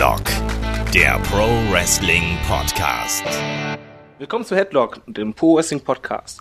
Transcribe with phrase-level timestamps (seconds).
[0.00, 0.22] Headlock,
[0.94, 3.22] der Pro Wrestling Podcast.
[4.16, 6.40] Willkommen zu Headlock, dem Pro Wrestling Podcast.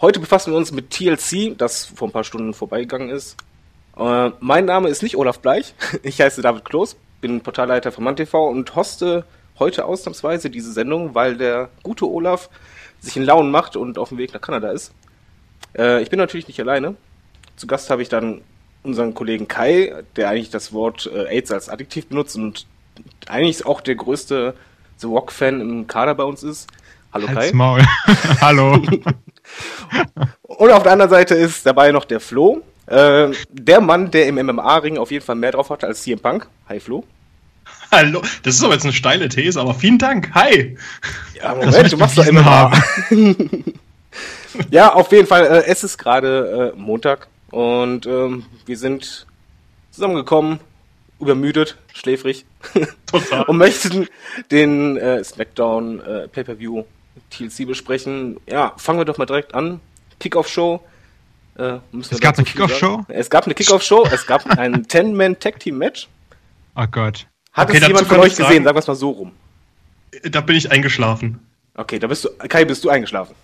[0.00, 3.38] Heute befassen wir uns mit TLC, das vor ein paar Stunden vorbeigegangen ist.
[3.96, 5.74] Äh, mein Name ist nicht Olaf Bleich,
[6.04, 9.24] ich heiße David Kloß, bin Portalleiter von MannTV und hoste
[9.58, 12.48] heute ausnahmsweise diese Sendung, weil der gute Olaf
[13.00, 14.92] sich in Launen macht und auf dem Weg nach Kanada ist.
[15.76, 16.94] Äh, ich bin natürlich nicht alleine.
[17.56, 18.42] Zu Gast habe ich dann
[18.84, 22.64] unseren Kollegen Kai, der eigentlich das Wort äh, AIDS als Adjektiv benutzt und
[23.26, 24.54] eigentlich auch der größte
[24.98, 26.68] The Rock-Fan im Kader bei uns ist.
[27.12, 27.52] Hallo Halt's Kai.
[27.52, 27.82] Maul.
[28.40, 28.82] Hallo.
[30.42, 32.62] Und auf der anderen Seite ist dabei noch der Flo.
[32.86, 36.46] Äh, der Mann, der im MMA-Ring auf jeden Fall mehr drauf hatte als CM Punk.
[36.68, 37.04] Hi Flo.
[37.90, 40.30] Hallo, das ist aber jetzt eine steile These, aber vielen Dank.
[40.34, 40.76] Hi.
[41.34, 42.44] Ja, Moment, du machst doch MMA.
[42.44, 42.82] haben.
[44.70, 45.46] ja, auf jeden Fall.
[45.46, 49.26] Äh, es ist gerade äh, Montag und ähm, wir sind
[49.90, 50.60] zusammengekommen,
[51.20, 52.44] übermüdet, schläfrig
[53.06, 53.44] Total.
[53.44, 54.06] und möchten
[54.50, 56.84] den äh, SmackDown äh, Pay-Per-View
[57.30, 58.36] TLC besprechen.
[58.48, 59.80] Ja, fangen wir doch mal direkt an.
[60.20, 60.80] Kickoff-Show.
[61.58, 62.44] Äh, Es gab eine sagen?
[62.44, 63.04] Kickoff-Show?
[63.08, 66.08] Es gab eine Kickoff-Show, es gab ein 10-Man-Tag-Team-Match.
[66.76, 67.26] Oh Gott.
[67.52, 68.46] Hat Okay, es jemand von euch ich gesehen?
[68.48, 69.32] sagen- Sagen wir es mal so rum.
[70.24, 71.40] Da bin ich eingeschlafen.
[71.74, 73.34] Okay, da bist du, Kai, bist du eingeschlafen.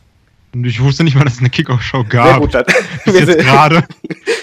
[0.65, 2.41] Ich wusste nicht mal, dass es eine Kickoff-Show Sehr gab.
[2.41, 2.65] gut, dann.
[3.07, 3.85] Bis Wir sind, gerade.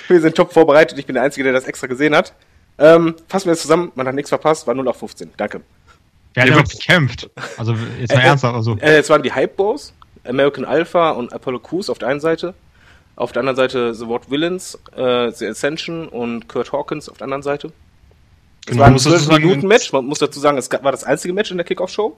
[0.07, 0.97] wir sind top vorbereitet.
[0.97, 2.33] Ich bin der Einzige, der das extra gesehen hat.
[2.80, 3.91] Ähm, fassen wir es zusammen.
[3.95, 4.66] Man hat nichts verpasst.
[4.66, 5.31] War 0 auf 15.
[5.38, 5.61] Danke.
[6.33, 7.30] Wer hat aber- gekämpft?
[7.58, 8.55] Also, jetzt mal Äh, ernsthaft.
[8.55, 9.94] Also, Äh, es waren die Hype Bros,
[10.25, 12.53] American Alpha und Apollo Crews auf der einen Seite.
[13.16, 17.25] Auf der anderen Seite The Ward Villains, äh, The Ascension und Kurt Hawkins auf der
[17.25, 17.67] anderen Seite.
[18.61, 19.91] Es Genau, war ein muss dazu 12 sagen, Minuten Match.
[19.91, 22.16] Man muss dazu sagen, es war das einzige Match in der Kickoff-Show.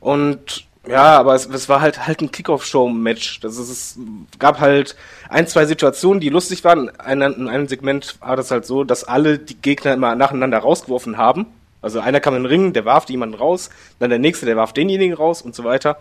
[0.00, 3.40] Und ja, aber es, es war halt halt ein Kickoff-Show-Match.
[3.40, 3.98] Das ist, es
[4.38, 4.96] gab halt
[5.28, 6.90] ein, zwei Situationen, die lustig waren.
[6.98, 11.16] Ein, in einem Segment war das halt so, dass alle die Gegner immer nacheinander rausgeworfen
[11.18, 11.46] haben.
[11.82, 14.72] Also einer kam in den Ring, der warf jemanden raus, dann der nächste, der warf
[14.72, 15.98] denjenigen raus und so weiter.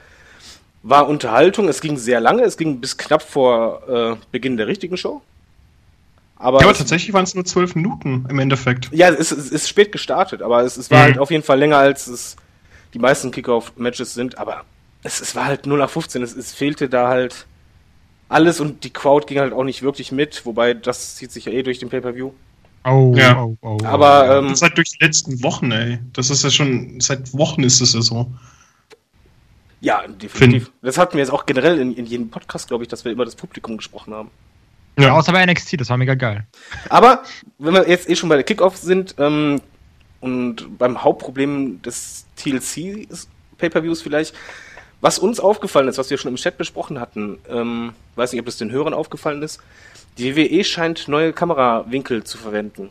[0.84, 4.96] War Unterhaltung, es ging sehr lange, es ging bis knapp vor äh, Beginn der richtigen
[4.98, 5.22] Show.
[6.38, 8.90] Aber, Ja, aber tatsächlich waren es nur zwölf Minuten im Endeffekt.
[8.94, 11.04] ja, es, es ist spät gestartet, aber es, es war Mhm.
[11.04, 12.38] halt auf jeden Fall länger, als es
[12.94, 14.38] die meisten Kickoff-Matches sind.
[14.38, 14.64] Aber
[15.04, 16.22] es, es war halt 0 nach 15.
[16.24, 17.46] Es, es fehlte da halt
[18.28, 20.46] alles und die Crowd ging halt auch nicht wirklich mit.
[20.46, 22.32] Wobei, das zieht sich ja eh durch den Pay-Per-View.
[22.86, 23.42] oh, Ja.
[23.42, 23.86] oh, oh, oh.
[23.86, 26.00] Aber ähm, Seit durch die letzten Wochen, ey.
[26.14, 28.32] Das ist ja schon, seit Wochen ist es ja so.
[29.82, 30.72] ja, definitiv.
[30.82, 33.26] Das hatten wir jetzt auch generell in, in jedem Podcast, glaube ich, dass wir immer
[33.26, 34.30] das Publikum gesprochen haben.
[35.00, 36.46] ja, außer bei NXT, das war mega geil.
[36.90, 37.24] Aber
[37.58, 39.62] wenn wir jetzt eh schon bei der Kickoff sind ähm,
[40.22, 43.08] und beim Hauptproblem des TLC
[43.58, 44.36] Pay-per-Views vielleicht,
[45.02, 48.46] was uns aufgefallen ist, was wir schon im Chat besprochen hatten, ähm, weiß nicht, ob
[48.46, 49.60] das den Hörern aufgefallen ist,
[50.18, 52.90] die WWE scheint neue Kamerawinkel zu verwenden.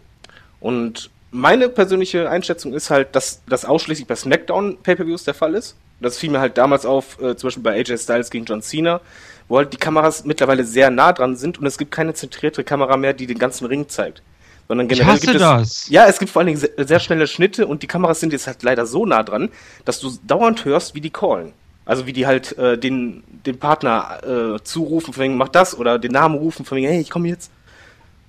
[0.61, 5.77] Und meine persönliche Einschätzung ist halt, dass das ausschließlich bei SmackDown Pay-per-Views der Fall ist.
[6.01, 9.01] Das fiel mir halt damals auf, äh, zum Beispiel bei AJ Styles gegen John Cena,
[9.49, 12.97] wo halt die Kameras mittlerweile sehr nah dran sind und es gibt keine zentrierte Kamera
[12.97, 14.23] mehr, die den ganzen Ring zeigt.
[14.69, 15.41] Sondern Ich generell hasse gibt es.
[15.41, 15.89] das.
[15.89, 18.47] Ja, es gibt vor allen Dingen sehr, sehr schnelle Schnitte und die Kameras sind jetzt
[18.47, 19.49] halt leider so nah dran,
[19.85, 21.53] dass du dauernd hörst, wie die callen.
[21.87, 25.99] Also wie die halt äh, den, den Partner äh, zurufen, von wegen, mach das, oder
[25.99, 27.51] den Namen rufen, von wegen, hey, ich komme jetzt.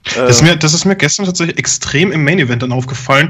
[0.04, 3.30] Das ist, mir, das ist mir gestern tatsächlich extrem im Main Event dann aufgefallen,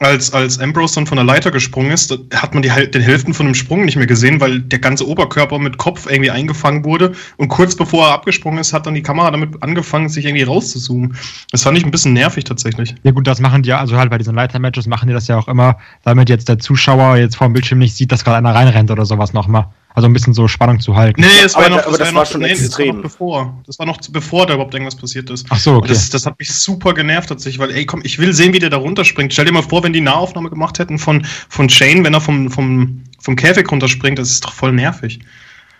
[0.00, 3.34] als, als Ambrose dann von der Leiter gesprungen ist, da hat man die, den Hälften
[3.34, 7.12] von dem Sprung nicht mehr gesehen, weil der ganze Oberkörper mit Kopf irgendwie eingefangen wurde
[7.36, 11.16] und kurz bevor er abgesprungen ist, hat dann die Kamera damit angefangen, sich irgendwie rauszuzoomen.
[11.50, 12.94] Das fand ich ein bisschen nervig tatsächlich.
[13.02, 15.36] Ja gut, das machen die ja, also halt bei diesen Leiter-Matches machen die das ja
[15.36, 18.54] auch immer, damit jetzt der Zuschauer jetzt vor dem Bildschirm nicht sieht, dass gerade einer
[18.54, 19.66] reinrennt oder sowas nochmal.
[19.92, 21.20] Also ein bisschen so Spannung zu halten.
[21.20, 22.96] Nee, es war Aber noch, aber das ja war noch- schon nee, das war extrem.
[22.96, 23.62] noch bevor.
[23.66, 25.46] Das war noch bevor da überhaupt irgendwas passiert ist.
[25.50, 25.88] Ach so, okay.
[25.88, 28.70] Das, das hat mich super genervt tatsächlich, weil, ey, komm, ich will sehen, wie der
[28.70, 29.32] da runterspringt.
[29.32, 32.50] Stell dir mal vor, wenn die Nahaufnahme gemacht hätten von, von Shane, wenn er vom,
[32.50, 35.18] vom, vom Käfig runterspringt, das ist doch voll nervig.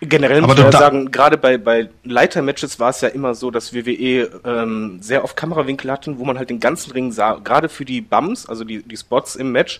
[0.03, 3.71] Generell muss man ja sagen, gerade bei, bei Leiter-Matches war es ja immer so, dass
[3.71, 7.85] WWE ähm, sehr oft Kamerawinkel hatten, wo man halt den ganzen Ring sah, gerade für
[7.85, 9.79] die Bums, also die, die Spots im Match,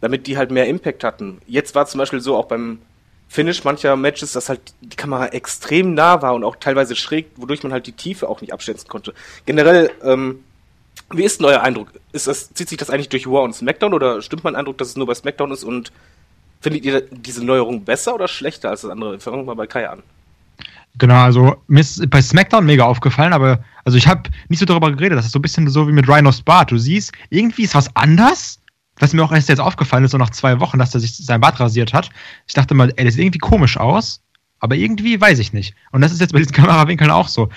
[0.00, 1.38] damit die halt mehr Impact hatten.
[1.46, 2.78] Jetzt war zum Beispiel so auch beim
[3.30, 7.62] Finish mancher Matches, dass halt die Kamera extrem nah war und auch teilweise schräg, wodurch
[7.62, 9.14] man halt die Tiefe auch nicht abschätzen konnte.
[9.46, 10.40] Generell, ähm,
[11.12, 11.92] wie ist denn euer Eindruck?
[12.10, 14.88] Ist das, zieht sich das eigentlich durch Raw und SmackDown oder stimmt mein Eindruck, dass
[14.88, 15.92] es nur bei SmackDown ist und
[16.60, 19.20] findet ihr diese Neuerung besser oder schlechter als das andere?
[19.20, 20.02] Fangen wir mal bei Kai an.
[20.98, 24.90] Genau, also mir ist bei SmackDown mega aufgefallen, aber also ich habe nicht so darüber
[24.90, 26.72] geredet, das ist so ein bisschen so wie mit Rhinos Bart.
[26.72, 28.59] Du siehst, irgendwie ist was anders,
[29.00, 31.40] was mir auch erst jetzt aufgefallen ist, so nach zwei Wochen, dass er sich sein
[31.40, 32.10] Bart rasiert hat.
[32.46, 34.22] Ich dachte mal, ey, das sieht irgendwie komisch aus,
[34.60, 35.74] aber irgendwie weiß ich nicht.
[35.90, 37.48] Und das ist jetzt bei diesen Kamerawinkeln auch so.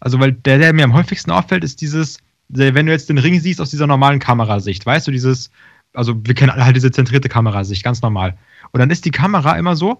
[0.00, 2.18] Also, weil der, der mir am häufigsten auffällt, ist dieses,
[2.48, 5.50] wenn du jetzt den Ring siehst aus dieser normalen Kamerasicht, weißt du, dieses,
[5.92, 8.36] also wir kennen alle halt diese zentrierte Kamerasicht, ganz normal.
[8.72, 9.98] Und dann ist die Kamera immer so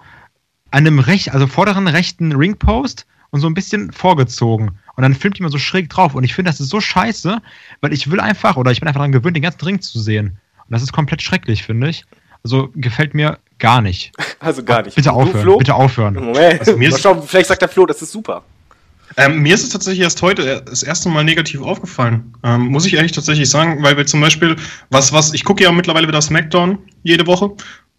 [0.70, 4.72] an einem recht, also vorderen rechten Ringpost und so ein bisschen vorgezogen.
[4.96, 6.14] Und dann filmt die mal so schräg drauf.
[6.14, 7.40] Und ich finde, das ist so scheiße,
[7.80, 10.38] weil ich will einfach, oder ich bin einfach daran gewöhnt, den ganzen Ring zu sehen.
[10.72, 12.06] Und das ist komplett schrecklich, finde ich.
[12.42, 14.10] Also gefällt mir gar nicht.
[14.40, 14.96] Also gar nicht.
[14.96, 15.58] Bitte Du, aufhören, Flo?
[15.58, 16.14] bitte aufhören.
[16.14, 16.60] Moment.
[16.60, 18.42] Also mir ist- schauen, vielleicht sagt der Flo, das ist super.
[19.18, 22.32] Ähm, mir ist es tatsächlich erst heute das erste Mal negativ aufgefallen.
[22.42, 24.56] Ähm, muss ich ehrlich tatsächlich sagen, weil wir zum Beispiel,
[24.90, 27.50] was, was, ich gucke ja mittlerweile wieder SmackDown jede Woche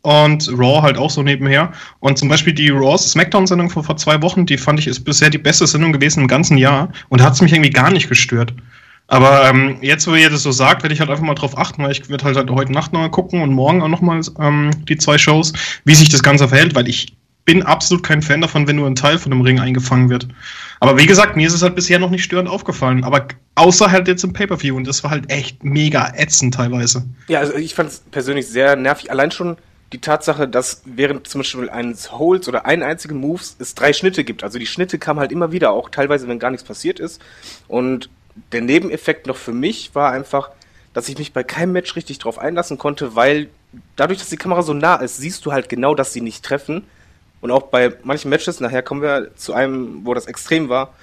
[0.01, 1.71] und Raw halt auch so nebenher.
[1.99, 5.29] Und zum Beispiel die Raws SmackDown-Sendung vor, vor zwei Wochen, die fand ich ist bisher
[5.29, 8.09] die beste Sendung gewesen im ganzen Jahr und da hat es mich irgendwie gar nicht
[8.09, 8.53] gestört.
[9.07, 11.83] Aber ähm, jetzt, wo ihr das so sagt, werde ich halt einfach mal drauf achten,
[11.83, 14.21] weil ich werde halt, halt heute Nacht noch mal gucken und morgen auch noch mal
[14.39, 15.53] ähm, die zwei Shows,
[15.83, 17.15] wie sich das Ganze verhält, weil ich
[17.45, 20.27] bin absolut kein Fan davon, wenn nur ein Teil von dem Ring eingefangen wird.
[20.79, 23.03] Aber wie gesagt, mir ist es halt bisher noch nicht störend aufgefallen.
[23.03, 27.05] Aber außer halt jetzt im Pay-Per-View und das war halt echt mega ätzend teilweise.
[27.27, 29.11] Ja, also ich fand es persönlich sehr nervig.
[29.11, 29.57] Allein schon
[29.91, 34.23] die Tatsache, dass während zum Beispiel eines Holds oder einen einzigen Moves es drei Schnitte
[34.23, 34.43] gibt.
[34.43, 37.21] Also die Schnitte kamen halt immer wieder, auch teilweise, wenn gar nichts passiert ist.
[37.67, 38.09] Und
[38.51, 40.49] der Nebeneffekt noch für mich war einfach,
[40.93, 43.49] dass ich mich bei keinem Match richtig drauf einlassen konnte, weil
[43.95, 46.85] dadurch, dass die Kamera so nah ist, siehst du halt genau, dass sie nicht treffen.
[47.41, 50.93] Und auch bei manchen Matches, nachher kommen wir zu einem, wo das extrem war,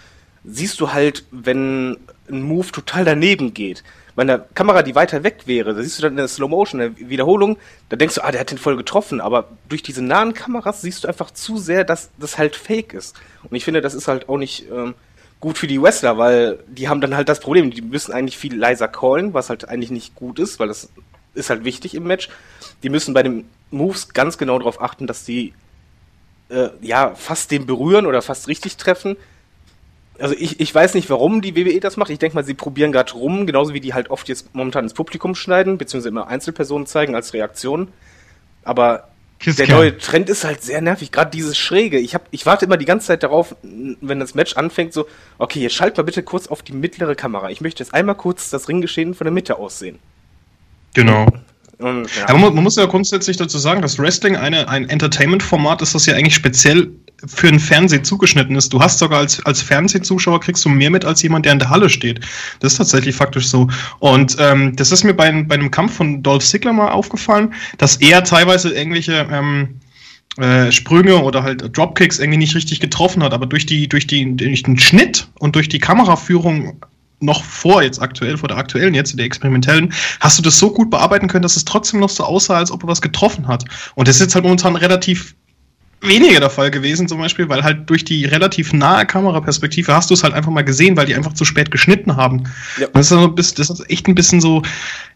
[0.44, 1.98] siehst du halt, wenn
[2.30, 3.82] ein Move total daneben geht.
[4.16, 6.80] Bei einer Kamera, die weiter weg wäre, da siehst du dann in der Slow Motion,
[6.80, 10.02] in der Wiederholung, da denkst du, ah, der hat den voll getroffen, aber durch diese
[10.02, 13.16] nahen Kameras siehst du einfach zu sehr, dass das halt fake ist.
[13.44, 14.94] Und ich finde, das ist halt auch nicht ähm,
[15.40, 18.54] gut für die Wrestler, weil die haben dann halt das Problem, die müssen eigentlich viel
[18.54, 20.90] leiser callen, was halt eigentlich nicht gut ist, weil das
[21.34, 22.28] ist halt wichtig im Match.
[22.82, 25.54] Die müssen bei den Moves ganz genau darauf achten, dass die
[26.50, 29.16] äh, ja fast den berühren oder fast richtig treffen.
[30.19, 32.10] Also ich, ich weiß nicht, warum die WWE das macht.
[32.10, 34.92] Ich denke mal, sie probieren gerade rum, genauso wie die halt oft jetzt momentan ins
[34.92, 37.88] Publikum schneiden, beziehungsweise immer Einzelpersonen zeigen als Reaktion.
[38.62, 39.08] Aber
[39.40, 41.98] Kiss der neue Trend ist halt sehr nervig, gerade dieses Schräge.
[41.98, 45.06] Ich, hab, ich warte immer die ganze Zeit darauf, wenn das Match anfängt, so,
[45.38, 47.48] okay, jetzt schalt mal bitte kurz auf die mittlere Kamera.
[47.50, 49.98] Ich möchte jetzt einmal kurz das Ringgeschehen von der Mitte aussehen.
[50.92, 51.26] Genau.
[51.80, 52.28] Und, ja.
[52.28, 56.06] Aber man, man muss ja grundsätzlich dazu sagen, dass Wrestling eine, ein Entertainment-Format ist, das
[56.06, 56.90] ja eigentlich speziell
[57.26, 58.72] für den Fernseh zugeschnitten ist.
[58.72, 61.70] Du hast sogar als, als Fernsehzuschauer kriegst du mehr mit als jemand, der in der
[61.70, 62.20] Halle steht.
[62.60, 63.68] Das ist tatsächlich faktisch so.
[63.98, 67.96] Und ähm, das ist mir bei, bei einem Kampf von Dolph Ziggler mal aufgefallen, dass
[67.96, 69.80] er teilweise irgendwelche ähm,
[70.38, 74.36] äh, Sprünge oder halt Dropkicks irgendwie nicht richtig getroffen hat, aber durch die, durch die,
[74.36, 76.80] durch den Schnitt und durch die Kameraführung
[77.20, 80.90] noch vor jetzt aktuell, vor der aktuellen jetzt, der experimentellen, hast du das so gut
[80.90, 83.64] bearbeiten können, dass es trotzdem noch so aussah, als ob er was getroffen hat.
[83.94, 85.34] Und das ist jetzt halt momentan relativ
[86.02, 90.14] weniger der Fall gewesen, zum Beispiel, weil halt durch die relativ nahe Kameraperspektive hast du
[90.14, 92.44] es halt einfach mal gesehen, weil die einfach zu spät geschnitten haben.
[92.78, 92.87] Ja.
[92.87, 94.62] Und das ist, ein bisschen, das ist echt ein bisschen so,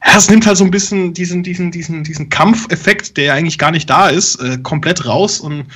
[0.05, 3.59] ja, es nimmt halt so ein bisschen diesen, diesen, diesen, diesen Kampfeffekt, der ja eigentlich
[3.59, 5.67] gar nicht da ist, äh, komplett raus und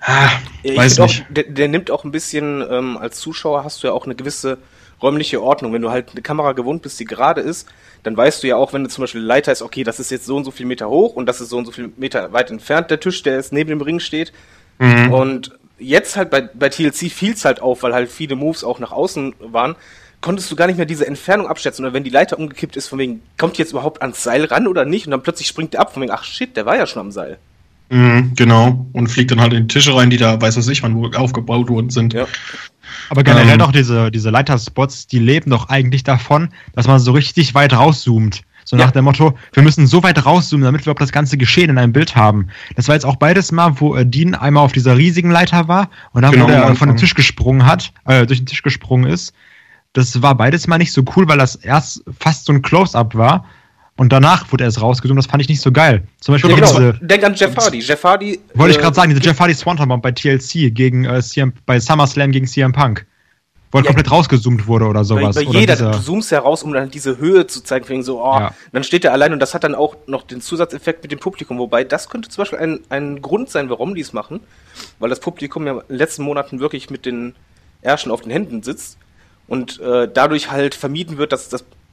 [0.00, 0.30] ah, Ja,
[0.62, 1.22] ich weiß nicht.
[1.22, 4.14] Auch, der, der nimmt auch ein bisschen, ähm, als Zuschauer hast du ja auch eine
[4.14, 4.58] gewisse
[5.02, 5.72] räumliche Ordnung.
[5.72, 7.68] Wenn du halt eine Kamera gewohnt bist, die gerade ist,
[8.02, 10.10] dann weißt du ja auch, wenn du zum Beispiel eine Leiter ist, okay, das ist
[10.10, 12.32] jetzt so und so viel Meter hoch und das ist so und so viel Meter
[12.32, 14.32] weit entfernt, der Tisch, der jetzt neben dem Ring steht.
[14.78, 15.12] Mhm.
[15.12, 18.78] Und jetzt halt bei, bei TLC fiel es halt auf, weil halt viele Moves auch
[18.78, 19.76] nach außen waren,
[20.20, 21.84] konntest du gar nicht mehr diese Entfernung abschätzen.
[21.84, 24.66] Oder wenn die Leiter umgekippt ist, von wegen, kommt die jetzt überhaupt ans Seil ran
[24.66, 25.06] oder nicht?
[25.06, 27.12] Und dann plötzlich springt der ab, von wegen, ach shit, der war ja schon am
[27.12, 27.38] Seil.
[27.90, 28.86] Mhm, genau.
[28.92, 31.06] Und fliegt dann halt in die Tische rein, die da, weiß was ich, wann wo
[31.16, 32.12] aufgebaut worden sind.
[32.12, 32.26] Ja.
[33.10, 33.58] Aber generell Ähm.
[33.58, 38.42] doch diese, diese Leiterspots, die leben doch eigentlich davon, dass man so richtig weit rauszoomt.
[38.64, 38.84] So Ja.
[38.84, 41.78] nach dem Motto, wir müssen so weit rauszoomen, damit wir überhaupt das ganze Geschehen in
[41.78, 42.48] einem Bild haben.
[42.76, 45.88] Das war jetzt auch beides Mal, wo äh, Dean einmal auf dieser riesigen Leiter war
[46.12, 46.96] und dann, Genau, von dem.
[46.98, 49.32] Tisch gesprungen hat, äh, durch den Tisch gesprungen ist.
[49.94, 53.46] Das war beides mal nicht so cool, weil das erst fast so ein Close-Up war
[53.98, 55.18] und danach wurde erst rausgezoomt.
[55.18, 56.04] Das fand ich nicht so geil.
[56.20, 56.68] Zum Beispiel Ja, genau.
[56.72, 57.80] diese, Denk an Jeff Hardy.
[57.80, 58.40] Jeff Hardy.
[58.54, 61.52] wollte ich äh, gerade sagen, diese Jeff Hardy Swanton Bomb bei TLC gegen äh, CM,
[61.66, 63.06] bei SummerSlam gegen CM Punk.
[63.70, 63.88] Wo er Ja.
[63.88, 65.34] komplett rausgezoomt wurde oder Bei, sowas.
[65.36, 68.22] bei oder jeder, dieser- du zoomst heraus, um dann diese Höhe zu zeigen, wegen so,
[68.24, 68.54] oh, Ja.
[68.72, 71.58] dann steht er allein und das hat dann auch noch den Zusatzeffekt mit dem Publikum.
[71.58, 74.40] Wobei, das könnte zum Beispiel ein, ein Grund sein, warum die es machen,
[75.00, 77.34] weil das Publikum ja in den letzten Monaten wirklich mit den
[77.82, 78.96] Ärschen auf den Händen sitzt
[79.48, 81.50] und äh, dadurch halt vermieden wird, dass,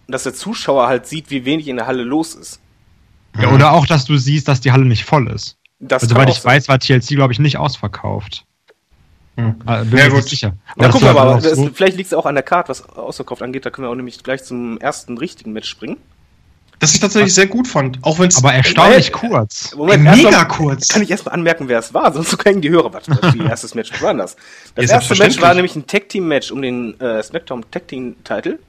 [0.07, 2.59] dass, dass der Zuschauer halt sieht, wie wenig in der Halle los ist.
[3.39, 5.57] Ja, oder auch, dass du siehst, dass die Halle nicht voll ist.
[5.79, 6.53] Das Also, soweit ich sein.
[6.53, 8.45] weiß, war TLC, glaube ich, nicht ausverkauft.
[9.37, 9.55] Hm.
[9.67, 10.23] Äh, bin Ja, gut.
[10.23, 10.53] sicher.
[10.77, 11.69] Ja, das gucken wir war mal, auch aber das, so.
[11.73, 13.65] vielleicht liegt es auch an der Karte, was ausverkauft angeht.
[13.65, 15.97] Da können wir auch nämlich gleich zum ersten richtigen Match springen.
[16.79, 17.99] Das ich tatsächlich sehr gut fand.
[18.03, 19.75] Auch wenn es aber erstaunlich Moment, kurz.
[19.75, 20.87] Moment, mega mal- kurz.
[20.89, 23.75] Kann ich erstmal anmerken, wer es war, sonst können die Hörer, was, was wie erstes
[23.75, 24.35] Match was war denn das?
[24.75, 27.87] Das Ja, erste Match war nämlich ein Tag Team Match um den äh, SmackDown Tag
[27.89, 28.59] Team Title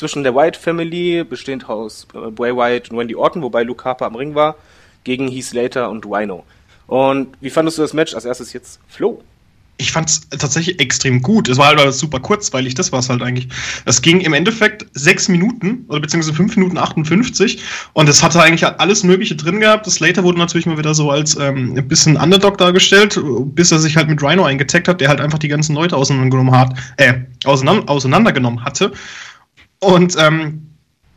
[0.00, 4.06] zwischen der Wyatt Family, bestehend aus äh, Bray Wyatt und Wendy Orton, wobei Luke Harper
[4.06, 4.56] am Ring war,
[5.04, 6.44] gegen Heath Slater und Rhino.
[6.86, 8.14] Und wie fandest du das Match?
[8.14, 9.22] Als erstes jetzt Flo
[9.80, 11.48] ich fand es tatsächlich extrem gut.
[11.48, 13.48] Es war halt super kurzweilig, das war es halt eigentlich.
[13.86, 17.62] Es ging im Endeffekt sechs Minuten oder beziehungsweise fünf Minuten 58
[17.94, 19.86] und es hatte eigentlich alles Mögliche drin gehabt.
[19.86, 23.78] Das Slater wurde natürlich mal wieder so als ähm, ein bisschen Underdog dargestellt, bis er
[23.78, 27.14] sich halt mit Rhino eingetaggt hat, der halt einfach die ganzen Leute auseinandergenommen hat, äh,
[27.44, 28.92] auseinander, auseinandergenommen hatte.
[29.80, 30.66] Und ähm,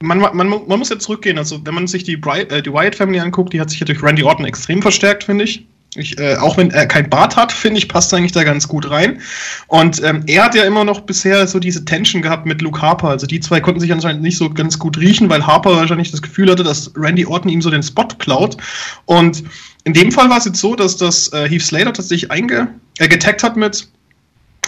[0.01, 1.37] man, man, man muss jetzt zurückgehen.
[1.37, 4.03] Also, wenn man sich die, äh, die Wyatt Family anguckt, die hat sich ja durch
[4.03, 5.65] Randy Orton extrem verstärkt, finde ich.
[5.95, 8.89] Ich, äh, auch wenn er kein Bart hat, finde ich, passt eigentlich da ganz gut
[8.89, 9.21] rein.
[9.67, 13.09] Und ähm, er hat ja immer noch bisher so diese Tension gehabt mit Luke Harper.
[13.09, 16.21] Also die zwei konnten sich anscheinend nicht so ganz gut riechen, weil Harper wahrscheinlich das
[16.21, 18.57] Gefühl hatte, dass Randy Orton ihm so den Spot klaut.
[19.05, 19.43] Und
[19.83, 23.07] in dem Fall war es jetzt so, dass das äh, Heath Slater tatsächlich einge äh,
[23.07, 23.87] getaggt hat mit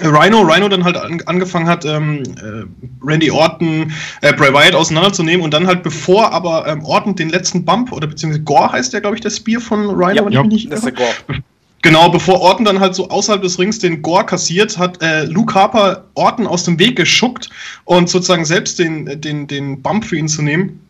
[0.01, 2.65] Rhino, Rhino dann halt an, angefangen hat, ähm, äh,
[3.01, 7.63] Randy Orton, äh, Bray Wyatt auseinanderzunehmen und dann halt bevor aber ähm, Orton den letzten
[7.63, 10.41] Bump oder beziehungsweise Gore heißt der, glaube ich, der Spear von Rhino, ja, wenn ja,
[10.41, 11.41] ich mich nicht das ist der Gore.
[11.81, 15.53] Genau, bevor Orton dann halt so außerhalb des Rings den Gore kassiert, hat äh, Luke
[15.53, 17.51] Harper Orton aus dem Weg geschuckt
[17.83, 20.81] und sozusagen selbst den, den, den Bump für ihn zu nehmen.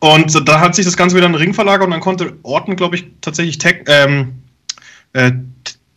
[0.00, 2.74] Und da hat sich das Ganze wieder in den Ring verlagert und dann konnte Orton,
[2.74, 4.32] glaube ich, tatsächlich tag, ähm,
[5.12, 5.30] äh,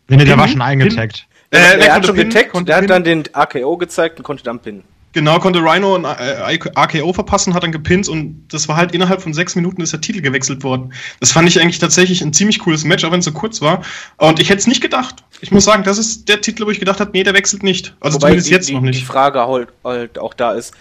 [0.10, 1.26] der war schon eingetaggt.
[1.54, 4.84] Äh, der hat schon getaggt, der hat dann den AKO gezeigt und konnte dann pinnen.
[5.14, 9.22] Genau, konnte Rhino ein äh, AKO verpassen, hat dann gepinnt und das war halt innerhalb
[9.22, 10.92] von sechs Minuten ist der Titel gewechselt worden.
[11.20, 13.84] Das fand ich eigentlich tatsächlich ein ziemlich cooles Match, auch wenn es so kurz war.
[14.18, 15.24] Und ich hätte es nicht gedacht.
[15.42, 17.96] Ich muss sagen, das ist der Titel, wo ich gedacht habe, nee, der wechselt nicht.
[18.00, 19.02] Also Wobei zumindest die, jetzt die, noch nicht.
[19.02, 20.74] Die Frage halt, halt auch da ist,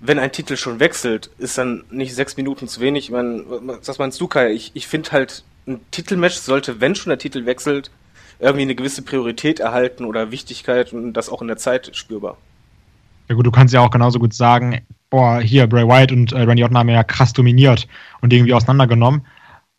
[0.00, 3.04] wenn ein Titel schon wechselt, ist dann nicht sechs Minuten zu wenig.
[3.04, 3.44] Ich meine,
[3.82, 4.52] was meinst du, Kai?
[4.52, 7.90] Ich, ich finde halt, ein Titelmatch sollte, wenn schon der Titel wechselt,
[8.40, 12.36] irgendwie eine gewisse Priorität erhalten oder Wichtigkeit und das auch in der Zeit spürbar.
[13.28, 14.80] Ja gut, du kannst ja auch genauso gut sagen,
[15.10, 17.86] boah, hier, Bray Wyatt und äh, Randy Orton haben ja krass dominiert
[18.20, 19.26] und irgendwie auseinandergenommen.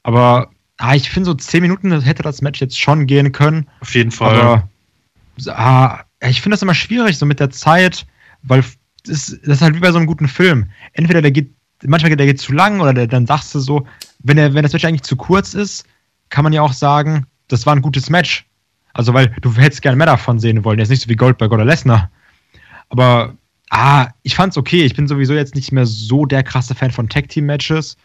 [0.04, 3.68] Aber ah, ich finde, so zehn Minuten hätte das Match jetzt schon gehen können.
[3.80, 4.40] Auf jeden Fall.
[4.40, 4.70] Aber
[5.48, 8.06] ah, ich finde das immer schwierig, so mit der Zeit,
[8.44, 8.64] weil
[9.06, 10.70] das, das ist halt wie bei so einem guten Film.
[10.94, 11.54] Entweder der geht,
[11.84, 13.86] manchmal geht der geht zu lang oder der, dann sagst du so,
[14.20, 15.86] wenn, der, wenn das Match eigentlich zu kurz ist,
[16.30, 18.46] kann man ja auch sagen, das war ein gutes Match.
[18.94, 20.80] Also, weil du hättest gerne mehr davon sehen wollen.
[20.80, 22.10] Jetzt nicht so wie Goldberg oder Lesnar.
[22.90, 23.36] Aber,
[23.70, 24.84] ah, ich fand's okay.
[24.84, 27.98] Ich bin sowieso jetzt nicht mehr so der krasse Fan von Tag-Team-Matches.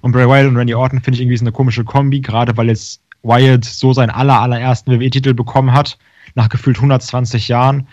[0.00, 2.68] Und Bray Wyatt und Randy Orton finde ich irgendwie so eine komische Kombi, gerade weil
[2.68, 5.98] jetzt Wyatt so seinen aller, allerersten WWE-Titel bekommen hat,
[6.34, 7.88] nach gefühlt 120 Jahren.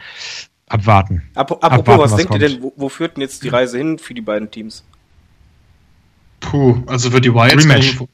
[0.67, 1.24] Abwarten.
[1.36, 2.41] apropos, Abwarten, was, was denkt kommt.
[2.41, 4.86] ihr denn, wo, wo, führt denn jetzt die Reise hin für die beiden Teams?
[6.39, 8.08] Puh, also wird die Wyatt.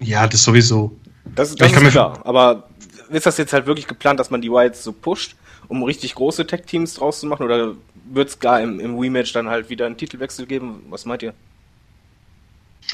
[0.00, 0.96] Ja, das sowieso.
[1.34, 2.67] Das, das ist klar, aber
[3.10, 5.36] ist das jetzt halt wirklich geplant, dass man die Wilds so pusht,
[5.68, 7.44] um richtig große Tech-Teams draus zu machen?
[7.44, 7.74] Oder
[8.10, 10.84] wird es gar im, im Rematch dann halt wieder einen Titelwechsel geben?
[10.90, 11.34] Was meint ihr?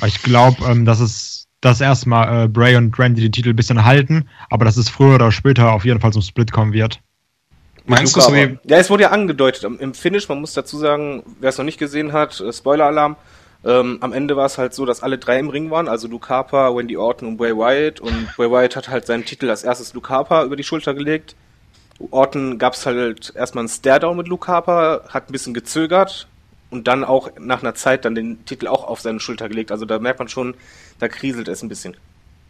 [0.05, 3.85] Ich glaube, ähm, dass es das erstmal äh, Bray und Randy den Titel ein bisschen
[3.85, 7.01] halten, aber dass es früher oder später auf jeden Fall zum Split kommen wird.
[7.87, 8.59] Meinst du so wie?
[8.65, 11.79] Ja, es wurde ja angedeutet im Finish, man muss dazu sagen, wer es noch nicht
[11.79, 13.17] gesehen hat, äh, Spoiler-Alarm,
[13.65, 16.29] ähm, am Ende war es halt so, dass alle drei im Ring waren, also Luke
[16.29, 18.01] Harper, Wendy Orton und Bray Wyatt.
[18.01, 21.35] Und Bray Wyatt hat halt seinen Titel als erstes Luke Harper über die Schulter gelegt.
[22.11, 26.27] Orton gab es halt erstmal einen Stare-Down mit Luke Harper, hat ein bisschen gezögert
[26.71, 29.71] und dann auch nach einer Zeit dann den Titel auch auf seine Schulter gelegt.
[29.73, 30.55] Also da merkt man schon,
[30.99, 31.97] da kriselt es ein bisschen.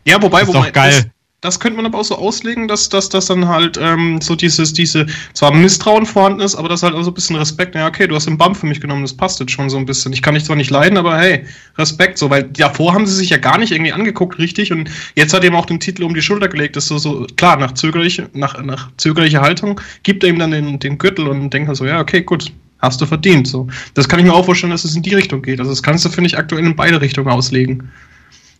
[0.06, 1.12] Ja, wobei, das ist wobei, doch geil.
[1.44, 4.34] Das, das könnte man aber auch so auslegen, dass, dass, dass dann halt ähm, so
[4.34, 7.86] dieses, diese, zwar Misstrauen vorhanden ist, aber das halt auch so ein bisschen Respekt, ja,
[7.86, 10.12] okay, du hast den Bump für mich genommen, das passt jetzt schon so ein bisschen.
[10.14, 11.44] Ich kann dich zwar nicht leiden, aber hey,
[11.76, 15.34] Respekt, so, weil davor haben sie sich ja gar nicht irgendwie angeguckt, richtig, und jetzt
[15.34, 17.58] hat er ihm auch den Titel um die Schulter gelegt, das ist so, so klar,
[17.58, 21.76] nach zögerliche, nach, nach zögerlicher Haltung, gibt er ihm dann den, den Gürtel und denkt
[21.76, 23.68] so, ja, okay, gut, hast du verdient, so.
[23.92, 25.58] Das kann ich mir auch vorstellen, dass es in die Richtung geht.
[25.58, 27.90] Also das kannst du, finde ich, aktuell in beide Richtungen auslegen.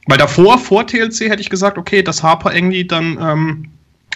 [0.06, 3.70] Weil davor, vor TLC, hätte ich gesagt, okay, dass Harper irgendwie dann ähm,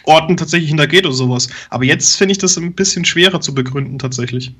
[0.04, 1.49] Orten tatsächlich hintergeht oder sowas.
[1.71, 4.54] Aber jetzt finde ich das ein bisschen schwerer zu begründen, tatsächlich.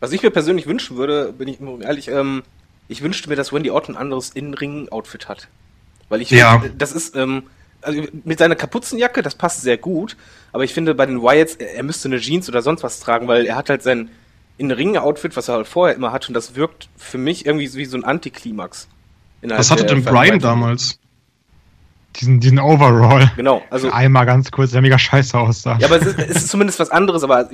[0.00, 2.42] Was ich mir persönlich wünschen würde, bin ich ehrlich, ähm,
[2.88, 5.48] ich wünschte mir, dass Wendy Orton ein anderes In-Ring-Outfit hat.
[6.08, 6.62] Weil ich, ja.
[6.76, 7.44] das ist, ähm,
[7.80, 10.16] also mit seiner Kapuzenjacke, das passt sehr gut,
[10.52, 13.28] aber ich finde bei den Wyatts, er, er müsste eine Jeans oder sonst was tragen,
[13.28, 14.10] weil er hat halt sein
[14.58, 17.96] In-Ring-Outfit, was er halt vorher immer hat, und das wirkt für mich irgendwie wie so
[17.96, 18.88] ein Antiklimax.
[19.44, 20.98] Was hatte denn Brian damals?
[22.16, 23.32] Diesen, diesen Overall.
[23.36, 23.90] Genau, also.
[23.90, 25.78] Einmal ganz kurz, der mega scheiße aussah.
[25.80, 27.50] Ja, aber es ist, es ist zumindest was anderes, aber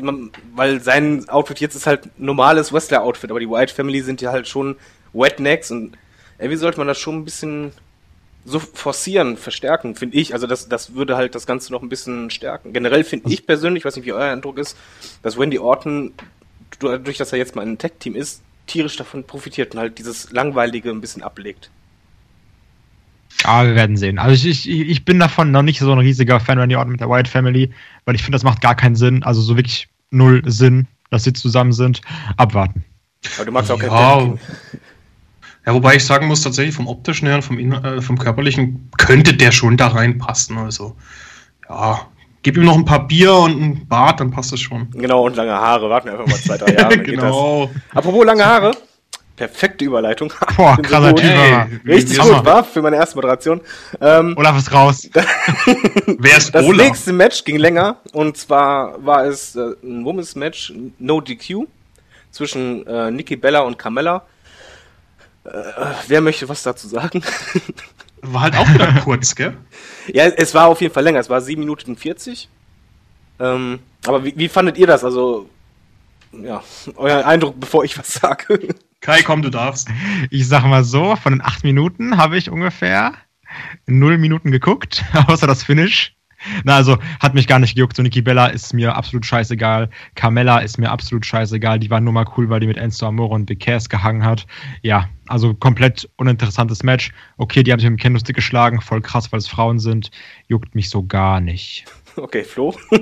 [0.55, 4.49] weil sein Outfit jetzt ist halt normales Wrestler-Outfit, aber die White Family sind ja halt
[4.49, 4.77] schon
[5.15, 5.97] Wetnecks und
[6.39, 7.73] irgendwie sollte man das schon ein bisschen
[8.45, 10.33] so forcieren, verstärken, finde ich.
[10.33, 12.73] Also das, das würde halt das Ganze noch ein bisschen stärken.
[12.73, 14.77] Generell finde ich persönlich, weiß nicht, wie euer Eindruck ist,
[15.23, 16.13] dass Wendy Orton,
[16.81, 20.91] dadurch, dass er jetzt mal ein Tech-Team ist, tierisch davon profitiert und halt dieses Langweilige
[20.91, 21.71] ein bisschen ablegt.
[23.45, 24.19] Ja, wir werden sehen.
[24.19, 27.01] Also ich, ich, ich bin davon noch nicht so ein riesiger Fan Randy Orton mit
[27.01, 27.71] der Wyatt Family,
[28.05, 29.23] weil ich finde, das macht gar keinen Sinn.
[29.23, 32.01] Also so wirklich null Sinn, dass sie zusammen sind.
[32.37, 32.85] Abwarten.
[33.37, 34.35] Aber du magst auch kein Ja.
[35.67, 39.35] Ja, wobei ich sagen muss, tatsächlich vom optischen her und vom, äh, vom körperlichen könnte
[39.35, 40.57] der schon da reinpassen.
[40.57, 40.97] Also,
[41.69, 42.01] ja,
[42.43, 44.91] gib ihm noch ein paar Bier und ein Bart, dann passt das schon.
[44.93, 45.91] Genau, und lange Haare.
[45.91, 46.99] Warten wir einfach mal zwei, drei Jahre.
[46.99, 47.71] genau.
[47.95, 48.71] Apropos lange Haare.
[49.41, 50.31] Perfekte Überleitung.
[50.59, 51.15] Boah, krasser.
[51.15, 51.25] Typ.
[51.25, 51.71] Hey, aber.
[51.87, 53.63] Richtig gut, war für meine erste Moderation.
[53.99, 55.09] Ähm, Olaf ist raus.
[56.07, 56.87] Wer ist das Olaf?
[56.87, 61.67] nächste Match ging länger und zwar war es äh, ein Women's Match, No DQ,
[62.31, 64.27] zwischen äh, Nikki Bella und Carmella.
[65.45, 65.51] Äh,
[66.07, 67.23] wer möchte was dazu sagen?
[68.21, 69.57] War halt auch wieder kurz, gell?
[70.09, 72.51] ja, es war auf jeden Fall länger, es war 7 Minuten 40.
[73.39, 75.03] Ähm, aber wie, wie fandet ihr das?
[75.03, 75.49] Also,
[76.33, 76.63] ja,
[76.97, 78.75] euer Eindruck, bevor ich was sage.
[79.01, 79.89] Kai, komm, du darfst.
[80.31, 83.15] Ich sag mal so, von den acht Minuten habe ich ungefähr
[83.87, 86.15] null Minuten geguckt, außer das Finish.
[86.65, 87.97] Na, also hat mich gar nicht gejuckt.
[87.97, 89.91] So Nikki Bella ist mir absolut scheißegal.
[90.15, 91.79] Carmella ist mir absolut scheißegal.
[91.79, 94.47] Die war nur mal cool, weil die mit Enzo Amore und Cass gehangen hat.
[94.83, 97.13] Ja, also komplett uninteressantes Match.
[97.37, 98.81] Okay, die haben sich mit dem Kendo-Stick geschlagen.
[98.81, 100.11] Voll krass, weil es Frauen sind.
[100.49, 101.85] Juckt mich so gar nicht.
[102.17, 102.75] Okay, Flo.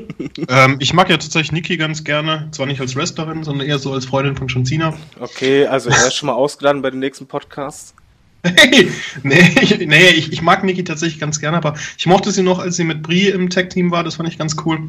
[0.49, 2.49] Ähm, ich mag ja tatsächlich Nikki ganz gerne.
[2.53, 4.97] Zwar nicht als Wrestlerin, sondern eher so als Freundin von John Cena.
[5.21, 7.95] Okay, also er ist schon mal ausgeladen bei den nächsten Podcasts.
[8.45, 8.91] Hey,
[9.23, 12.61] nee, ich, nee ich, ich mag Nikki tatsächlich ganz gerne, aber ich mochte sie noch,
[12.61, 14.05] als sie mit Brie im Tag-Team war.
[14.05, 14.89] Das fand ich ganz cool.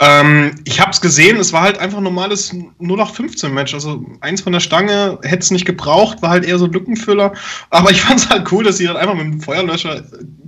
[0.00, 3.74] Ähm, ich hab's gesehen, es war halt einfach ein normales 0815-Match.
[3.74, 7.32] Also eins von der Stange hätte es nicht gebraucht, war halt eher so ein Lückenfüller.
[7.70, 10.04] Aber ich fand's halt cool, dass sie dann einfach mit dem Feuerlöscher,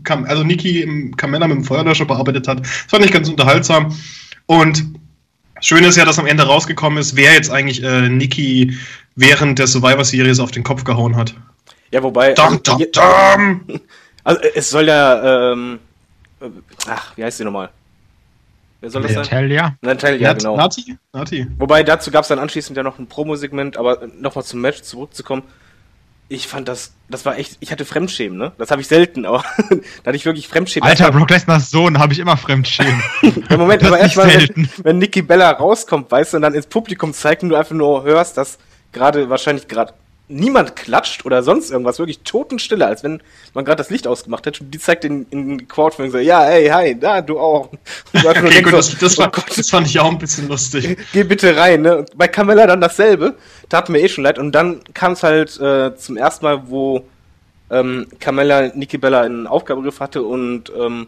[0.09, 2.61] also Nikki im Kamella mit dem Feuerlöscher bearbeitet hat.
[2.61, 3.93] Das fand ich ganz unterhaltsam.
[4.47, 4.85] Und
[5.61, 8.77] schön ist ja, dass am Ende rausgekommen ist, wer jetzt eigentlich äh, Nikki
[9.17, 11.35] während der Survivor Series auf den Kopf gehauen hat.
[11.91, 12.35] Ja, wobei.
[12.35, 13.61] Dum, dum, je- dum.
[14.23, 15.79] Also äh, es soll ja, ähm,
[16.41, 16.47] äh,
[16.89, 17.71] ach, wie heißt sie nochmal?
[18.81, 19.23] Wer soll das sein?
[19.23, 19.77] Natalia?
[19.83, 20.57] Natalia, ja, Nat- genau.
[20.57, 20.97] Nati?
[21.13, 21.47] Nati.
[21.59, 25.43] Wobei dazu gab es dann anschließend ja noch ein Promo-Segment, aber nochmal zum Match zurückzukommen.
[26.33, 28.53] Ich fand das, das war echt, ich hatte Fremdschämen, ne?
[28.57, 30.89] Das habe ich selten, aber da hatte ich wirklich Fremdschämen.
[30.89, 33.03] Alter, Brock Lesnars Sohn habe ich immer Fremdschämen.
[33.51, 34.71] Ja, Moment, Das aber erstmal, wenn, selten.
[34.85, 38.05] wenn Nikki Bella rauskommt, weißt du, und dann ins Publikum zeigt und du einfach nur
[38.05, 38.59] hörst, dass
[38.93, 39.93] gerade wahrscheinlich gerade
[40.31, 44.63] niemand klatscht oder sonst irgendwas, wirklich Totenstille, als wenn man gerade das Licht ausgemacht hätte
[44.63, 47.71] und die zeigt in, in und so, ja, hey, hi, da, du auch.
[48.13, 50.99] Okay, gut, so, das, das, oh war, Gott, das fand ich auch ein bisschen lustig.
[51.13, 51.99] geh bitte rein, ne?
[51.99, 53.35] Und bei Carmella dann dasselbe,
[53.69, 54.39] tat mir eh schon leid.
[54.39, 57.05] Und dann kam es halt äh, zum ersten Mal, wo
[57.71, 61.07] ähm, Carmella Nikki Bella in Aufgabegriff hatte und ähm,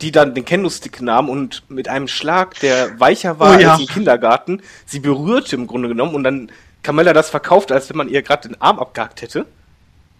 [0.00, 3.72] die dann den Kendo-Stick nahm und mit einem Schlag, der weicher war Oh ja.
[3.72, 6.50] als im Kindergarten, sie berührte im Grunde genommen und dann
[6.82, 9.46] Carmella das verkauft, als wenn man ihr gerade den Arm abgehakt hätte.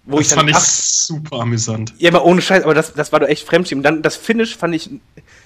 [0.05, 1.93] Wo Das dann, fand ich super amüsant.
[1.99, 3.83] ja, aber ohne Scheiß, aber das, das war doch echt Fremdschämen.
[3.83, 4.91] Dann das Finish fand ich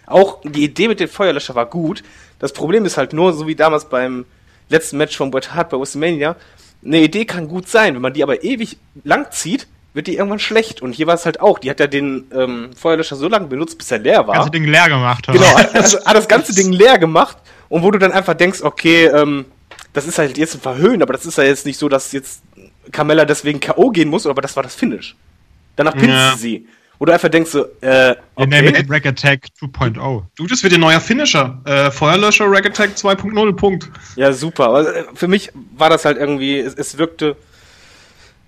[0.06, 2.02] auch, die Idee mit dem Feuerlöscher war gut.
[2.38, 4.24] Das Problem ist halt nur, so wie damals beim
[4.68, 6.36] letzten Match von Bret Hart bei WrestleMania,
[6.84, 10.38] eine Idee kann gut sein, wenn man die aber ewig lang zieht, wird die irgendwann
[10.38, 10.80] schlecht.
[10.80, 13.78] Und hier war es halt auch, die hat ja den ähm, Feuerlöscher so lange benutzt,
[13.78, 14.34] bis er leer war.
[14.34, 15.26] Ganze Ding leer gemacht.
[15.26, 17.36] Genau, also hat das ganze Ding leer gemacht
[17.68, 19.44] und wo du dann einfach denkst, okay, ähm,
[19.92, 22.42] das ist halt jetzt ein Verhöhnen, aber das ist ja jetzt nicht so, dass jetzt
[22.90, 23.90] Carmella deswegen K.O.
[23.90, 25.16] gehen muss, aber das war das Finish.
[25.76, 26.34] Danach pinst Ja.
[26.36, 26.66] sie
[27.06, 28.68] du einfach denkst so, äh, okay.
[28.68, 30.22] it Rack Attack 2.0.
[30.36, 31.60] Du, das wird ihr neuer Finisher.
[31.64, 33.90] Äh, Feuerlöscher Rack Attack 2.0, Punkt.
[34.16, 34.68] Ja, super.
[34.68, 37.36] Aber äh, für mich war das halt irgendwie, es, es wirkte,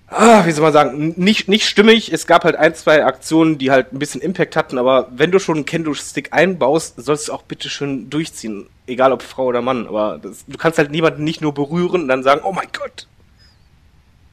[0.09, 2.13] ah, wie soll man sagen, nicht, nicht stimmig.
[2.13, 5.39] Es gab halt ein, zwei Aktionen, die halt ein bisschen Impact hatten, aber wenn du
[5.39, 8.69] schon einen Kendo-Stick einbaust, sollst du auch bitte schön durchziehen.
[8.87, 9.87] Egal ob Frau oder Mann.
[9.87, 13.07] Aber das, du kannst halt niemanden nicht nur berühren und dann sagen, oh mein Gott.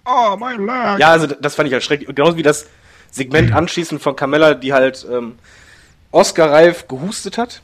[0.06, 1.00] Oh, mein Leg.
[1.00, 2.10] Ja, also das fand ich halt schrecklich.
[2.10, 2.68] Und Genauso wie das
[3.12, 5.36] Segment anschließend von Carmella, die halt ähm,
[6.12, 7.62] Oscar-reif gehustet hat.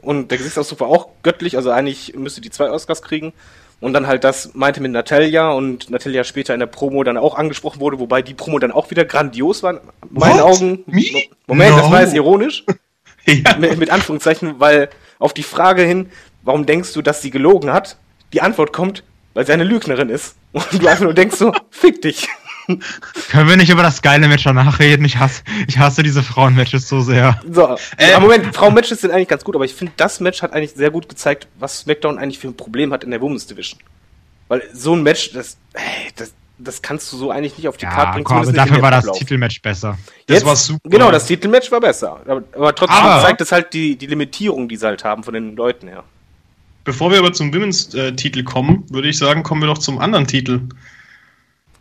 [0.00, 3.32] Und der Gesichtsausdruck war auch göttlich, also eigentlich müsste die zwei Oscars kriegen.
[3.80, 7.36] Und dann halt das meinte mit Natalia und Natalia später in der Promo dann auch
[7.36, 9.74] angesprochen wurde, wobei die Promo dann auch wieder grandios war.
[9.74, 10.40] In meinen What?
[10.40, 10.82] Augen.
[10.86, 11.04] Me?
[11.46, 11.92] Moment, das No.
[11.92, 12.64] war jetzt ironisch.
[13.26, 13.56] Ja.
[13.58, 14.88] mit, mit Anführungszeichen, weil
[15.18, 16.08] auf die Frage hin,
[16.44, 17.98] warum denkst du, dass sie gelogen hat,
[18.32, 19.02] die Antwort kommt,
[19.34, 20.36] weil sie eine Lügnerin ist.
[20.52, 22.26] Und du einfach nur denkst so, fick dich.
[23.30, 25.04] Können wir nicht über das geile Match danach reden?
[25.04, 27.40] Ich hasse, ich hasse diese Frauenmatches so sehr.
[27.50, 28.14] So, Ähm.
[28.16, 30.90] aber Moment, Frauenmatches sind eigentlich ganz gut, aber ich finde, das Match hat eigentlich sehr
[30.90, 33.80] gut gezeigt, was SmackDown eigentlich für ein Problem hat in der Women's Division.
[34.48, 37.86] Weil so ein Match, das, hey, das, das kannst du so eigentlich nicht auf die
[37.86, 38.24] Karte Ja, bringen.
[38.24, 39.10] komm, aber dafür war das.
[39.12, 39.96] Titelmatch besser.
[40.26, 40.88] Das war super.
[40.88, 42.20] Genau, das Titelmatch war besser.
[42.26, 45.34] Aber, aber trotzdem Aber- zeigt es halt die, die Limitierung, die sie halt haben von
[45.34, 46.04] den Leuten her.
[46.84, 50.62] Bevor wir aber zum Women's-Titel kommen, würde ich sagen, kommen wir doch zum anderen Titel.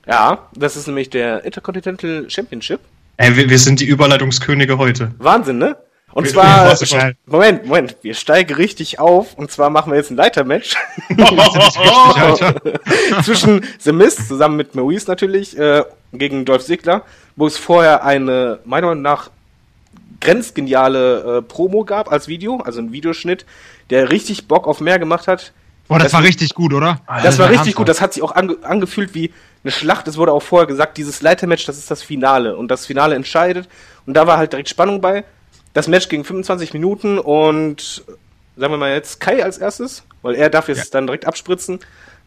[0.08, 2.80] Ja, das ist nämlich der Intercontinental Championship.
[3.18, 5.12] Ey, wir, wir sind die Überleitungskönige heute.
[5.18, 5.76] Wahnsinn, ne?
[6.14, 10.12] Und Wir- zwar, wir- Moment, Moment, wir steigen richtig auf und zwar machen wir jetzt
[10.12, 10.76] ein Leitermatch
[13.24, 17.04] zwischen The Mist zusammen mit Maurice natürlich äh, gegen Dolph Ziggler,
[17.36, 19.30] wo es vorher eine, meiner Meinung nach,
[20.20, 23.46] grenzgeniale äh, Promo gab als Video, also ein Videoschnitt,
[23.92, 25.52] der richtig Bock auf mehr gemacht hat.
[25.88, 27.02] Boah, das, Das- war richtig gut, oder?
[27.24, 29.32] Das war richtig gut, das hat sich auch ange angefühlt wie
[29.64, 30.08] eine Schlacht.
[30.08, 33.68] Es wurde auch vorher gesagt, dieses Leitermatch, das ist das Finale und das Finale entscheidet.
[34.06, 35.24] Und da war halt direkt Spannung bei.
[35.74, 38.04] Das Match ging 25 Minuten und
[38.56, 40.86] sagen wir mal jetzt Kai als erstes, weil er darf jetzt Ja.
[40.92, 41.80] dann direkt abspritzen.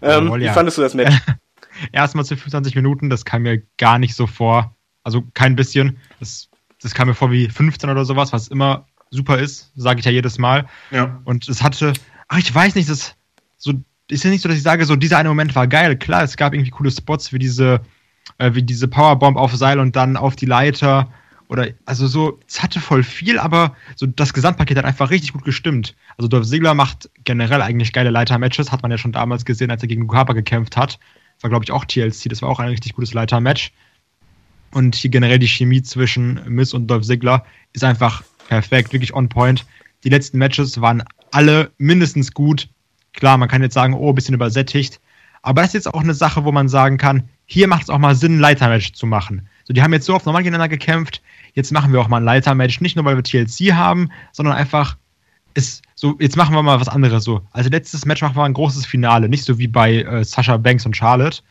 [0.03, 0.53] Ähm, Jawohl, wie ja.
[0.53, 1.15] fandest du das Match?
[1.93, 4.75] Erstmal zu 25 Minuten, das kam mir gar nicht so vor.
[5.03, 5.99] Also kein bisschen.
[6.19, 6.49] Das,
[6.83, 10.13] das kam mir vor wie 15 oder sowas, was immer super ist, sage ich ja
[10.13, 10.67] jedes Mal.
[10.91, 11.21] Ja.
[11.25, 11.93] Und es hatte,
[12.29, 13.15] ach, ich weiß nicht, das
[13.61, 13.75] so
[14.09, 15.97] ist ja nicht so, dass ich sage, so dieser eine Moment war geil.
[15.97, 17.81] Klar, es gab irgendwie coole Spots wie diese,
[18.39, 21.13] äh, wie diese Powerbomb auf Seil und dann auf die Leiter.
[21.49, 25.45] Oder, also so, es hatte voll viel, aber so das Gesamtpaket hat einfach richtig gut
[25.45, 25.95] gestimmt.
[26.17, 29.83] Also Dolph Ziggler macht generell eigentlich geile Leiter-Matches, hat man ja schon damals gesehen, als
[29.83, 30.99] er gegen Harper gekämpft hat.
[31.35, 33.73] Das war, glaube ich, auch TLC, das war auch ein richtig gutes Leiter-Match.
[34.73, 39.29] Und hier generell die Chemie zwischen Miss und Dolph Ziggler ist einfach perfekt, wirklich on
[39.29, 39.67] point.
[40.05, 42.69] Die letzten Matches waren alle mindestens gut.
[43.13, 45.01] Klar, man kann jetzt sagen, oh, ein bisschen übersättigt.
[45.43, 47.99] Aber das ist jetzt auch eine Sache, wo man sagen kann, hier macht es auch
[47.99, 49.49] mal Sinn, ein Leitermatch zu machen.
[49.65, 51.23] So, die haben jetzt so oft normal gegeneinander gekämpft.
[51.55, 54.97] Jetzt machen wir auch mal ein Leitermatch, nicht nur weil wir TLC haben, sondern einfach
[55.55, 57.43] ist so, jetzt machen wir mal was anderes so.
[57.51, 60.87] Also letztes Match machen wir ein großes Finale, nicht so wie bei äh, Sasha Banks
[60.87, 61.43] und Charlotte.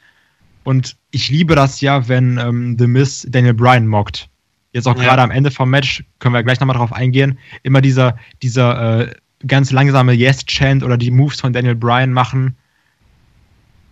[0.63, 4.29] Und ich liebe das ja, wenn ähm, The Miz Daniel Bryan mockt.
[4.71, 5.03] Jetzt auch Ja.
[5.03, 9.15] gerade am Ende vom Match, können wir gleich nochmal drauf eingehen, immer dieser, dieser äh,
[9.47, 12.55] ganz langsame Yes-Chant oder die Moves von Daniel Bryan machen.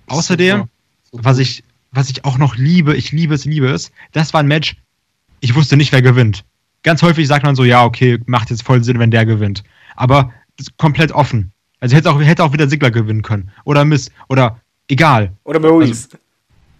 [0.08, 0.66] Außerdem,
[1.12, 1.24] Super.
[1.26, 4.48] was ich, was ich auch noch liebe, ich liebe es, liebe es, das war ein
[4.48, 4.76] Match,
[5.40, 6.44] ich wusste nicht, wer gewinnt.
[6.84, 9.64] Ganz häufig sagt man so, ja, okay, macht jetzt voll Sinn, wenn der gewinnt.
[9.96, 11.52] Aber das ist komplett offen.
[11.80, 13.52] Also hätte auch, hätte auch wieder Sigler gewinnen können.
[13.66, 15.32] Oder Miss, oder egal.
[15.44, 16.10] Oder Maurice?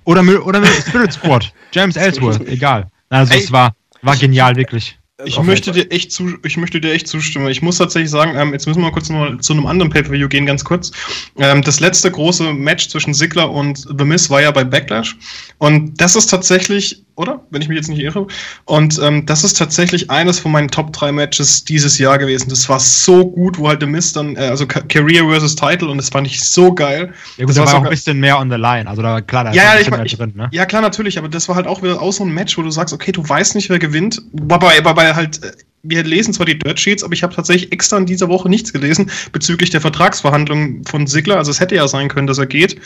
[0.06, 1.54] Oder, mit- oder mit Spirit Squad.
[1.72, 2.90] James Ellsworth, egal.
[3.10, 3.44] Also Ey.
[3.44, 4.98] es war, war genial, wirklich.
[5.26, 7.48] Ich Auf möchte dir echt zu, ich möchte dir echt zustimmen.
[7.48, 10.28] Ich muss tatsächlich sagen, ähm, jetzt müssen wir mal kurz noch zu einem anderen Pay-per-View
[10.28, 10.92] gehen, ganz kurz.
[11.40, 15.18] Ähm, das letzte große Match zwischen Ziggler und The Miz war ja bei Backlash.
[15.58, 17.44] Und das ist tatsächlich, oder?
[17.50, 18.28] Wenn ich mich jetzt nicht irre.
[18.66, 22.50] Und ähm, das ist tatsächlich eines von meinen Top 3 Matches dieses Jahr gewesen.
[22.50, 25.88] Das war so gut, wo halt The Miz dann, äh, also Ca- Career versus Title,
[25.88, 27.12] und das fand ich so geil.
[27.38, 28.88] Ja gut, Das da war auch ein bisschen mehr on the line.
[28.88, 30.48] Also da, klar, da Ja, ist ja, ich, mein- ich, drin, ne?
[30.52, 32.70] ja klar, natürlich, aber das war halt auch wieder auch so ein Match, wo du
[32.70, 34.22] sagst, okay, du weißt nicht, wer gewinnt.
[34.34, 35.52] Wobei, wobei halt, äh,
[35.84, 38.74] wir lesen zwar die Dirt Sheets, aber ich habe tatsächlich extra in dieser Woche nichts
[38.74, 41.38] gelesen bezüglich der Vertragsverhandlungen von Sigler.
[41.38, 42.78] Also es hätte ja sein können, dass er geht.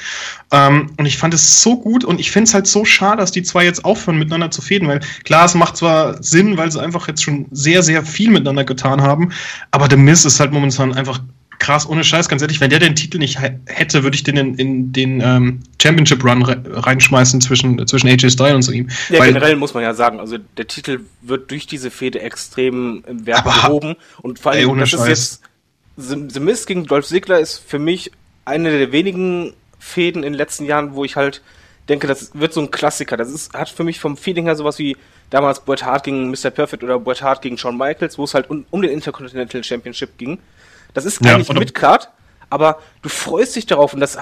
[0.52, 3.32] Ähm, und ich fand es so gut und ich finde es halt so schade, dass
[3.32, 6.82] die zwei jetzt aufhören, miteinander zu fäden, weil klar, es macht zwar Sinn, weil sie
[6.82, 9.32] einfach jetzt schon sehr, sehr viel miteinander getan haben,
[9.72, 11.22] aber The Miz ist halt momentan einfach
[11.62, 14.36] krass, ohne Scheiß, ganz ehrlich, wenn der den Titel nicht hä- hätte, würde ich den
[14.36, 18.90] in, in den ähm, Championship Run re reinschmeißen zwischen, zwischen AJ Styles und so ihm.
[19.10, 23.04] Ja, Weil- generell muss man ja sagen, also der Titel wird durch diese Fehde extrem
[23.08, 23.96] im Wert Aber ha- gehoben.
[24.22, 25.08] Und vor Ey, allem, ohne das ist Scheiß.
[25.08, 25.42] jetzt,
[25.98, 28.12] The, The Mist gegen Dolph Ziggler ist für mich
[28.44, 31.42] eine der wenigen Fäden in den letzten Jahren, wo ich halt
[31.90, 33.18] denke, das wird so ein Klassiker.
[33.18, 34.98] Das ist, hat für mich vom Feeling her sowas wie
[35.30, 36.50] damals Bret Hart gegen Mr.
[36.50, 40.18] Perfect oder Bret Hart gegen Shawn Michaels, wo es halt um, um den Intercontinental Championship
[40.18, 40.40] ging.
[40.94, 42.10] Das ist Ja, eigentlich oder- Midcard,
[42.50, 44.18] aber du freust dich darauf und das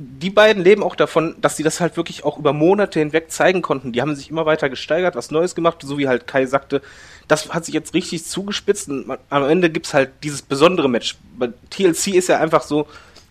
[0.00, 3.62] die beiden leben auch davon, dass sie das halt wirklich auch über Monate hinweg zeigen
[3.62, 3.90] konnten.
[3.90, 6.82] Die haben sich immer weiter gesteigert, was Neues gemacht, so wie halt Kai sagte.
[7.26, 11.16] Das hat sich jetzt richtig zugespitzt und man- am Ende gibt's halt dieses besondere Match.
[11.36, 12.86] Bei TLC ist ja einfach so,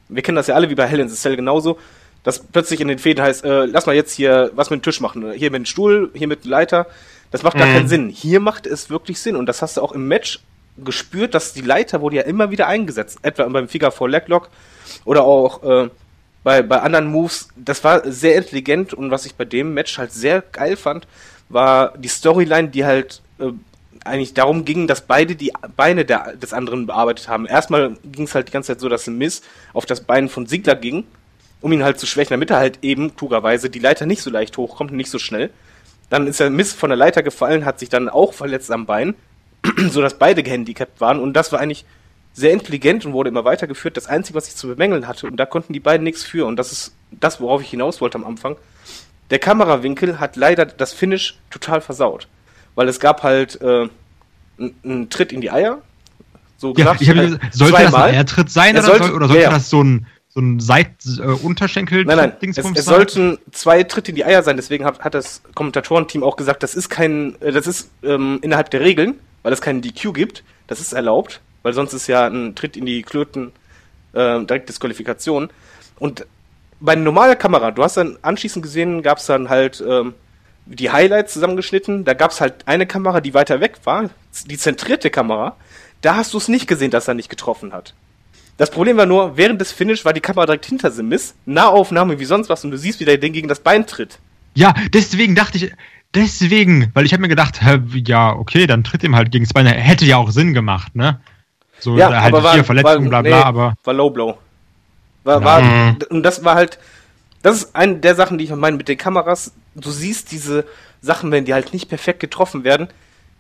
[0.10, 1.78] wir kennen das ja alle wie bei Hell in the Cell genauso,
[2.24, 5.00] dass plötzlich in den Fäden heißt, äh, lass mal jetzt hier was mit dem Tisch
[5.00, 5.32] machen.
[5.32, 6.88] Hier mit dem Stuhl, hier mit dem Leiter.
[7.32, 7.74] Das macht gar Mhm.
[7.74, 8.10] keinen Sinn.
[8.10, 10.40] Hier macht es wirklich Sinn und das hast du auch im Match
[10.84, 13.20] gespürt, dass die Leiter wurde ja immer wieder eingesetzt.
[13.22, 14.50] Etwa beim Figure 4 Leglock
[15.06, 15.90] oder auch äh,
[16.44, 17.50] bei, bei anderen Moves.
[17.56, 21.08] Das war sehr intelligent und was ich bei dem Match halt sehr geil fand,
[21.50, 23.52] war die Storyline, die halt äh,
[24.06, 27.46] eigentlich darum ging, dass beide die Beine der, des anderen bearbeitet haben.
[27.46, 29.42] Erstmal ging es halt die ganze Zeit so, dass Miss
[29.74, 31.04] auf das Bein von Sigler ging,
[31.62, 34.58] um ihn halt zu schwächen, damit er halt eben klugerweise die Leiter nicht so leicht
[34.58, 35.50] hochkommt und nicht so schnell.
[36.10, 39.16] Dann ist der Miss von der Leiter gefallen, hat sich dann auch verletzt am Bein,
[39.90, 41.20] so dass beide gehandicapt waren.
[41.20, 41.86] Und das war eigentlich
[42.34, 43.98] sehr intelligent und wurde immer weitergeführt.
[43.98, 46.56] Das Einzige, was ich zu bemängeln hatte, und da konnten die beiden nichts für, und
[46.58, 48.58] das ist das, worauf ich hinaus wollte am Anfang,
[49.32, 52.28] der Kamerawinkel hat leider das Finish total versaut.
[52.76, 53.88] Weil es gab halt äh,
[54.84, 55.82] einen Tritt in die Eier,
[56.58, 58.10] so Ja, ich äh, gesagt, sollte das zweimal.
[58.10, 60.60] ein Airtritt sein Er oder, sollte- soll, oder sollte ja, das so ein, so ein
[60.60, 64.86] Seit äh, Unterschenkel Nein, nein, es, es sollten zwei Tritte in die Eier sein, deswegen
[64.86, 68.82] hat, hat das Kommentatorenteam auch gesagt, das ist kein, äh, das ist ähm, innerhalb der
[68.82, 72.78] Regeln, weil es keinen DQ gibt, das ist erlaubt, weil sonst ist ja ein Tritt
[72.78, 73.52] in die Klöten
[74.14, 75.50] äh, direkt Disqualifikation.
[76.00, 76.26] Und
[76.80, 80.14] bei einer normalen Kamera, du hast dann anschließend gesehen, gab es dann halt ähm,
[80.66, 84.10] die Highlights zusammengeschnitten, da gab es halt eine Kamera, die weiter weg war,
[84.46, 85.56] die zentrierte Kamera,
[86.02, 87.94] da hast du es nicht gesehen, dass er nicht getroffen hat.
[88.58, 92.26] Das Problem war nur, während des Finish war die Kamera direkt hinter Simis, Nahaufnahme wie
[92.26, 94.20] sonst was und du siehst, wie der Ding gegen das Bein tritt.
[94.56, 95.72] Ja, deswegen dachte ich,
[96.16, 99.66] deswegen, weil ich habe mir gedacht, hä, ja, okay, dann tritt ihm halt gegen Bein.
[99.68, 101.20] Hätte ja auch Sinn gemacht, ne?
[101.80, 103.74] So, Ja, halt aber war, hier Verletzung, war, bla bla, nee, aber.
[103.84, 104.38] war Low Blow.
[105.24, 105.98] War, war, Mhm.
[106.10, 106.80] und das war halt,
[107.44, 109.52] das ist eine der Sachen, die ich meine mit den Kameras.
[109.76, 110.66] Du siehst diese
[111.02, 112.88] Sachen, wenn die halt nicht perfekt getroffen werden,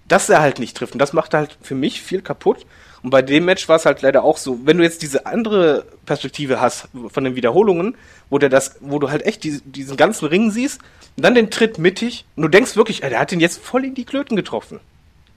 [0.08, 0.94] dass er halt nicht trifft.
[0.94, 2.66] Und das macht halt für mich viel kaputt.
[3.08, 5.86] Und bei dem Match war es halt leider auch so, wenn du jetzt diese andere
[6.06, 7.96] Perspektive hast von den Wiederholungen,
[8.30, 10.82] wo der das, wo du halt echt die, diesen ganzen Ring siehst,
[11.16, 13.86] und dann den Tritt mittig und du denkst wirklich, ey, der hat ihn jetzt voll
[13.86, 14.82] in die Klöten getroffen.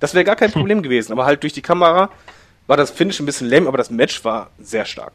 [0.01, 2.11] Das wäre gar kein Problem gewesen, aber halt durch die Kamera
[2.67, 5.13] war das Finish ein bisschen lame, aber das Match war sehr stark.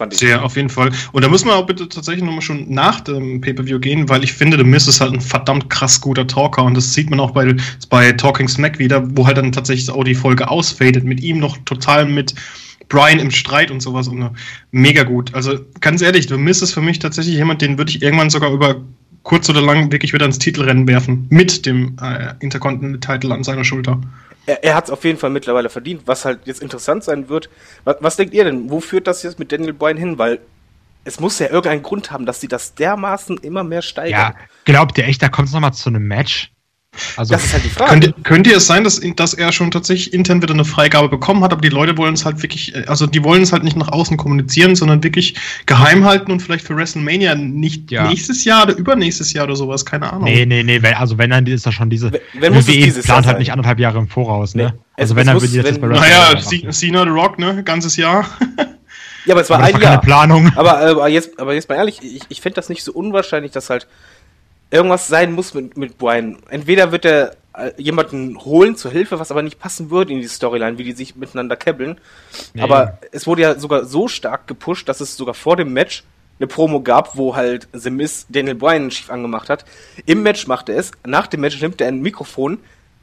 [0.00, 0.20] Fand ich.
[0.20, 0.90] Sehr, auf jeden Fall.
[1.12, 4.32] Und da müssen wir auch bitte tatsächlich nochmal schon nach dem Pay-Per-View gehen, weil ich
[4.32, 7.32] finde, The Miz ist halt ein verdammt krass guter Talker und das sieht man auch
[7.32, 7.54] bei,
[7.90, 11.58] bei Talking Smack wieder, wo halt dann tatsächlich auch die Folge ausfadet, mit ihm noch
[11.66, 12.34] total mit
[12.88, 14.30] Brian im Streit und sowas und äh,
[14.70, 15.34] mega gut.
[15.34, 18.54] Also ganz ehrlich, The Miz ist für mich tatsächlich jemand, den würde ich irgendwann sogar
[18.54, 18.76] über
[19.22, 24.00] kurz oder lang wirklich wieder ins Titelrennen werfen, mit dem äh, Intercontinental-Titel an seiner Schulter.
[24.50, 26.02] Er, er hat es auf jeden Fall mittlerweile verdient.
[26.06, 27.48] Was halt jetzt interessant sein wird,
[27.84, 28.68] was, was denkt ihr denn?
[28.68, 30.18] Wo führt das jetzt mit Daniel Bryan hin?
[30.18, 30.40] Weil
[31.04, 34.34] es muss ja irgendeinen Grund haben, dass sie das dermaßen immer mehr steigern.
[34.34, 34.34] Ja,
[34.64, 36.52] glaubt ihr echt, da kommt es nochmal zu einem Match?
[37.16, 37.90] Also, Das ist halt die Frage.
[37.92, 41.52] Könnte, könnte es sein, dass, dass er schon tatsächlich intern wieder eine Freigabe bekommen hat,
[41.52, 43.88] aber die Leute wollen es halt wirklich, äh, also die wollen es halt nicht nach
[43.88, 48.08] außen kommunizieren, sondern wirklich geheim halten und vielleicht für WrestleMania nicht Ja.
[48.08, 50.24] nächstes Jahr oder übernächstes Jahr oder sowas, keine Ahnung.
[50.24, 52.10] nee, nee, nee, also wenn dann ist das schon diese.
[52.12, 54.72] Wenn- wenn muss es WWE dieses plant Jahr halt nicht anderthalb Jahre im Voraus, ne?
[54.74, 54.80] Nee.
[54.96, 56.72] Also es wenn, dann muss- will die jetzt bei Naja, WrestleMania machen.
[56.72, 57.62] Cena The Rock, ne?
[57.62, 58.26] Ganzes Jahr.
[59.26, 60.00] ja, aber es war Aber ein war keine Jahr.
[60.02, 60.52] Planung.
[60.56, 63.52] Aber, äh, aber, jetzt, aber jetzt mal ehrlich, ich, ich fände das nicht so unwahrscheinlich,
[63.52, 63.86] dass halt
[64.70, 66.38] irgendwas sein muss mit, mit Brian.
[66.48, 70.28] Entweder wird er äh, jemanden holen zur Hilfe, was aber nicht passen würde in die
[70.28, 71.98] Storyline, wie die sich miteinander kebbeln.
[72.54, 72.62] Nee.
[72.62, 76.04] Aber es wurde ja sogar so stark gepusht, dass es sogar vor dem Match
[76.38, 79.64] eine Promo gab, wo halt The Miz Daniel Bryan schief angemacht hat.
[80.06, 82.58] Im Match macht er es, nach dem Match nimmt er ein Mikrofon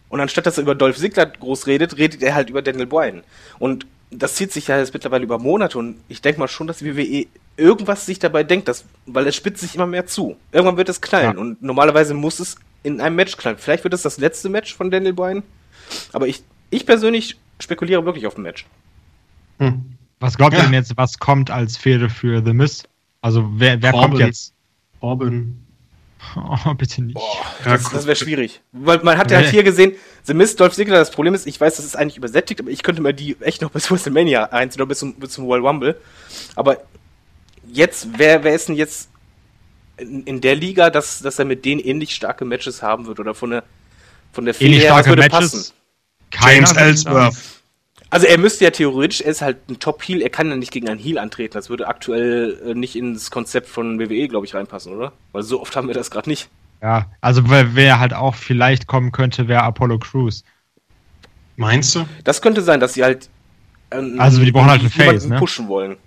[0.09, 3.23] und anstatt dass er über Dolph Ziggler groß redet, redet er halt über Daniel Bryan.
[3.59, 6.77] Und das zieht sich ja jetzt mittlerweile über Monate und ich denke mal schon, dass
[6.79, 7.25] die WWE
[7.57, 10.37] irgendwas sich dabei denkt, dass, weil es spitzt sich immer mehr zu.
[10.51, 11.37] Irgendwann wird es knallen Ja.
[11.39, 13.57] und normalerweise muss es in einem Match knallen.
[13.57, 15.43] Vielleicht wird es das letzte Match von Daniel Bryan,
[16.13, 18.65] aber ich, ich persönlich spekuliere wirklich auf ein Match.
[19.59, 19.83] Hm.
[20.19, 20.65] Was glaubt ihr Ja.
[20.65, 22.83] denn jetzt, was kommt als Fehde für The Miz?
[23.21, 24.27] Also wer, wer kommt Corbin.
[24.27, 24.53] jetzt?
[24.99, 25.66] Orban.
[26.35, 27.17] Oh, bitte nicht.
[27.17, 28.61] Ja, Das, das wäre schwierig.
[28.71, 29.51] Weil man hat ja halt Nee.
[29.53, 32.59] hier gesehen, The Miz, Dolph Ziggler, das Problem ist, ich weiß, das ist eigentlich übersättigt,
[32.59, 35.45] aber ich könnte mir die echt noch bis WrestleMania einziehen oder bis zum, bis zum
[35.45, 35.99] Royal Rumble.
[36.55, 36.77] Aber
[37.71, 39.09] jetzt, wer, wer ist denn jetzt
[39.97, 43.33] in, in der Liga, dass, dass er mit denen ähnlich starke Matches haben wird oder
[43.33, 43.63] von der,
[44.31, 45.51] von der starke würde Matches.
[45.53, 45.73] James
[46.29, 46.79] Keiner, sagen.
[46.89, 47.35] Ellsworth.
[48.09, 50.87] Also er müsste ja theoretisch, er ist halt ein Top-Heel, er kann ja nicht gegen
[50.87, 51.53] einen Heel antreten.
[51.53, 55.11] Das würde aktuell äh, nicht ins Konzept von WWE, glaube ich, reinpassen, oder?
[55.33, 56.49] Weil so oft haben wir das gerade nicht.
[56.81, 60.43] Ja, also wer, wer halt auch vielleicht kommen könnte, wäre Apollo Crews.
[61.57, 62.05] Meinst du?
[62.23, 63.29] Das könnte sein, dass sie halt
[63.91, 65.37] ähm, Also die brauchen halt einen Face, ne?
[65.39, 65.97] pushen wollen.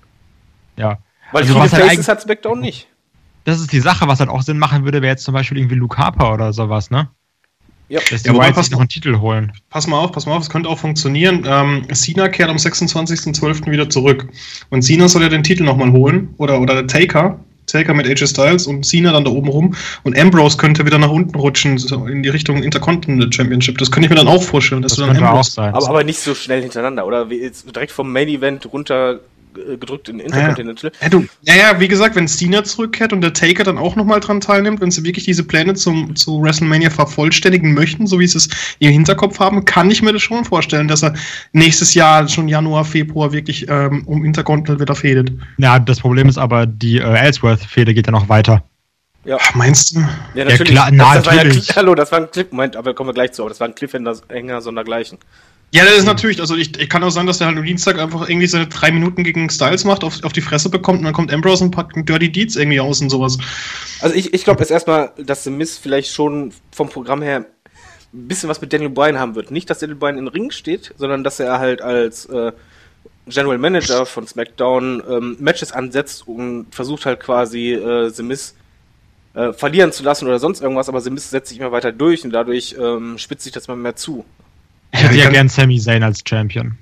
[0.77, 0.99] Ja.
[1.33, 2.87] Weil Also viele was halt Faces eigentlich- hat SmackDown nicht.
[3.45, 5.75] Das ist die Sache, was halt auch Sinn machen würde, wäre jetzt zum Beispiel irgendwie
[5.75, 7.09] Luke Harper oder sowas, ne?
[7.91, 8.01] Ja.
[8.09, 9.53] Dass die Ja, wobei, pass sich noch einen Titel holen.
[9.69, 11.45] Pass mal auf, pass mal auf, es könnte auch funktionieren.
[11.47, 13.71] Ähm, Cena kehrt am 26.12.
[13.71, 14.29] wieder zurück.
[14.71, 16.33] Und Cena soll ja den Titel nochmal holen.
[16.39, 17.39] Oder, oder der Taker.
[17.67, 19.75] Taker mit AJ Styles und Cena dann da oben rum.
[20.03, 23.79] Und Ambrose könnte wieder nach unten rutschen, so in die Richtung Intercontinental Championship.
[23.79, 25.51] Das könnte ich mir dann auch vorstellen, dass Das du dann könnte auch Ambrose.
[25.53, 25.75] sein.
[25.75, 27.31] Aber, aber nicht so schnell hintereinander, oder?
[27.31, 29.21] Wie jetzt direkt vom Main Event runter
[29.55, 30.93] gedrückt in Intercontinental.
[31.01, 34.21] Ja, du, ja, ja, wie gesagt, wenn Cena zurückkehrt und der Taker dann auch nochmal
[34.21, 38.39] dran teilnimmt, wenn sie wirklich diese Pläne zum, zu WrestleMania vervollständigen möchten, so wie sie
[38.39, 41.15] es im Hinterkopf haben, kann ich mir das schon vorstellen, dass er
[41.53, 45.33] nächstes Jahr, schon Januar, Februar, wirklich ähm, um Intercontinental wieder fädet.
[45.59, 48.65] Ja, das Problem ist aber, die äh, Ellsworth-Fehde geht ja noch weiter.
[49.25, 50.01] Ja, Ach, meinst du?
[50.35, 51.77] ja Ja, klar, na, das, das war ja, natürlich.
[51.77, 53.75] Hallo, das war ein Clip, Moment, aber kommen wir gleich zu, aber das war ein
[53.75, 55.19] Cliffhanger sondergleichen.
[55.73, 57.99] Ja, das ist natürlich, also ich, ich kann auch sagen, dass er halt am Dienstag
[58.01, 61.15] einfach irgendwie seine drei Minuten gegen Styles macht, auf, auf die Fresse bekommt und dann
[61.15, 63.39] kommt Ambrose und packt Dirty Deeds irgendwie aus und sowas.
[64.01, 67.47] Also ich, ich glaube jetzt erstmal, dass The Miz vielleicht schon vom Programm her
[68.13, 69.53] ein bisschen was mit Daniel Bryan haben wird.
[69.53, 72.51] Nicht, dass Daniel Bryan in den Ring steht, sondern dass er halt als äh,
[73.27, 78.57] General Manager von SmackDown ähm, Matches ansetzt und versucht halt quasi äh, The Miz
[79.35, 82.25] äh, verlieren zu lassen oder sonst irgendwas, aber The Miz setzt sich immer weiter durch
[82.25, 84.25] und dadurch ähm, spitzt sich das mal mehr zu.
[84.93, 86.77] Ich hätte ja gern Sami Zayn als Champion.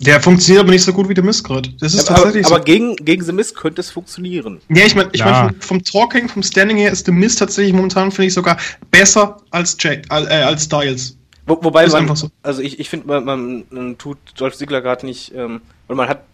[0.00, 1.70] Der funktioniert aber nicht so gut wie The Miz gerade.
[1.80, 2.64] Das ist aber, tatsächlich aber so.
[2.64, 4.60] gegen, gegen The Miz könnte es funktionieren.
[4.68, 5.44] Ja, ich meine, ich Ja.
[5.44, 8.58] mein, vom, vom Talking, vom Standing her ist The Miz tatsächlich momentan, finde ich, sogar
[8.90, 11.16] besser als, Jay, äh, als Styles.
[11.46, 12.28] Wo, wobei Ist man, einfach so.
[12.42, 16.08] also ich, ich finde, man, man, man tut Dolph Ziggler gerade nicht, ähm, und man
[16.08, 16.24] hat,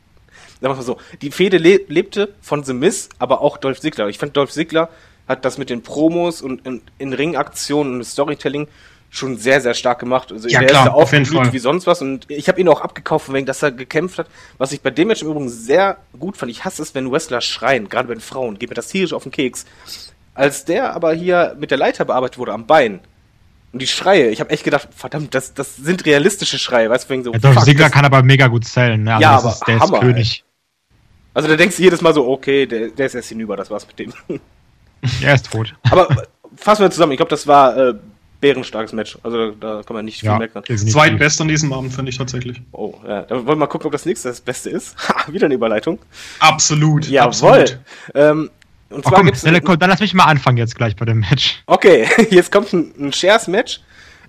[0.60, 4.08] sagen wir mal so, die Fehde le lebte von The Miz, aber auch Dolph Ziggler.
[4.08, 4.88] Ich fand, Dolph Ziggler
[5.28, 8.66] hat das mit den Promos und in, in Ringaktionen und Storytelling
[9.12, 10.32] schon sehr, sehr stark gemacht.
[10.32, 12.80] Also Ja, der klar, ist da aufgeblüht wie sonst was und ich habe ihn auch
[12.80, 14.26] abgekauft, wegen dass er gekämpft hat.
[14.56, 17.42] Was ich bei dem Match im Übrigen sehr gut fand, ich hasse es, wenn Wrestler
[17.42, 19.66] schreien, gerade bei den Frauen, geht mir das tierisch auf den Keks.
[20.34, 23.00] Als der aber hier mit der Leiter bearbeitet wurde am Bein,
[23.72, 27.08] und die Schreie, ich habe echt gedacht, verdammt, das, das sind realistische Schreie, weißt du,
[27.10, 27.32] wegen so.
[27.32, 29.02] Ja, Dolph Ziggler kann aber mega gut zählen.
[29.02, 29.14] Ne?
[29.14, 30.44] Also Ja, aber ist, der Hammer, ist König.
[31.32, 33.86] Also da denkst du jedes Mal so, okay, der, der ist jetzt hinüber, das war's
[33.86, 34.12] mit dem.
[35.20, 35.74] Er ist tot.
[35.90, 36.06] aber
[36.54, 37.94] fassen wir zusammen, ich glaube, das war äh,
[38.42, 39.16] bärenstarkes Match.
[39.22, 40.62] Also da, da kann man nicht viel Ja, meckern.
[40.64, 42.60] Zweitbest an diesem Abend, finde ich tatsächlich.
[42.72, 44.94] Oh, ja, dann wollen wir mal gucken, ob das nächste das Beste ist.
[45.08, 45.98] Ha, wieder eine Überleitung.
[46.40, 47.08] Absolut.
[47.08, 47.28] Jawohl.
[47.28, 47.78] Absolut.
[48.14, 48.50] Ähm,
[48.90, 51.06] und Oh, zwar komm, gibt's dann, komm, dann lass mich mal anfangen jetzt gleich bei
[51.06, 51.62] dem Match.
[51.66, 53.80] Okay, jetzt kommt ein, ein Shares-Match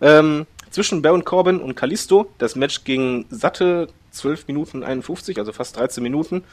[0.01, 2.31] ähm, zwischen Baron Corbin und Kalisto.
[2.37, 6.43] Das Match ging satte 12 Minuten 51, also fast 13 Minuten.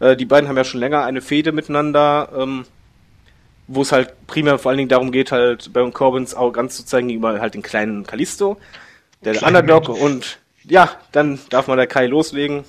[0.00, 2.64] Äh, die beiden haben ja schon länger eine Fehde miteinander, ähm,
[3.68, 7.08] wo es halt primär vor allen Dingen darum geht, halt Baron Corbins Arroganz zu zeigen
[7.08, 8.58] gegenüber halt den kleinen Kalisto,
[9.24, 9.88] der, der Underdog.
[9.88, 12.64] Und ja, dann darf man der Kai loslegen.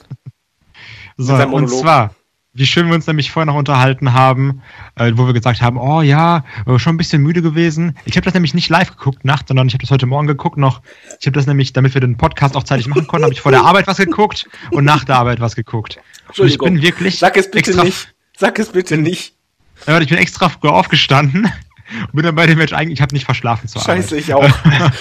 [1.18, 2.14] So, und zwar,
[2.54, 4.62] wie schön wir uns nämlich vorher noch unterhalten haben,
[4.96, 7.98] äh, wo wir gesagt haben, oh ja, äh, schon ein bisschen müde gewesen.
[8.06, 10.58] Ich habe das nämlich nicht live geguckt, nachts, sondern ich habe das heute Morgen geguckt
[10.58, 10.82] noch.
[11.20, 13.52] Ich habe das nämlich, damit wir den Podcast auch zeitig machen konnten, habe ich vor
[13.52, 16.00] der Arbeit was geguckt und nach der Arbeit was geguckt.
[16.38, 18.14] Und ich bin wirklich Sag es bitte extra, nicht.
[18.38, 19.39] Sag es bitte nicht.
[19.88, 23.26] Ich bin extra früh aufgestanden und bin dann bei dem Match eigentlich, ich habe nicht
[23.26, 24.20] verschlafen zur Scheiße, Arbeit.
[24.20, 24.44] ich auch.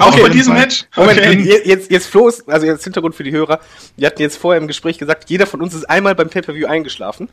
[0.00, 0.86] Auch Okay, bei diesem Match?
[0.96, 1.40] Moment, Okay.
[1.40, 3.60] je- jetzt, jetzt Flo ist, also jetzt Hintergrund für die Hörer.
[3.96, 7.28] Wir hatten jetzt vorher im Gespräch gesagt, jeder von uns ist einmal beim Pay-Per-View eingeschlafen.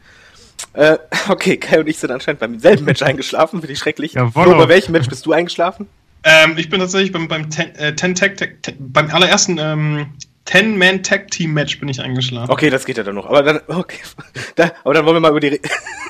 [0.74, 4.14] Äh, okay, Kai und ich sind anscheinend beim selben Match eingeschlafen, finde ich schrecklich.
[4.14, 4.44] Jawohl.
[4.44, 5.88] Flo, bei welchem Match bist du eingeschlafen?
[6.24, 10.08] Ähm, ich bin tatsächlich beim, beim, Ten, äh, Ten Tag, Tag, Tag, beim allerersten ähm,
[10.46, 12.52] Ten-Man-Tag-Team-Match bin ich eingeschlafen.
[12.52, 13.26] Okay, das geht ja dann noch.
[13.26, 14.00] Aber dann, okay.
[14.56, 15.48] Da, aber dann wollen wir mal über die.
[15.50, 15.60] Re-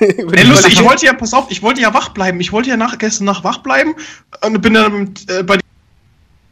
[0.18, 2.38] über Ey, die lustig, ich wollte ja, pass auf, ich wollte ja wach bleiben.
[2.40, 3.94] Ich wollte ja nach, gestern Nacht wach bleiben
[4.44, 5.58] und bin dann äh, bei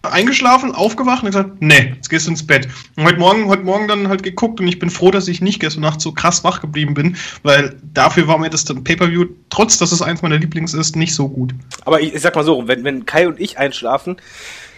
[0.02, 2.68] eingeschlafen, aufgewacht und gesagt, nee, jetzt gehst du ins Bett.
[2.96, 5.60] Und heute Morgen, heute Morgen dann halt geguckt und ich bin froh, dass ich nicht
[5.60, 9.78] gestern Nacht so krass wach geblieben bin, weil dafür war mir das dann Pay-Per-View, trotz
[9.78, 11.54] dass es eins meiner Lieblings ist, nicht so gut.
[11.84, 14.16] Aber ich, ich sag mal so, wenn, wenn Kai und ich einschlafen,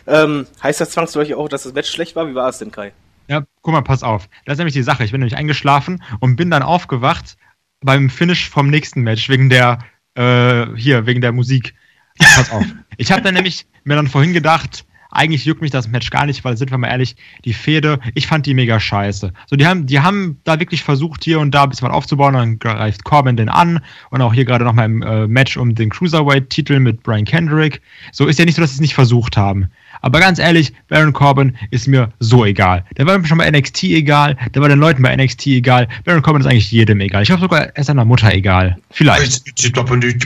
[0.06, 2.28] ähm, heißt das zwangsläufig auch, dass das Match schlecht war?
[2.28, 2.92] Wie war es denn, Kai?
[3.28, 4.28] Ja, guck mal, pass auf.
[4.44, 5.04] Das ist nämlich die Sache.
[5.04, 7.36] Ich bin nämlich eingeschlafen und bin dann aufgewacht
[7.80, 9.80] beim Finish vom nächsten Match wegen der,
[10.14, 11.74] äh, hier, wegen der Musik.
[12.18, 12.64] Pass auf.
[12.96, 16.44] Ich habe dann nämlich mir dann vorhin gedacht, eigentlich juckt mich das Match gar nicht,
[16.44, 19.32] weil sind wir mal ehrlich, die Fehde, ich fand die mega scheiße.
[19.46, 22.34] So, die haben, die haben da wirklich versucht, hier und da ein bisschen was aufzubauen,
[22.34, 25.90] dann greift Corbin den an und auch hier gerade nochmal im äh, Match um den
[25.90, 27.80] Cruiserweight-Titel mit Brian Kendrick.
[28.12, 29.68] So ist ja nicht so, dass sie es nicht versucht haben.
[30.02, 32.84] Aber ganz ehrlich, Baron Corbin ist mir so egal.
[32.96, 35.88] Der war mir schon bei NXT egal, der war den Leuten bei NXT egal.
[36.04, 37.22] Baron Corbin ist eigentlich jedem egal.
[37.22, 38.76] Ich glaube sogar, er ist seiner Mutter egal.
[38.90, 39.44] Vielleicht.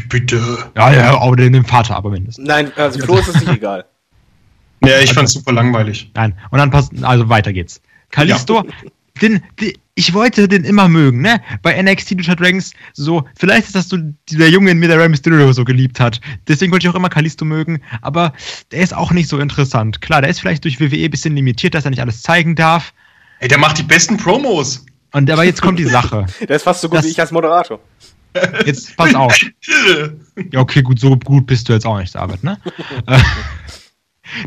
[0.09, 0.41] bitte.
[0.77, 2.47] Ja, ja, oder dem Vater aber mindestens.
[2.47, 3.85] Nein, also Flo ist es nicht egal.
[4.85, 6.11] Ja, ich fand's super langweilig.
[6.15, 6.35] Nein.
[6.51, 7.81] Und dann passt, also weiter geht's.
[8.11, 8.65] Kalisto,
[9.21, 11.41] den, den, ich wollte den immer mögen, ne?
[11.63, 15.09] Bei NXT Lucha Dragons, so, vielleicht ist das so dieser Junge in mir, der Rey
[15.09, 16.21] Mysterio so geliebt hat.
[16.49, 18.33] Deswegen wollte ich auch immer Kalisto mögen, aber
[18.73, 20.01] der ist auch nicht so interessant.
[20.01, 22.95] Klar, der ist vielleicht durch WWE ein bisschen limitiert, dass er nicht alles zeigen darf.
[23.41, 24.85] Ey, der macht die besten Promos.
[25.13, 26.27] Und aber jetzt kommt die Sache.
[26.41, 27.81] Der ist fast so gut Das- wie ich als Moderator.
[28.65, 29.37] Jetzt pass auf.
[30.53, 32.59] Ja, okay, gut, so gut bist du jetzt auch nicht, David, ne?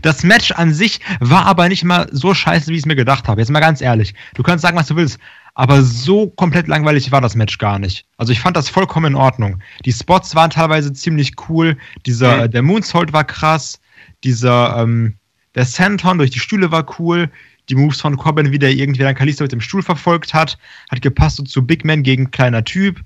[0.02, 3.28] Das Match an sich war aber nicht mal so scheiße, wie ich es mir gedacht
[3.28, 3.42] habe.
[3.42, 4.14] Jetzt mal ganz ehrlich.
[4.36, 5.20] Du kannst sagen, was du willst.
[5.56, 8.06] Aber so komplett langweilig war das Match gar nicht.
[8.18, 9.62] Also ich fand das vollkommen in Ordnung.
[9.86, 11.78] Die Spots waren teilweise ziemlich cool.
[12.08, 12.44] Dieser, Mhm.
[12.44, 13.80] äh, der Moonsault war krass.
[14.24, 15.16] Dieser, ähm,
[15.56, 17.30] der Senton durch die Stühle war cool.
[17.70, 20.58] Die Moves von Corbin, wie der irgendwie dann Kalisto mit dem Stuhl verfolgt hat,
[20.92, 23.02] hat gepasst so zu Big Man gegen kleiner Typ.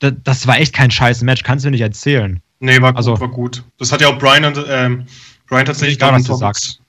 [0.00, 2.40] Das, das war echt kein scheiß Match, kannst du mir nicht erzählen.
[2.60, 3.64] Nee, war gut, Also- war gut.
[3.78, 5.06] Das hat ja auch Brian und ähm,
[5.48, 6.80] Brian tatsächlich Egal, was du sagst.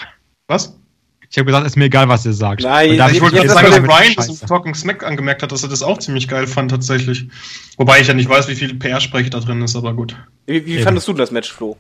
[0.48, 0.76] Was?
[1.32, 2.64] Ich habe gesagt, ist mir egal, was ihr sagt.
[2.64, 5.52] Nein, ich Ich wollte jetzt jetzt sagen, dass Brian das im Talking Smack angemerkt hat,
[5.52, 7.28] dass er das auch ziemlich geil fand tatsächlich.
[7.78, 10.16] Wobei ich ja nicht weiß, wie viel PR-Sprech da drin ist, aber gut.
[10.48, 11.78] Wie, wie fandest du das Match, Flo?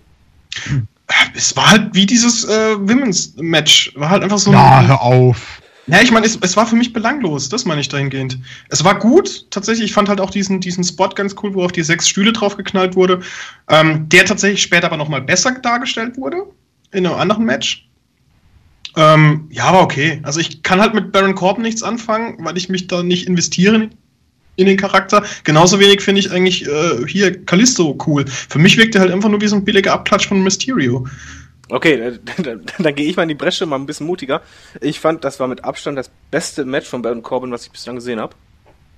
[1.34, 3.91] Es war halt wie dieses äh, Women's Match.
[3.95, 4.51] War halt einfach so.
[4.51, 5.59] Ja, hör auf.
[5.89, 8.38] Ja, ich meine, es, es war für mich belanglos, das meine ich dahingehend.
[8.69, 11.71] Es war gut, tatsächlich, ich fand halt auch diesen, diesen Spot ganz cool, wo auf
[11.71, 13.21] die sechs Stühle draufgeknallt wurde,
[13.69, 16.43] ähm, der tatsächlich später aber nochmal besser dargestellt wurde,
[16.91, 17.89] in einem anderen Match.
[18.95, 20.19] Ähm, ja, aber okay.
[20.23, 23.89] Also ich kann halt mit Baron Corbin nichts anfangen, weil ich mich da nicht investiere
[24.55, 25.23] in den Charakter.
[25.43, 28.25] Genauso wenig finde ich eigentlich äh, hier Callisto cool.
[28.27, 31.07] Für mich wirkt er halt einfach nur wie so ein billiger Abklatsch von Mysterio.
[31.69, 34.41] Okay, dann, dann, dann gehe ich mal in die Bresche, mal ein bisschen mutiger.
[34.81, 37.95] Ich fand, das war mit Abstand das beste Match von Baron Corbin, was ich bislang
[37.95, 38.35] gesehen habe.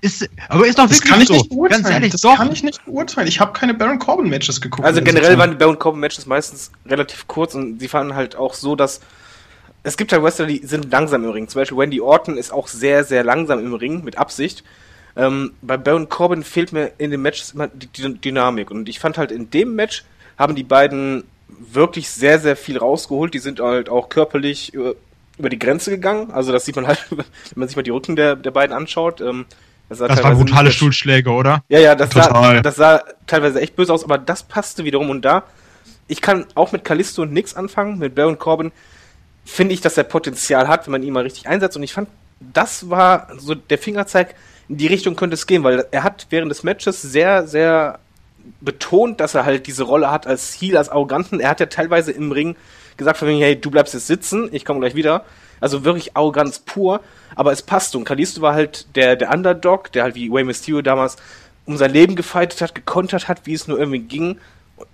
[0.01, 1.33] Ist, aber ist doch Das wirklich kann ich so.
[1.35, 1.83] nicht beurteilen.
[1.83, 2.35] Ganz ehrlich, das doch.
[2.35, 3.27] kann ich nicht beurteilen.
[3.27, 4.83] Ich habe keine Baron Corbin Matches geguckt.
[4.85, 8.55] Also generell waren die Baron Corbin Matches meistens relativ kurz und sie fanden halt auch
[8.55, 9.01] so, dass
[9.83, 11.47] es gibt halt Wrestler, die sind langsam im Ring.
[11.47, 14.63] Zum Beispiel Wendy Orton ist auch sehr, sehr langsam im Ring, mit Absicht.
[15.15, 18.71] Ähm, bei Baron Corbin fehlt mir in den Matches immer die, die Dynamik.
[18.71, 20.03] Und ich fand halt in dem Match
[20.37, 23.33] haben die beiden wirklich sehr, sehr viel rausgeholt.
[23.33, 24.95] Die sind halt auch körperlich über,
[25.37, 26.31] über die Grenze gegangen.
[26.31, 27.25] Also das sieht man halt, wenn
[27.55, 29.21] man sich mal die Rücken der, der beiden anschaut.
[29.21, 29.45] Ähm,
[29.91, 31.63] das, sah Das waren brutale Stuhlschläge, oder?
[31.67, 35.23] ja, ja, das sah, das sah teilweise echt böse aus, aber das passte wiederum und
[35.23, 35.43] da,
[36.07, 38.71] ich kann auch mit Callisto nix anfangen, mit Baron Corbin
[39.43, 42.07] finde ich, dass er Potenzial hat, wenn man ihn mal richtig einsetzt und ich fand,
[42.39, 44.35] das war so der Fingerzeig,
[44.69, 47.99] in die Richtung könnte es gehen, weil er hat während des Matches sehr, sehr
[48.61, 51.41] betont, dass er halt diese Rolle hat als Heel, als Arroganten.
[51.41, 52.55] Er hat ja teilweise im Ring
[52.95, 55.25] gesagt von wegen, hey, du bleibst jetzt sitzen, ich komme gleich wieder.
[55.61, 56.99] Also wirklich Arroganz pur,
[57.35, 57.95] aber es passt.
[57.95, 61.17] Und Kalisto war halt der, der Underdog, der halt wie Way Mysterio damals
[61.65, 64.37] um sein Leben gefeitet hat, gekontert hat, wie es nur irgendwie ging.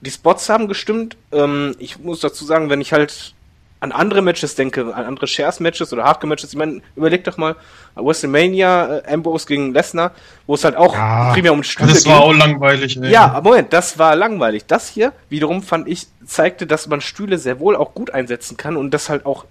[0.01, 1.15] Die Spots haben gestimmt.
[1.31, 3.33] Ähm, ich muss dazu sagen, wenn ich halt
[3.79, 7.55] an andere Matches denke, an andere Shares-Matches oder Hardcore-Matches, ich meine, überleg doch mal,
[7.95, 10.11] WrestleMania, äh, Ambrose gegen Lesnar,
[10.47, 13.11] wo es halt auch Ja, primär um Stühle Das war auch langweilig, ey.
[13.11, 14.65] ja, aber Moment, das war langweilig.
[14.65, 18.77] Das hier wiederum fand ich, zeigte, dass man Stühle sehr wohl auch gut einsetzen kann
[18.77, 19.45] und das halt auch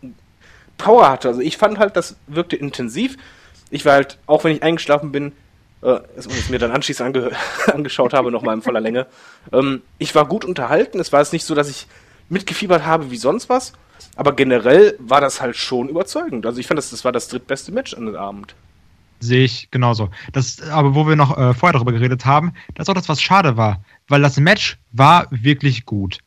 [0.78, 1.28] Power hatte.
[1.28, 3.16] Also ich fand halt, das wirkte intensiv.
[3.70, 5.32] Ich war halt, auch wenn ich eingeschlafen bin,
[5.82, 7.30] äh, es es mir dann anschließend ange
[7.72, 9.06] angeschaut habe, nochmal in voller Länge,
[9.52, 11.00] ähm, ich war gut unterhalten.
[11.00, 11.86] Es war jetzt nicht so, dass ich
[12.28, 13.72] mitgefiebert habe wie sonst was,
[14.16, 16.46] aber generell war das halt schon überzeugend.
[16.46, 18.54] Also ich fand, das, das war das drittbeste Match an dem Abend.
[19.20, 20.10] Sehe ich genauso.
[20.32, 23.22] Das, aber wo wir noch äh, vorher darüber geredet haben, das ist auch das, was
[23.22, 23.82] schade war.
[24.08, 26.18] Weil das Match war wirklich gut.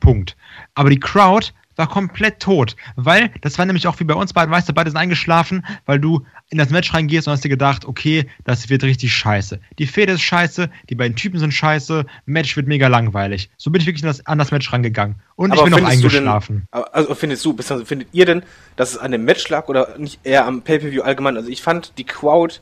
[0.00, 0.36] Punkt.
[0.74, 2.76] Aber die Crowd war komplett tot.
[2.96, 5.98] Weil, das war nämlich auch wie bei uns beiden, weißt du, beide sind eingeschlafen, weil
[6.00, 9.60] du in das Match reingehst und hast dir gedacht, okay, das wird richtig scheiße.
[9.78, 13.50] Die Fehde ist scheiße, die beiden Typen sind scheiße, Match wird mega langweilig.
[13.56, 15.16] So bin ich wirklich an das, an das Match rangegangen.
[15.36, 16.56] Und ich bin du eingeschlafen.
[16.56, 18.42] Denn, aber- also findest du, findet ihr denn,
[18.76, 21.36] dass es an dem Match lag oder nicht eher am Pay-Per-View allgemein?
[21.36, 22.56] Also ich fand, die Crowd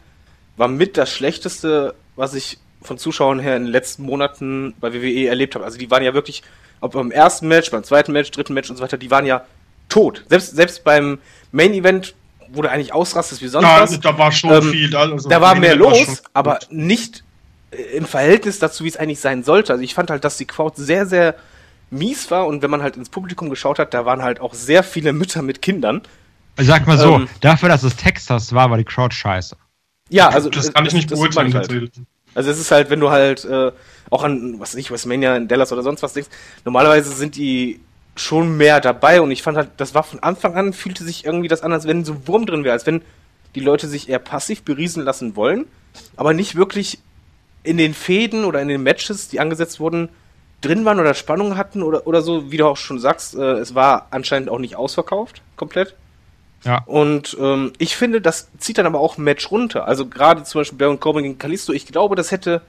[0.56, 5.26] war mit das Schlechteste, was ich von Zuschauern her in den letzten Monaten bei WWE
[5.26, 5.64] erlebt habe.
[5.64, 6.42] Also die waren ja wirklich,
[6.80, 9.44] ob beim ersten Match, beim zweiten Match, dritten Match und so weiter, die waren ja
[9.88, 10.24] tot.
[10.28, 11.18] Selbst, selbst beim
[11.52, 12.14] Main Event,
[12.48, 13.98] wo du eigentlich ausrastest wie sonst Ja, was.
[14.00, 14.94] da war schon Ähm, viel.
[14.96, 17.24] Also da war Main mehr Event war los, schon aber nicht
[17.70, 19.72] äh, im Verhältnis dazu, wie es eigentlich sein sollte.
[19.72, 21.34] Also ich fand halt, dass die Crowd sehr, sehr
[21.90, 24.82] mies war und wenn man halt ins Publikum geschaut hat, da waren halt auch sehr
[24.82, 26.02] viele Mütter mit Kindern.
[26.56, 29.56] Also sag mal so, Ähm, dafür, dass es Texas war, war die Crowd scheiße.
[30.08, 31.48] Ja, also das kann ich nicht das beurteilen.
[31.48, 31.92] ich halt.
[32.34, 33.72] Also es ist halt, wenn du halt äh,
[34.10, 36.30] auch an, was ich, WrestleMania in Dallas oder sonst was denkst,
[36.64, 37.80] normalerweise sind die
[38.14, 41.48] schon mehr dabei und ich fand halt, das war von Anfang an, fühlte sich irgendwie
[41.48, 43.02] das an, als wenn so ein Wurm drin wäre, als wenn
[43.54, 45.66] die Leute sich eher passiv beriesen lassen wollen,
[46.16, 46.98] aber nicht wirklich
[47.62, 50.08] in den Fäden oder in den Matches, die angesetzt wurden,
[50.60, 53.74] drin waren oder Spannung hatten oder, oder so, wie du auch schon sagst, äh, es
[53.74, 55.94] war anscheinend auch nicht ausverkauft, komplett.
[56.64, 56.82] Ja.
[56.86, 59.86] Und ähm, ich finde, das zieht dann aber auch ein Match runter.
[59.86, 62.62] Also gerade zum Beispiel Baron Corbin gegen Kalisto, ich glaube, das hätte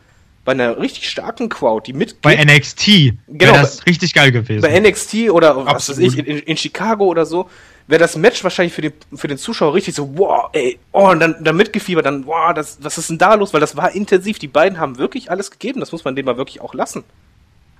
[0.47, 4.61] bei einer richtig starken Crowd, die mitgeht, Bei NXT Genau, wäre das richtig geil gewesen.
[4.61, 7.49] bei NXT oder was weiß ich, in, in Chicago oder so,
[7.87, 11.19] wäre das Match wahrscheinlich für den, für den Zuschauer richtig so, wow, ey, oh, und
[11.19, 13.53] dann, dann mitgefiebert, dann, wow, das, was ist denn da los?
[13.53, 14.39] Weil das war intensiv.
[14.39, 17.03] Die beiden haben wirklich alles gegeben, das muss man denen mal wirklich auch lassen.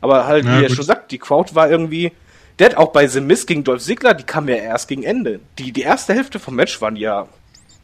[0.02, 0.76] Aber halt, Ja, wie er gut.
[0.76, 2.12] schon sagt, die Crowd war irgendwie,
[2.60, 5.40] der hat auch bei The Miz gegen Dolph Ziggler, die kam ja erst gegen Ende.
[5.58, 7.28] Die, die erste Hälfte vom Match waren ja,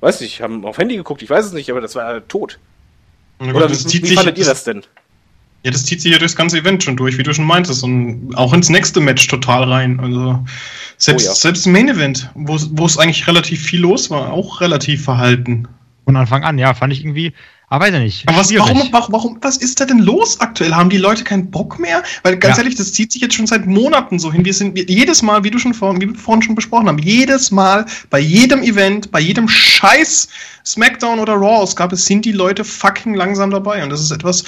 [0.01, 2.59] weiß nicht, haben auf Handy geguckt, ich weiß es nicht, aber das war ja tot.
[3.51, 4.83] Oder das wie, zieht wie sich, fandet ihr das denn?
[5.63, 7.83] Ja, das zieht sich ja durchs ganze Event schon durch, wie du schon meintest.
[7.83, 9.99] Und auch ins nächste Match total rein.
[9.99, 10.43] Also
[10.97, 11.35] selbst, Oh ja.
[11.35, 15.67] selbst im Main Event, wo es eigentlich relativ viel los war, auch relativ verhalten.
[16.05, 17.33] Von Anfang an, ja, fand ich irgendwie,
[17.73, 18.29] aber weiß ich nicht.
[18.29, 20.75] Aber was, warum, warum, warum, was ist da denn los aktuell?
[20.75, 22.03] Haben die Leute keinen Bock mehr?
[22.21, 22.61] Weil ganz Ja.
[22.61, 24.45] ehrlich, das zieht sich jetzt schon seit Monaten so hin.
[24.45, 26.99] Wir sind wir, jedes Mal, wie du schon vorhin, wie wir vorhin schon besprochen haben,
[26.99, 30.27] jedes Mal bei jedem Event, bei jedem Scheiß
[30.63, 33.83] Smackdown oder Raw, es gab es, sind die Leute fucking langsam dabei.
[33.83, 34.43] Und das ist etwas,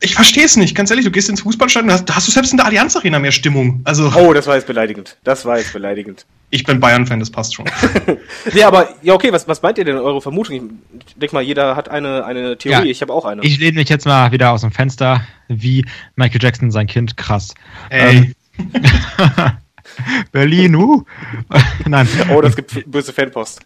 [0.00, 2.52] Ich verstehe es nicht, ganz ehrlich, du gehst ins Fußballstadion, da hast, hast du selbst
[2.52, 3.80] in der Allianz Arena mehr Stimmung.
[3.82, 5.16] Also, Oh, das war jetzt beleidigend.
[5.24, 6.24] Das war jetzt beleidigend.
[6.50, 7.66] ich bin Bayern-Fan, das passt schon.
[8.54, 10.78] Nee, aber, ja, okay, was, was meint ihr denn, eure Vermutung?
[11.04, 12.90] Ich denke mal, jeder hat eine, eine Theorie, Ja.
[12.90, 13.42] ich habe auch eine.
[13.42, 15.84] Ich lehne mich jetzt mal wieder aus dem Fenster, wie
[16.14, 17.52] Michael Jackson sein Kind, krass.
[17.90, 18.34] Ey,
[20.32, 21.04] Berlin, uh.
[21.86, 23.60] Nein, oh, das gibt böse Fanpost.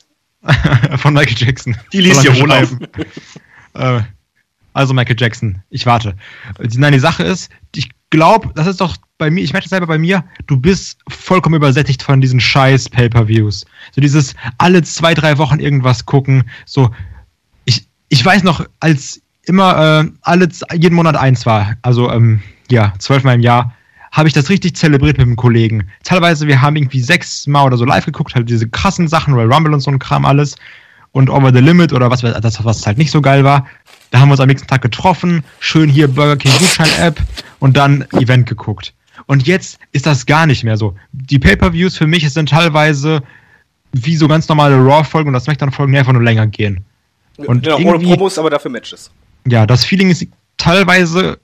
[0.96, 1.76] von Michael Jackson.
[1.92, 2.68] Die liest er Olaf.
[2.70, 2.88] schreiben.
[3.74, 4.00] äh,
[4.72, 6.14] also Michael Jackson, ich warte.
[6.76, 9.86] Nein, die Sache ist, ich glaube, das ist doch bei mir, ich merke das selber
[9.86, 13.64] bei mir, du bist vollkommen übersättigt von diesen scheiß Pay-Per-Views.
[13.92, 16.90] So dieses alle zwei, drei Wochen irgendwas gucken, so,
[17.64, 22.92] ich, ich weiß noch, als immer äh, alle, jeden Monat eins war, also ähm, ja,
[22.98, 23.74] zwölfmal im Jahr,
[24.12, 25.88] habe ich das richtig zelebriert mit einem Kollegen.
[26.04, 29.72] Teilweise, wir haben irgendwie sechsmal oder so live geguckt, halt diese krassen Sachen, Royal Rumble
[29.72, 30.56] und so ein Kram alles
[31.12, 33.66] und Over the Limit oder was, das, was halt nicht so geil war.
[34.12, 37.18] Da haben wir uns am nächsten Tag getroffen, schön hier Burger King Gutschein-App
[37.60, 38.92] und dann Event geguckt.
[39.24, 40.94] Und jetzt ist das gar nicht mehr so.
[41.12, 43.22] Die Pay-Per-Views für mich sind teilweise
[43.92, 46.84] wie so ganz normale Raw-Folgen und das Smackdown-Folgen, die einfach nur länger gehen.
[47.38, 49.10] Und genau, ohne Promos, aber dafür Matches.
[49.46, 50.26] Ja, das Feeling ist
[50.58, 51.38] teilweise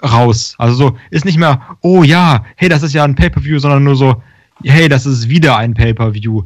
[0.00, 0.54] raus.
[0.58, 3.96] Also so, ist nicht mehr, oh ja, hey, das ist ja ein Pay-Per-View, sondern nur
[3.96, 4.22] so,
[4.62, 6.44] hey, das ist wieder ein Pay-Per-View.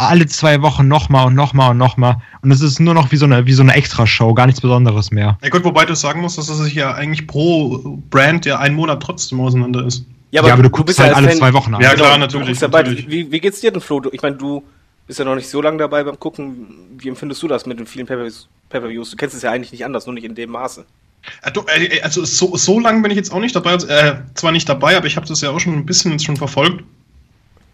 [0.00, 2.18] Alle zwei Wochen nochmal und nochmal und nochmal.
[2.42, 5.10] Und es ist nur noch wie so eine, wie so eine Extra-Show, gar nichts Besonderes
[5.10, 5.36] mehr.
[5.42, 8.76] ja gut, wobei du sagen musst, dass es sich ja eigentlich pro Brand ja einen
[8.76, 10.04] Monat trotzdem auseinander ist.
[10.30, 11.80] Ja, aber du guckst halt alle zwei Wochen an.
[11.80, 13.10] Ja, Genau, klar, du natürlich, ja natürlich.
[13.10, 13.98] Wie, wie geht's dir denn, Flo?
[13.98, 14.62] Du- Ich meine, du
[15.08, 16.68] bist ja noch nicht so lange dabei beim Gucken.
[16.96, 19.10] Wie empfindest du das mit den vielen Pay-Per-Views?
[19.10, 20.84] Du kennst es ja eigentlich nicht anders, nur nicht in dem Maße.
[21.42, 23.70] Äh, du, äh, Also so, so lange bin ich jetzt auch nicht dabei.
[23.72, 26.24] Also, äh, zwar nicht dabei, aber ich habe das ja auch schon ein bisschen jetzt
[26.24, 26.84] schon verfolgt.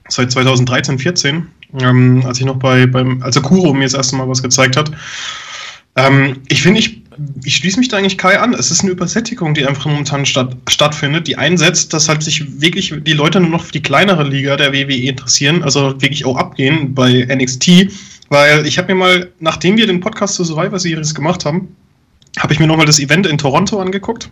[0.08, 1.48] Seit 2013, 14,
[1.80, 4.76] ähm, als ich noch bei beim, als der Kuro mir das erste Mal was gezeigt
[4.76, 4.90] hat.
[5.96, 7.02] Ähm, ich finde, ich,
[7.44, 8.54] ich schließe mich da eigentlich Kai an.
[8.54, 12.92] Es ist eine Übersättigung, die einfach momentan statt, stattfindet, die einsetzt, dass halt sich wirklich
[13.04, 16.94] die Leute nur noch für die kleinere Liga der WWE interessieren, also wirklich auch abgehen
[16.94, 17.88] bei NXT.
[18.28, 21.68] Weil ich habe mir mal, nachdem wir den Podcast zur Survivor Series gemacht haben,
[22.38, 24.28] habe ich mir nochmal das Event in Toronto angeguckt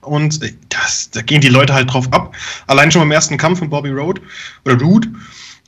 [0.00, 0.40] und
[0.70, 2.34] das, da gehen die Leute halt drauf ab.
[2.66, 4.22] Allein schon beim ersten Kampf von Bobby Roode
[4.64, 5.08] oder Roode,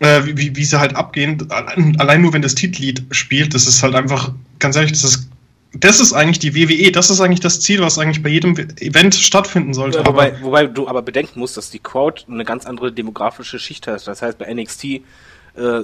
[0.01, 1.49] äh, wie, wie, wie sie halt abgehen.
[1.51, 5.29] Allein, nur wenn das Titellied spielt, das ist halt einfach, ganz ehrlich, das ist,
[5.77, 9.15] das ist eigentlich die WWE, das ist eigentlich das Ziel, was eigentlich bei jedem Event
[9.15, 9.99] stattfinden sollte.
[9.99, 13.87] Ja, wobei, wobei du aber bedenken musst, dass die Crowd eine ganz andere demografische Schicht
[13.87, 14.07] hat.
[14.07, 15.01] Das heißt, bei NXT äh,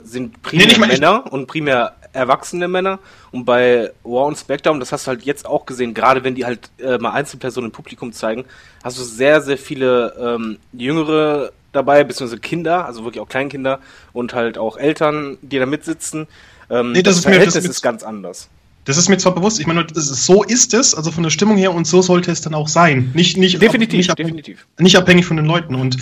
[0.04, 2.98] sind primär Nee, Männer und primär erwachsene Männer.
[3.30, 6.44] Und bei War und SmackDown, das hast du halt jetzt auch gesehen, gerade wenn die
[6.44, 8.44] halt äh, mal Einzelpersonen im Publikum zeigen,
[8.82, 13.78] hast du sehr, sehr viele ähm, Jüngere dabei, beziehungsweise Kinder, also wirklich auch Kleinkinder
[14.12, 16.26] und halt auch Eltern, die da mitsitzen.
[16.70, 18.48] Ähm, Nee, das ist mir- Verhältnis das mit- ist ganz anders.
[18.86, 21.30] Das ist mir zwar bewusst, ich meine, das ist, so ist es, also von der
[21.30, 23.10] Stimmung her und so sollte es dann auch sein.
[23.14, 24.66] Nicht, nicht, Definitiv, nicht, abhängig- definitiv.
[24.78, 25.74] nicht abhängig von den Leuten.
[25.74, 25.98] Und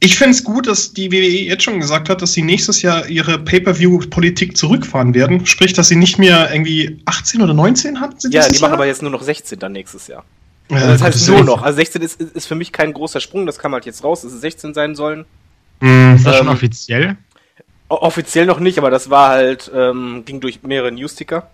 [0.00, 3.06] ich finde es gut, dass die WWE jetzt schon gesagt hat, dass sie nächstes Jahr
[3.08, 5.46] ihre Pay-Per-View-Politik zurückfahren werden.
[5.46, 8.18] Sprich, dass sie nicht mehr irgendwie 18 oder 19 hatten.
[8.18, 8.78] sie Ja, die dieses machen Jahr?
[8.78, 10.24] aber jetzt nur noch 16 dann nächstes Jahr.
[10.70, 11.62] Ja, Also das heißt nur noch.
[11.62, 14.32] Also 16 ist, ist für mich kein großer Sprung, das kam halt jetzt raus, dass
[14.32, 15.24] es 16 sein sollen.
[15.80, 16.16] Hm.
[16.16, 17.16] Ist das schon Ähm, offiziell?
[17.88, 21.48] O offiziell noch nicht, aber das war halt, ähm, ging durch mehrere Newsticker.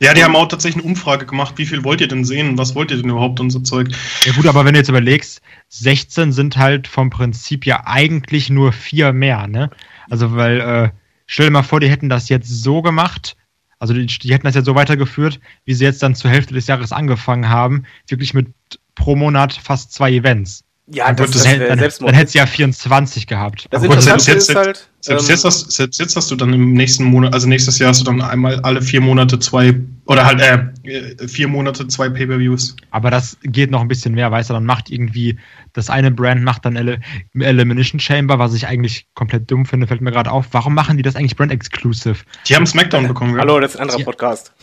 [0.00, 1.54] Ja, die haben auch tatsächlich eine Umfrage gemacht.
[1.56, 2.56] Wie viel wollt ihr denn sehen?
[2.56, 3.88] Was wollt ihr denn überhaupt und so Zeug?
[4.24, 8.72] Ja gut, aber wenn du jetzt überlegst, 16 sind halt vom Prinzip ja eigentlich nur
[8.72, 9.70] vier mehr, ne?
[10.08, 10.90] Also weil, äh,
[11.26, 13.36] stell dir mal vor, die hätten das jetzt so gemacht,
[13.78, 16.66] also die, die hätten das jetzt so weitergeführt, wie sie jetzt dann zur Hälfte des
[16.66, 18.48] Jahres angefangen haben, wirklich mit
[18.94, 20.64] pro Monat fast zwei Events.
[20.90, 23.66] Ja, Dann das, das das dann, dann, hätte sie ja 24 gehabt.
[23.70, 26.72] das Aber Interessante ist halt, Selbst, ähm, jetzt hast, selbst jetzt hast du dann im
[26.74, 29.74] nächsten Monat, also nächstes Jahr hast du dann einmal alle vier Monate zwei,
[30.06, 32.76] oder halt, äh, äh, vier Monate zwei Pay-Per-Views.
[32.90, 35.38] Aber das geht noch ein bisschen mehr, weißt du, dann macht irgendwie,
[35.72, 37.00] das eine Brand macht dann Ele
[37.34, 40.46] Elimination Chamber, was ich eigentlich komplett dumm finde, fällt mir gerade auf.
[40.52, 42.18] Warum machen die das eigentlich Brand Exclusive?
[42.48, 43.40] Die haben Smackdown bekommen, gell?
[43.40, 44.04] hallo, das ist ein anderer Ja.
[44.04, 44.52] Podcast.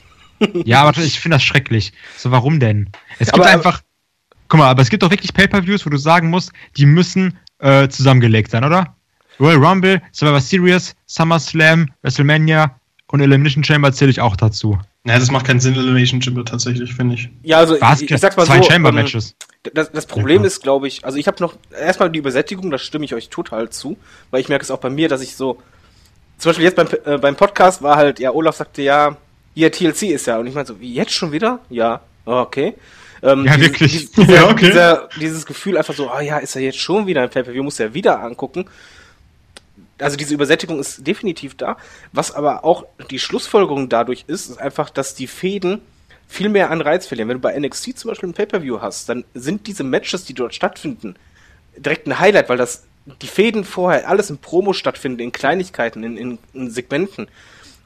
[0.66, 1.94] Ja, aber ich finde das schrecklich.
[2.18, 2.90] So, warum denn?
[3.20, 3.82] Es gibt Aber- einfach.
[4.48, 7.88] Guck mal, aber es gibt doch wirklich Pay-Per-Views, wo du sagen musst, die müssen äh,
[7.88, 8.96] zusammengelegt sein, oder?
[9.40, 12.76] Royal Rumble, Survivor Series, SummerSlam, WrestleMania
[13.08, 14.78] und Elimination Chamber zähle ich auch dazu.
[15.04, 17.30] Naja, das macht keinen Sinn, Elimination Chamber tatsächlich, finde ich.
[17.44, 18.02] Ja, also Was?
[18.02, 18.70] ich, ich sag's mal Zwei so.
[18.72, 19.36] Chamber-Matches.
[19.66, 20.48] Ähm, das, das Problem Ja.
[20.48, 23.70] ist, glaube ich, also ich habe noch erstmal die Übersättigung, da stimme ich euch total
[23.70, 23.98] zu,
[24.32, 25.60] weil ich merke es auch bei mir, dass ich so,
[26.38, 29.16] zum Beispiel jetzt beim, äh, beim Podcast war halt, ja, Olaf sagte ja,
[29.54, 31.60] hier TLC ist ja, und ich meine so, wie jetzt schon wieder?
[31.70, 32.74] Ja, oh, okay.
[33.24, 33.92] Ähm, Ja, dieses- wirklich.
[33.92, 34.66] Dieses, dieser, Ja, okay.
[34.68, 37.80] dieser, dieses Gefühl einfach so, ah ja, ist er jetzt schon wieder ein Pay-Per-View, muss
[37.80, 38.66] er wieder angucken.
[40.00, 41.78] Also diese Übersättigung ist definitiv da.
[42.12, 45.82] Was aber auch die Schlussfolgerung dadurch ist, ist einfach, dass die Fäden
[46.28, 47.30] viel mehr an Reiz verlieren.
[47.30, 50.54] Wenn du bei NXT zum Beispiel ein Pay-Per-View hast, dann sind diese Matches, die dort
[50.54, 51.16] stattfinden,
[51.78, 52.84] direkt ein Highlight, weil das
[53.22, 57.28] die Fäden vorher alles in Promo stattfinden, in Kleinigkeiten, in, in, in Segmenten.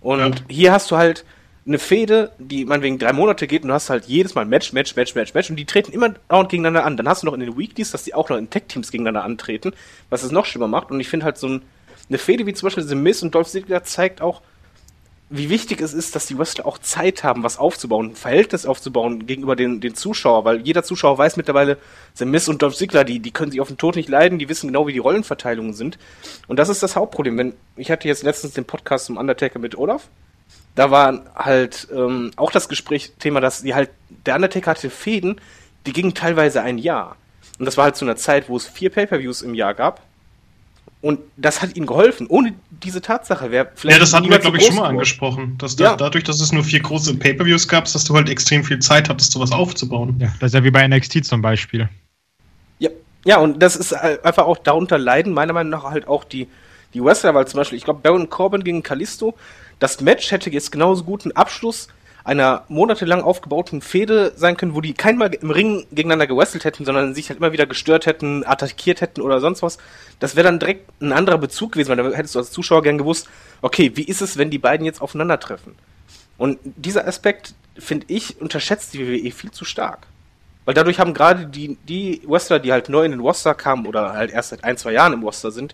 [0.02, 0.46] Und ja.
[0.50, 1.26] hier hast du halt
[1.66, 4.74] eine Fehde, die man wegen drei Monate geht und du hast halt jedes Mal Match,
[4.74, 6.98] Match, Match, Match, Match und die treten immer dauernd gegeneinander an.
[6.98, 9.74] Dann hast du noch in den Weeklies, dass die auch noch in Tech-Teams gegeneinander antreten,
[10.10, 10.90] was es noch schlimmer macht.
[10.90, 11.62] Und ich finde halt so ein,
[12.10, 14.42] eine Fehde wie zum Beispiel The Miz und Dolph Ziggler zeigt auch,
[15.32, 19.28] wie wichtig es ist, dass die Wrestler auch Zeit haben, was aufzubauen, ein Verhältnis aufzubauen
[19.28, 21.78] gegenüber den, den Zuschauer, weil jeder Zuschauer weiß mittlerweile,
[22.16, 24.50] The Miz und Dolph Ziggler, die, die können sich auf den Tod nicht leiden, die
[24.50, 26.00] wissen genau, wie die Rollenverteilungen sind.
[26.48, 27.38] Und das ist das Hauptproblem.
[27.38, 30.10] Wenn, ich hatte jetzt letztens den Podcast zum Undertaker mit Olaf,
[30.74, 33.92] da war halt ähm, auch das Gesprächsthema, dass die halt,
[34.26, 35.40] der Undertaker hatte Fäden,
[35.86, 37.18] die gingen teilweise ein Jahr.
[37.60, 40.02] Und das war halt zu einer Zeit, wo es vier Pay-Per-Views im Jahr gab.
[41.02, 42.28] Und das hat ihnen geholfen.
[42.28, 43.98] Ohne diese Tatsache wäre vielleicht.
[43.98, 45.58] Ja, das hatten wir, glaube ich, schon mal angesprochen.
[45.58, 45.96] Dass da, ja.
[45.96, 49.32] dadurch, dass es nur vier große Pay-Per-Views gab, dass du halt extrem viel Zeit hattest,
[49.32, 50.18] sowas aufzubauen.
[50.20, 51.88] Ja, das ist ja wie bei NXT zum Beispiel.
[52.80, 52.90] Ja,
[53.24, 56.48] ja und das ist einfach auch darunter leiden, meiner Meinung nach halt auch die,
[56.94, 59.36] die Wrestler, weil zum Beispiel, ich glaube, Baron Corbin gegen Kalisto,
[59.80, 61.88] das Match hätte jetzt genauso gut einen Abschluss
[62.30, 67.16] einer monatelang aufgebauten Fehde sein können, wo die keinmal im Ring gegeneinander gewrestelt hätten, sondern
[67.16, 69.80] sich halt immer wieder gestört hätten, attackiert hätten oder sonst was.
[70.20, 73.00] Das wäre dann direkt ein anderer Bezug gewesen, weil da hättest du als Zuschauer gern
[73.00, 73.28] gewusst,
[73.64, 75.74] okay, wie ist es, wenn die beiden jetzt aufeinandertreffen?
[76.38, 80.06] Und dieser Aspekt, finde ich, unterschätzt die WWE viel zu stark.
[80.66, 84.14] Weil dadurch haben gerade die, die Wrestler, die halt neu in den Roster kamen oder
[84.14, 85.74] halt erst seit ein, zwei Jahren im Roster sind,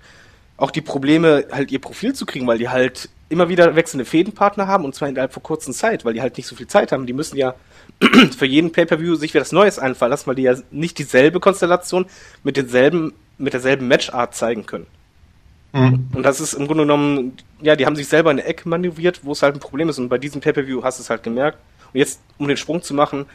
[0.56, 4.68] auch die Probleme, halt ihr Profil zu kriegen, weil die halt immer wieder wechselnde Fädenpartner
[4.68, 7.06] haben und zwar innerhalb von kurzer Zeit, weil die halt nicht so viel Zeit haben.
[7.06, 7.54] Die müssen ja
[8.38, 12.06] für jeden Pay-Per-View sich wieder das Neues einfallen lassen, weil die ja nicht dieselbe Konstellation
[12.44, 14.88] mit denselben, mit derselben Matchart zeigen können.
[15.74, 16.08] Mhm.
[16.14, 19.20] Und das ist im Grunde genommen, ja, die haben sich selber in eine Ecke manövriert,
[19.24, 20.00] wo es halt ein Problem ist.
[20.00, 21.58] Und bei diesem Pay-Per-View hast du es halt gemerkt.
[21.94, 23.26] Und jetzt, um den Sprung zu machen,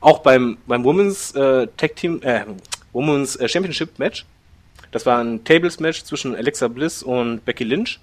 [0.00, 2.44] auch beim, beim Women's äh, Tag Team, äh,
[2.92, 4.24] Women's äh, Championship Match,
[4.92, 8.00] das war ein Tables-Match zwischen Alexa Bliss und Becky Lynch.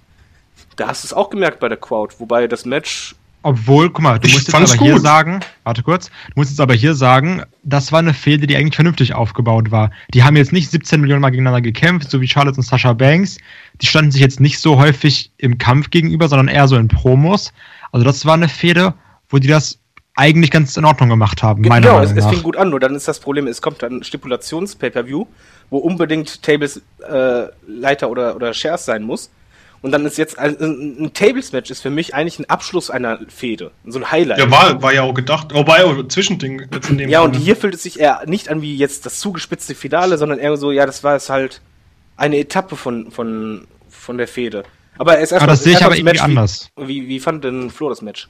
[0.76, 3.14] Da hast du es auch gemerkt bei der Crowd, wobei das Match.
[3.42, 4.80] Obwohl, guck mal, du musst jetzt aber gut.
[4.80, 8.56] hier sagen, warte kurz, du musst jetzt aber hier sagen, das war eine Fehde, die
[8.56, 9.92] eigentlich vernünftig aufgebaut war.
[10.12, 13.38] Die haben jetzt nicht 17 Millionen Mal gegeneinander gekämpft, so wie Charlotte und Sasha Banks.
[13.80, 17.52] Die standen sich jetzt nicht so häufig im Kampf gegenüber, sondern eher so in Promos.
[17.92, 18.94] Also das war eine Fehde,
[19.28, 19.78] wo die das
[20.16, 21.62] eigentlich ganz in Ordnung gemacht haben.
[21.62, 24.02] Genau, meiner es, es fing gut an, nur dann ist das Problem, es kommt dann
[24.02, 25.26] Stipulations-Pay-Per-View,
[25.70, 29.30] wo unbedingt Tables äh, Leiter oder, oder Shares sein muss.
[29.86, 33.70] Und dann ist jetzt ein, ein Tables-Match ist für mich eigentlich ein Abschluss einer Fehde.
[33.86, 34.40] So ein Highlight.
[34.40, 35.54] Ja, war, war ja auch gedacht.
[35.54, 36.66] Wobei, oh, Zwischending.
[36.74, 37.28] Jetzt in dem ja, Fall.
[37.28, 40.56] und hier fühlt es sich eher nicht an wie jetzt das zugespitzte Finale, sondern eher
[40.56, 41.60] so, ja, das war es halt
[42.16, 44.64] eine Etappe von, von, von der Fehde.
[44.98, 46.20] Aber, es aber das sehe ich aber irgendwie Match.
[46.20, 46.68] anders.
[46.76, 48.28] Wie, wie, wie fand denn Flo das Match?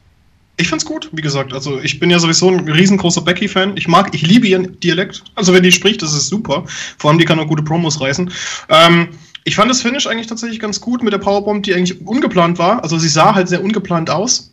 [0.59, 1.55] Ich fand's gut, wie gesagt.
[1.55, 3.79] Also ich bin ja sowieso ein riesengroßer Becky-Fan.
[3.79, 5.25] Ich mag, ich liebe ihren Dialekt.
[5.37, 6.65] Also wenn die spricht, das ist super.
[6.99, 8.31] Vor allem die kann auch gute Promos reißen.
[8.69, 9.09] Ähm,
[9.47, 12.83] ich fand das Finish eigentlich tatsächlich ganz gut mit der Powerbomb, die eigentlich ungeplant war.
[12.83, 14.53] Also sie sah halt sehr ungeplant aus.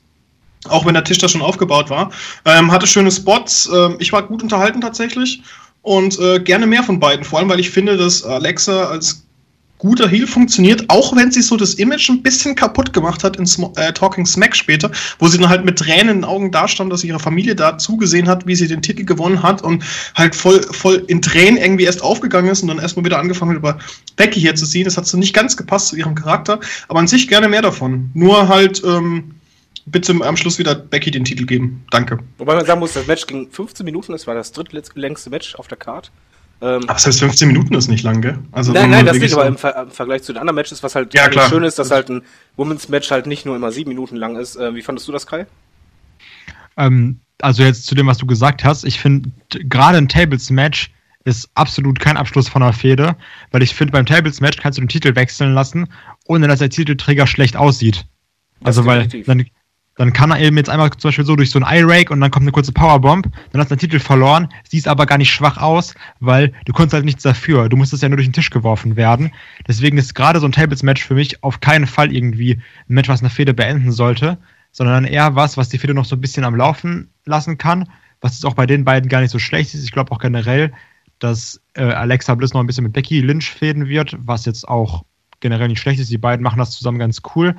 [0.70, 2.12] Auch wenn der Tisch da schon aufgebaut war.
[2.46, 3.68] Ähm, hatte schöne Spots.
[3.74, 5.42] Ähm, ich war gut unterhalten tatsächlich.
[5.82, 7.26] Und äh, gerne mehr von beiden.
[7.26, 9.26] Vor allem, weil ich finde, dass Alexa als
[9.84, 13.46] guter Heal funktioniert, auch wenn sie so das Image ein bisschen kaputt gemacht hat in
[13.46, 16.92] Sm äh, Talking Smack später, wo sie dann halt mit Tränen in den Augen dastand,
[16.92, 19.84] dass ihre Familie da zugesehen hat, wie sie den Titel gewonnen hat und
[20.16, 23.58] halt voll, voll in Tränen irgendwie erst aufgegangen ist und dann erstmal wieder angefangen hat,
[23.58, 23.78] über
[24.16, 24.86] Becky hier zu ziehen.
[24.86, 28.10] Das hat so nicht ganz gepasst zu ihrem Charakter, aber an sich gerne mehr davon.
[28.14, 29.36] Nur halt, ähm,
[29.86, 31.84] bitte am Schluss wieder Becky den Titel geben.
[31.92, 32.20] Danke.
[32.38, 35.68] Wobei man sagen muss, das Match ging 15 Minuten, das war das drittlängste Match auf
[35.68, 36.10] der Card.
[36.64, 38.40] Ähm, aber selbst 15 Minuten ist nicht lang, gell?
[38.54, 40.96] Also nein, nein, das nicht, aber im, Ver im, Vergleich zu den anderen Matches, was
[40.96, 41.50] halt ja, klar.
[41.50, 42.22] schön ist, dass halt ein
[42.56, 44.56] Women's Match halt nicht nur immer sieben Minuten lang ist.
[44.56, 45.46] Äh, wie fandest du das, Kai?
[46.78, 50.92] Ähm, also jetzt zu dem, was du gesagt hast, ich finde gerade ein Tables-Match
[51.26, 53.18] ist absolut kein Abschluss von einer Fehde,
[53.52, 55.90] weil ich finde, beim Tables-Match kannst du den Titel wechseln lassen,
[56.28, 58.06] ohne dass der Titelträger schlecht aussieht.
[58.64, 59.46] Also, weil dann,
[59.96, 62.32] dann kann er eben jetzt einmal zum Beispiel so durch so ein Eye-Rake und dann
[62.32, 65.58] kommt eine kurze Powerbomb, dann hast du den Titel verloren, siehst aber gar nicht schwach
[65.58, 67.70] aus, weil du konntest halt nichts dafür.
[67.70, 69.32] Du musstest ja nur durch den Tisch geworfen werden.
[69.68, 73.22] Deswegen ist gerade so ein Tables-Match für mich auf keinen Fall irgendwie ein Match, was
[73.22, 74.40] eine Fehde beenden sollte,
[74.72, 77.88] sondern eher was, was die Fehde noch so ein bisschen am Laufen lassen kann,
[78.20, 79.84] was jetzt auch bei den beiden gar nicht so schlecht ist.
[79.84, 80.74] Ich glaube auch generell,
[81.20, 85.04] dass äh, Alexa Bliss noch ein bisschen mit Becky Lynch fäden wird, was jetzt auch
[85.40, 86.10] generell nicht schlecht ist.
[86.10, 87.56] Die beiden machen das zusammen ganz cool.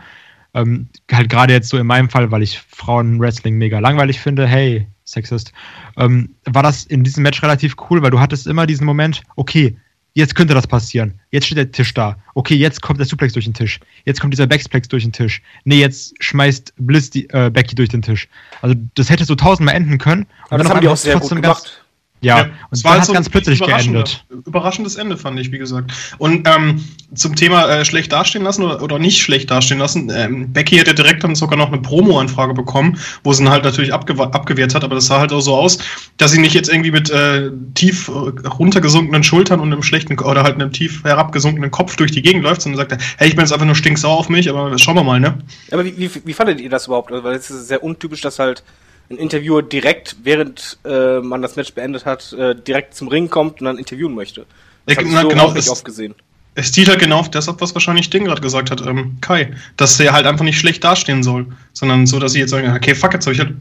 [0.54, 4.86] Ähm, halt gerade jetzt so in meinem Fall, weil ich Frauenwrestling mega langweilig finde, hey,
[5.04, 5.52] Sexist,
[5.96, 9.76] ähm, war das in diesem Match relativ cool, weil du hattest immer diesen Moment, okay,
[10.14, 11.20] jetzt könnte das passieren.
[11.30, 12.16] Jetzt steht der Tisch da.
[12.34, 13.80] Okay, jetzt kommt der Suplex durch den Tisch.
[14.04, 15.42] Jetzt kommt dieser Backsplex durch den Tisch.
[15.64, 18.28] Nee, jetzt schmeißt Bliss die, äh, Becky durch den Tisch.
[18.62, 20.26] Also das hätte so tausendmal enden können.
[20.48, 21.83] Aber das haben die auch sehr gut gemacht.
[22.24, 24.24] Ja, ja und es war halt so ganz plötzlich geendet.
[24.46, 25.92] Überraschendes Ende, fand ich, wie gesagt.
[26.18, 26.82] Und ähm,
[27.14, 30.94] zum Thema äh, schlecht dastehen lassen oder, oder nicht schlecht dastehen lassen, ähm, Becky hätte
[30.94, 34.84] direkt dann sogar noch eine Promo-Anfrage bekommen, wo sie ihn halt natürlich abgew abgewehrt hat,
[34.84, 35.78] aber das sah halt auch so aus,
[36.16, 40.42] dass sie nicht jetzt irgendwie mit äh, tief äh, runtergesunkenen Schultern und einem schlechten oder
[40.42, 43.52] halt einem tief herabgesunkenen Kopf durch die Gegend läuft, sondern sagt, hey, ich bin jetzt
[43.52, 45.38] einfach nur stinksauer auf mich, aber schauen wir mal, ne?
[45.70, 47.10] Aber wie, wie, wie fandet ihr das überhaupt?
[47.10, 48.62] Weil es ist sehr untypisch, dass halt
[49.10, 53.60] ein Interviewer direkt, während äh, man das Match beendet hat, äh, direkt zum Ring kommt
[53.60, 54.46] und dann interviewen möchte.
[54.86, 56.14] Das ja, na, so genau, nicht oft gesehen.
[56.56, 59.52] Es zielt halt genau auf das ab, was wahrscheinlich Ding gerade gesagt hat, ähm, Kai,
[59.76, 62.94] dass er halt einfach nicht schlecht dastehen soll, sondern so, dass sie jetzt sagen, okay,
[62.94, 63.54] fuck, jetzt habe ich halt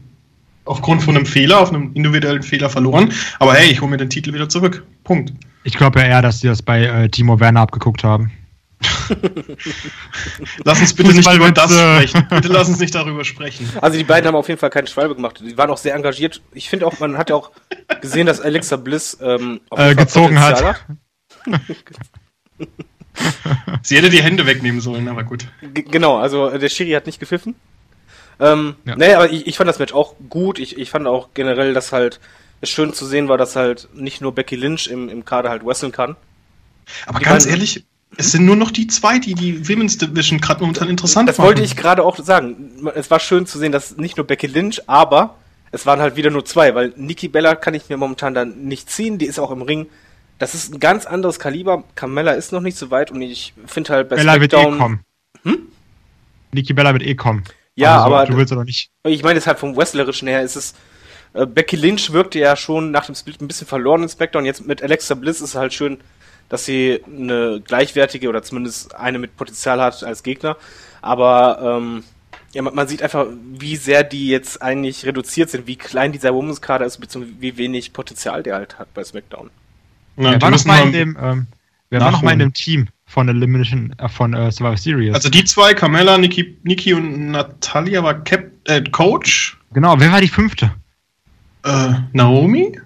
[0.64, 4.10] aufgrund von einem Fehler, auf einem individuellen Fehler verloren, aber hey, ich hole mir den
[4.10, 4.84] Titel wieder zurück.
[5.02, 5.32] Punkt.
[5.64, 8.30] Ich glaube ja eher, dass sie das bei äh, Timo Werner abgeguckt haben.
[10.64, 12.26] lass uns bitte nicht über das sprechen.
[12.30, 13.68] Bitte lass uns nicht darüber sprechen.
[13.80, 15.40] Also die beiden haben auf jeden Fall keine Schwalbe gemacht.
[15.40, 16.42] Die waren auch sehr engagiert.
[16.52, 17.50] Ich finde auch, man hat ja auch
[18.00, 20.62] gesehen, dass Alexa Bliss ähm, äh, gezogen hat.
[20.62, 20.84] hat.
[23.82, 25.46] Sie hätte die Hände wegnehmen sollen, aber gut.
[25.62, 27.54] G genau, also äh, der Schiri hat nicht gepfiffen.
[28.40, 28.96] Ähm, ja.
[28.96, 30.58] Nee, aber ich, ich fand das Match auch gut.
[30.58, 32.20] Ich, ich fand auch generell, dass halt
[32.60, 35.64] es schön zu sehen war, dass halt nicht nur Becky Lynch im, im Kader halt
[35.64, 36.16] wresteln kann.
[37.06, 37.84] Aber die ganz ehrlich,
[38.16, 41.48] es sind nur noch die zwei, die die Women's Division gerade momentan interessant Das machen.
[41.48, 42.70] wollte ich gerade auch sagen.
[42.94, 45.36] Es war schön zu sehen, dass nicht nur Becky Lynch, aber
[45.72, 48.90] es waren halt wieder nur zwei, weil Nikki Bella kann ich mir momentan dann nicht
[48.90, 49.18] ziehen.
[49.18, 49.86] Die ist auch im Ring.
[50.38, 51.84] Das ist ein ganz anderes Kaliber.
[51.94, 54.64] Carmella ist noch nicht so weit und ich finde halt bei Bella Smackdown...
[54.64, 55.00] wird eh kommen.
[55.42, 55.58] Hm?
[56.52, 57.44] Nikki Bella wird eh kommen.
[57.74, 58.26] Ja, also, aber...
[58.26, 58.90] Du willst oder nicht.
[59.04, 60.74] Ich meine, deshalb vom Wrestlerischen her ist es...
[61.32, 64.44] Äh, Becky Lynch wirkte ja schon nach dem Split ein bisschen verloren in Smackdown.
[64.44, 65.98] Jetzt mit Alexa Bliss ist es halt schön
[66.48, 70.56] dass sie eine gleichwertige oder zumindest eine mit Potenzial hat als Gegner.
[71.02, 72.04] Aber ähm,
[72.52, 76.34] ja, man, man, sieht einfach, wie sehr die jetzt eigentlich reduziert sind, wie klein dieser
[76.34, 79.50] Women's Kader ist, beziehungsweise wie wenig Potenzial der halt hat bei SmackDown.
[80.16, 81.46] Ja, wer war noch mal in dem, ähm,
[81.90, 85.14] wer war noch mal in dem Team von Elimination äh, von äh, Survivor Series?
[85.14, 89.58] Also die zwei, Carmella, Nikki, Nikki und Natalia war Cap äh, Coach.
[89.72, 90.72] Genau, wer war die fünfte?
[91.64, 92.78] Äh, Naomi?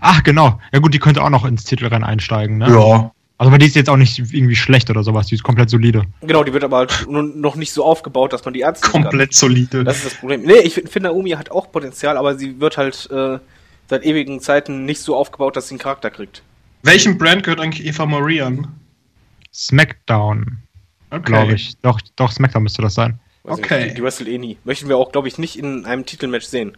[0.00, 0.58] Ach, genau.
[0.72, 2.68] Ja gut, die könnte auch noch ins Titelrennen einsteigen, ne?
[2.68, 3.12] Ja.
[3.38, 6.04] Also, aber die ist jetzt auch nicht irgendwie schlecht oder sowas, die ist komplett solide.
[6.20, 9.36] Genau, die wird aber halt noch nicht so aufgebaut, dass man die ernst Komplett kann.
[9.36, 9.82] solide.
[9.82, 10.42] Das ist das Problem.
[10.42, 13.38] Nee, ich finde, Naomi hat auch Potenzial, aber sie wird halt äh,
[13.88, 16.42] seit ewigen Zeiten nicht so aufgebaut, dass sie einen Charakter kriegt.
[16.84, 18.68] Welchem Brand gehört eigentlich Eva Marie an?
[19.52, 20.58] SmackDown.
[21.10, 21.22] Okay.
[21.24, 21.76] Glaube ich.
[21.82, 23.18] Doch, doch, SmackDown müsste das sein.
[23.44, 23.88] Also okay.
[23.88, 24.56] Die, die wrestle eh nie.
[24.64, 26.76] Möchten wir auch, glaube ich, nicht in einem Titelmatch sehen.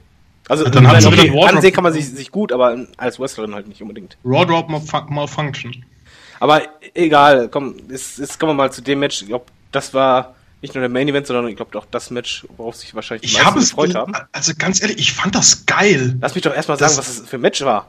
[0.49, 3.81] Also dann hat okay, ansehen kann man sich, sich gut, aber als Wrestlerin halt nicht
[3.81, 4.17] unbedingt.
[4.25, 4.69] Raw Drop
[5.11, 5.85] Malfunction.
[6.41, 9.23] Aber egal, komm, jetzt, jetzt kommen wir mal zu dem Match.
[9.23, 12.47] Ich glaube, das war nicht nur der Main Event, sondern ich glaube auch das Match,
[12.57, 14.13] worauf sich wahrscheinlich die ich meisten gefreut haben.
[14.33, 16.17] Also ganz ehrlich, ich fand das geil.
[16.21, 17.87] Lass mich doch erstmal sagen, was das für ein Match war.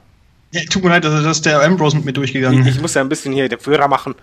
[0.51, 2.65] Ja, tut mir leid, dass, der Ambrose mit mir durchgegangen.
[2.65, 4.15] Ich, ich muss ja ein bisschen hier den Führer machen.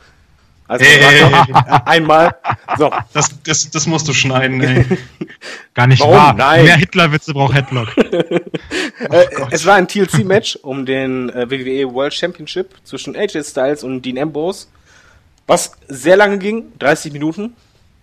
[0.72, 1.80] Also hey, hey, hey.
[1.84, 2.34] einmal.
[2.78, 2.90] So.
[3.12, 4.86] Das, das, das musst du schneiden, ey.
[5.74, 6.14] Gar nicht Warum?
[6.14, 6.32] wahr.
[6.32, 6.64] Nein.
[6.64, 7.88] Mehr Hitler-Witze braucht Headlock.
[7.98, 13.84] oh äh, es war ein TLC-Match um den äh, WWE World Championship zwischen AJ Styles
[13.84, 14.68] und Dean Ambrose,
[15.46, 17.54] was sehr lange ging, 30 Minuten.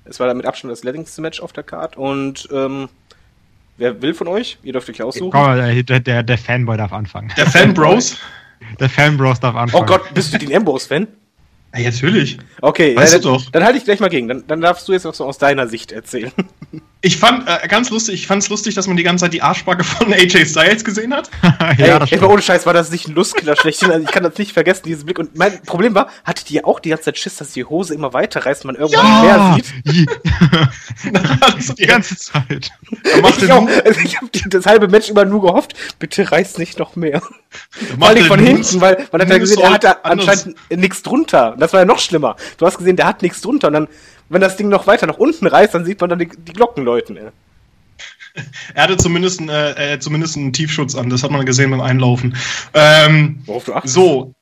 [0.06, 2.88] Es war damit Abstand das längste Match auf der Card und ähm,
[3.78, 4.60] wer will von euch?
[4.62, 5.32] Ihr dürft euch aussuchen.
[5.32, 7.32] Komm, der, der, der Fanboy darf anfangen.
[7.36, 8.18] Der Fanbros?
[8.78, 9.84] Der Fanbros darf anfangen.
[9.84, 11.08] Oh Gott, bist du Dean Ambrose-Fan?
[11.76, 12.38] Ja, natürlich.
[12.62, 13.52] Okay, weißt ja, du dann, doch.
[13.52, 14.28] Dann halte ich gleich mal gegen.
[14.28, 16.32] Dann, dann darfst du jetzt auch so aus deiner Sicht erzählen.
[17.02, 19.42] Ich fand äh, ganz lustig, ich fand es lustig, dass man die ganze Zeit die
[19.42, 21.30] Arschbacke von AJ Styles gesehen hat.
[21.78, 23.90] ja, Ey, das ey, ohne Scheiß war das nicht ein Lustkiller schlechthin.
[23.90, 25.18] Also ich kann das nicht vergessen, dieses Blick.
[25.18, 28.12] Und mein Problem war, hattet ihr auch die ganze Zeit Schiss, dass die Hose immer
[28.12, 29.56] weiter reißt, man irgendwann ja!
[29.56, 29.64] mehr
[29.94, 30.10] sieht?
[31.56, 32.70] das die ganze Zeit.
[32.92, 36.98] Ich, auch, also ich habe das halbe Match immer nur gehofft, bitte reißt nicht noch
[36.98, 37.22] mehr.
[37.98, 41.56] Vor allem von hinten, weil man hat ja gesehen, er hatte anscheinend nichts drunter.
[41.58, 42.36] Das war ja noch schlimmer.
[42.58, 43.88] Du hast gesehen, der hat nichts drunter und dann
[44.30, 46.86] wenn das Ding noch weiter nach unten reißt, dann sieht man dann die, die Glocken
[46.86, 47.18] läuten.
[47.18, 47.32] Ja.
[48.76, 51.82] Er hatte zumindest, einen, äh, äh, zumindest einen Tiefschutz an, das hat man gesehen beim
[51.82, 52.38] Einlaufen.
[52.74, 53.96] Ähm, Worauf du achtest?
[53.96, 54.34] So,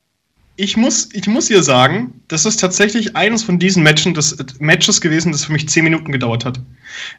[0.60, 5.00] ich muss, ich muss hier sagen, das ist tatsächlich eines von diesen Matchen, das, Matches
[5.00, 6.58] gewesen, das für mich zehn Minuten gedauert hat.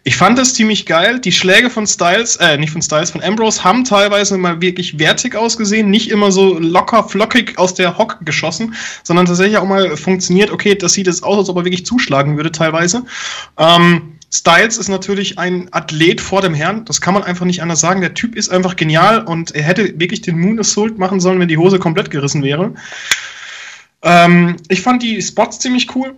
[0.04, 1.20] Ich fand das ziemlich geil.
[1.20, 5.38] Die Schläge von Styles, äh, nicht von Styles, von Ambrose haben teilweise mal wirklich wertig
[5.38, 10.52] ausgesehen, nicht immer so locker, flockig aus der Hocke geschossen, sondern tatsächlich auch mal funktioniert,
[10.52, 13.06] okay, das sieht jetzt aus, als ob er wirklich zuschlagen würde teilweise.
[13.58, 17.80] Ähm, Styles ist natürlich ein Athlet vor dem Herrn, das kann man einfach nicht anders
[17.80, 18.02] sagen.
[18.02, 21.48] Der Typ ist einfach genial und er hätte wirklich den Moon Assault machen sollen, wenn
[21.48, 22.74] die Hose komplett gerissen wäre.
[24.04, 26.14] Ähm, ich fand die Spots ziemlich cool.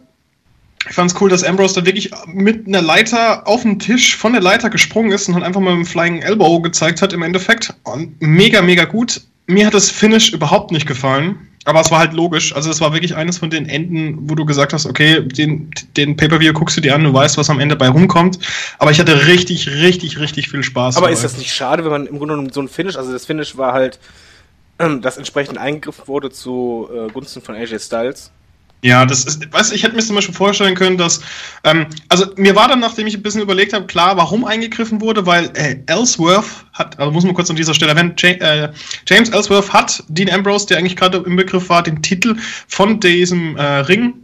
[0.89, 4.33] Ich fand es cool, dass Ambrose da wirklich mit einer Leiter auf den Tisch von
[4.33, 7.73] der Leiter gesprungen ist und halt einfach mal dem Flying Elbow gezeigt hat im Endeffekt.
[7.83, 9.21] Und mega, mega gut.
[9.45, 11.47] Mir hat das Finish überhaupt nicht gefallen.
[11.65, 12.55] Aber es war halt logisch.
[12.55, 16.15] Also es war wirklich eines von den Enden, wo du gesagt hast, okay, den, den
[16.15, 18.39] Pay-Per-View guckst du dir an, du weißt, was am Ende bei rumkommt.
[18.79, 20.97] Aber ich hatte richtig, richtig, richtig viel Spaß.
[20.97, 21.13] Aber dabei.
[21.13, 23.57] ist das nicht schade, wenn man im Grunde genommen so ein Finish, also das Finish
[23.57, 23.99] war halt,
[24.79, 28.31] ähm, das entsprechend eingegriffen wurde zu äh, Gunsten von AJ Styles?
[28.83, 31.21] Ja, das ist, weißt du, ich hätte mir zum Beispiel vorstellen können, dass,
[31.63, 35.27] ähm, also mir war dann, nachdem ich ein bisschen überlegt habe, klar, warum eingegriffen wurde,
[35.27, 38.69] weil äh, Ellsworth hat, also muss man kurz an dieser Stelle erwähnen, äh,
[39.07, 42.35] James Ellsworth hat Dean Ambrose, der eigentlich gerade im Begriff war, den Titel
[42.67, 44.15] von diesem äh, Ring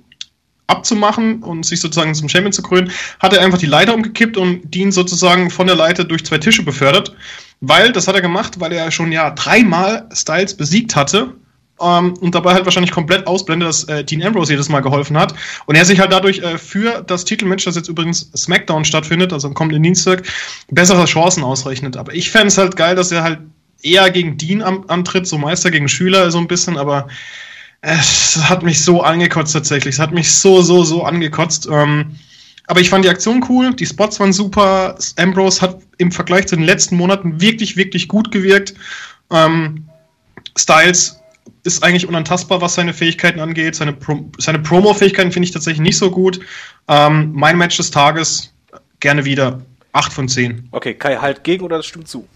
[0.65, 4.73] abzumachen und sich sozusagen zum Champion zu krönen, hat er einfach die Leiter umgekippt und
[4.73, 7.15] Dean sozusagen von der Leiter durch zwei Tische befördert,
[7.61, 11.35] weil, das hat er gemacht, weil er schon ja dreimal Styles besiegt hatte
[11.81, 15.33] ähm, und dabei halt wahrscheinlich komplett ausblendet, dass äh, Dean Ambrose jedes Mal geholfen hat.
[15.65, 19.47] Und er sich halt dadurch äh, für das Titelmatch, das jetzt übrigens SmackDown stattfindet, also
[19.47, 20.23] am kommenden Dienstag,
[20.69, 21.97] bessere Chancen ausrechnet.
[21.97, 23.39] Aber ich fände es halt geil, dass er halt
[23.81, 27.07] eher gegen Dean antritt, so Meister gegen Schüler so ein bisschen, aber
[27.81, 29.95] es hat mich so angekotzt tatsächlich.
[29.95, 31.67] Es hat mich so, so, so angekotzt.
[31.71, 32.17] Ähm,
[32.65, 34.97] aber ich fand die Aktion cool, die Spots waren super.
[35.17, 38.73] Ambrose hat im Vergleich zu den letzten Monaten wirklich, wirklich gut gewirkt.
[39.31, 39.87] Ähm,
[40.57, 41.16] Styles
[41.67, 43.75] ist eigentlich unantastbar, was seine Fähigkeiten angeht.
[43.75, 46.39] Seine, Pro seine Promo-Fähigkeiten finde ich tatsächlich nicht so gut.
[46.87, 48.53] Ähm, mein Match des Tages,
[48.99, 49.61] gerne wieder.
[49.93, 50.69] 8 von 10.
[50.71, 52.27] Okay, Kai, halt gegen oder das stimmt zu?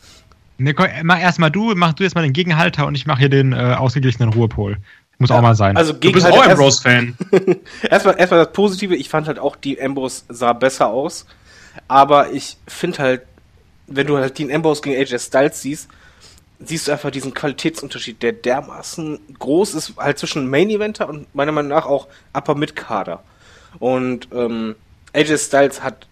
[0.57, 3.53] Ne, mach erstmal du, mach du jetzt mal den Gegenhalter und ich mache hier den
[3.53, 4.77] äh, ausgeglichenen Ruhepol.
[5.17, 5.77] Muss ja, auch mal sein.
[5.77, 7.15] Also du bist auch Ambrose-Fan.
[7.89, 11.25] erstmal, erstmal das Positive, ich fand halt auch, die Ambrose sah besser aus.
[11.87, 13.21] Aber ich finde halt,
[13.87, 15.89] wenn du halt den Ambrose gegen AJ Styles siehst,
[16.63, 21.51] siehst du einfach diesen Qualitätsunterschied, der dermaßen groß ist, halt zwischen Main Eventer und meiner
[21.51, 23.23] Meinung nach auch Upper Mid Kader.
[23.79, 24.75] Und ähm,
[25.13, 26.07] AJ Styles hat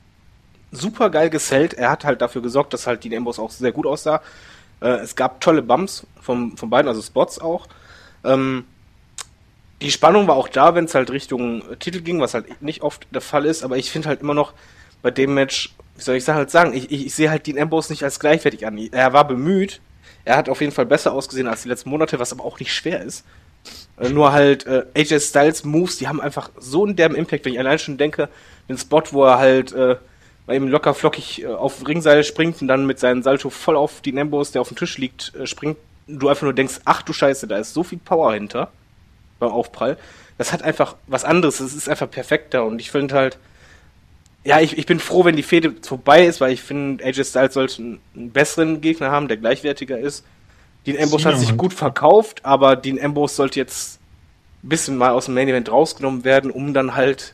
[0.72, 1.74] super geil gesellt.
[1.74, 4.22] Er hat halt dafür gesorgt, dass halt die Embos auch sehr gut aussah.
[4.82, 7.68] Äh, es gab tolle Bumps vom, von beiden, also Spots auch.
[8.24, 8.66] Ähm,
[9.82, 13.08] die Spannung war auch da, wenn es halt Richtung Titel ging, was halt nicht oft
[13.12, 13.64] der Fall ist.
[13.64, 14.54] Aber ich finde halt immer noch
[15.02, 17.92] bei dem Match, wie soll ich halt sagen, ich, ich, ich sehe halt Dean Ambrose
[17.92, 18.78] nicht als gleichwertig an.
[18.78, 19.80] Er war bemüht,
[20.26, 22.74] er hat auf jeden Fall besser ausgesehen als die letzten Monate, was aber auch nicht
[22.74, 23.26] schwer ist.
[24.00, 27.54] Äh, nur halt äh, AJ Styles Moves, die haben einfach so einen derben Impact, wenn
[27.54, 28.30] ich allein schon denke,
[28.68, 29.96] den Spot, wo er halt äh,
[30.46, 34.02] bei ihm locker flockig äh, auf Ringseil springt und dann mit seinem Salto voll auf
[34.02, 37.14] die Nembos, der auf dem Tisch liegt, äh, springt, du einfach nur denkst, ach du
[37.14, 38.72] Scheiße, da ist so viel Power hinter
[39.40, 39.98] beim Aufprall.
[40.38, 43.38] Das hat einfach was anderes, es ist einfach perfekter und ich finde halt,
[44.44, 47.54] ja, ich, ich bin froh, wenn die Fehde vorbei ist, weil ich finde, AJ Styles
[47.54, 50.26] sollte einen, einen, besseren Gegner haben, der gleichwertiger ist.
[50.86, 54.00] Dean Ambrose hat sich gut verkauft, aber Dean Ambrose sollte jetzt
[54.64, 57.34] ein bisschen mal aus dem Main Event rausgenommen werden, um dann halt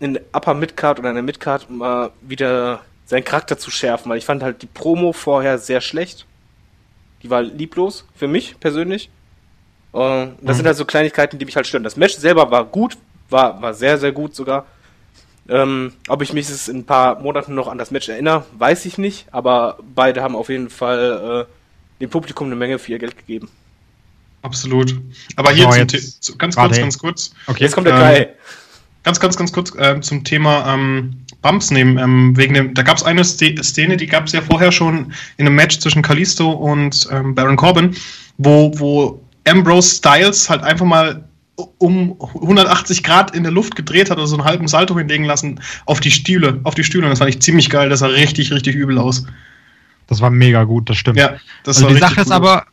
[0.00, 4.24] in Upper Midcard oder in der Midcard mal wieder seinen Charakter zu schärfen, weil ich
[4.24, 6.26] fand halt die Promo vorher sehr schlecht.
[7.22, 9.10] Die war lieblos für mich persönlich.
[9.92, 10.52] Uh, das mhm.
[10.52, 11.82] sind halt so Kleinigkeiten, die mich halt stören.
[11.82, 12.96] Das Match selber war gut,
[13.30, 14.66] war, war sehr, sehr gut sogar.
[15.48, 18.98] Ähm, ob ich mich in ein paar Monaten noch an das Match erinnere, weiß ich
[18.98, 23.16] nicht, aber beide haben auf jeden Fall äh, dem Publikum eine Menge für ihr Geld
[23.16, 23.48] gegeben.
[24.42, 24.94] Absolut.
[25.36, 27.30] Aber hier oh, zum ganz kurz, ganz kurz.
[27.46, 28.16] Okay, jetzt kommt der Kai.
[28.18, 28.28] Ähm,
[29.02, 31.98] ganz, ganz, ganz kurz äh, zum Thema ähm, Bumps nehmen.
[31.98, 35.46] Ähm, wegen dem, da gab es eine Szene, die gab es ja vorher schon in
[35.46, 37.96] einem Match zwischen Kalisto und ähm, Baron Corbin,
[38.36, 41.27] wo, wo Ambrose Styles halt einfach mal
[41.78, 45.60] um 180 Grad in der Luft gedreht hat oder so einen halben Salto hinlegen lassen
[45.86, 47.04] auf die Stühle, auf die Stühle.
[47.04, 47.88] Und das fand ich ziemlich geil.
[47.88, 49.24] Das sah richtig, richtig übel aus.
[50.06, 51.18] Das war mega gut, das stimmt.
[51.18, 52.66] Ja, das also die Sache ist aber,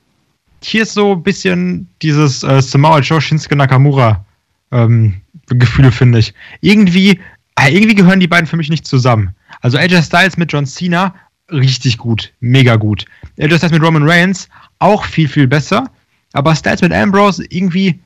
[0.63, 4.25] hier ist so ein bisschen dieses äh, Samoa Joe Shinsuke Nakamura
[4.71, 6.33] ähm, Gefühle, finde ich.
[6.61, 7.19] Irgendwie,
[7.59, 9.35] äh, irgendwie gehören die beiden für mich nicht zusammen.
[9.61, 11.13] Also AJ Styles mit John Cena,
[11.51, 13.05] richtig gut, mega gut.
[13.39, 14.47] AJ Styles mit Roman Reigns,
[14.79, 15.89] auch viel, viel besser.
[16.33, 17.99] Aber Styles mit Ambrose, irgendwie,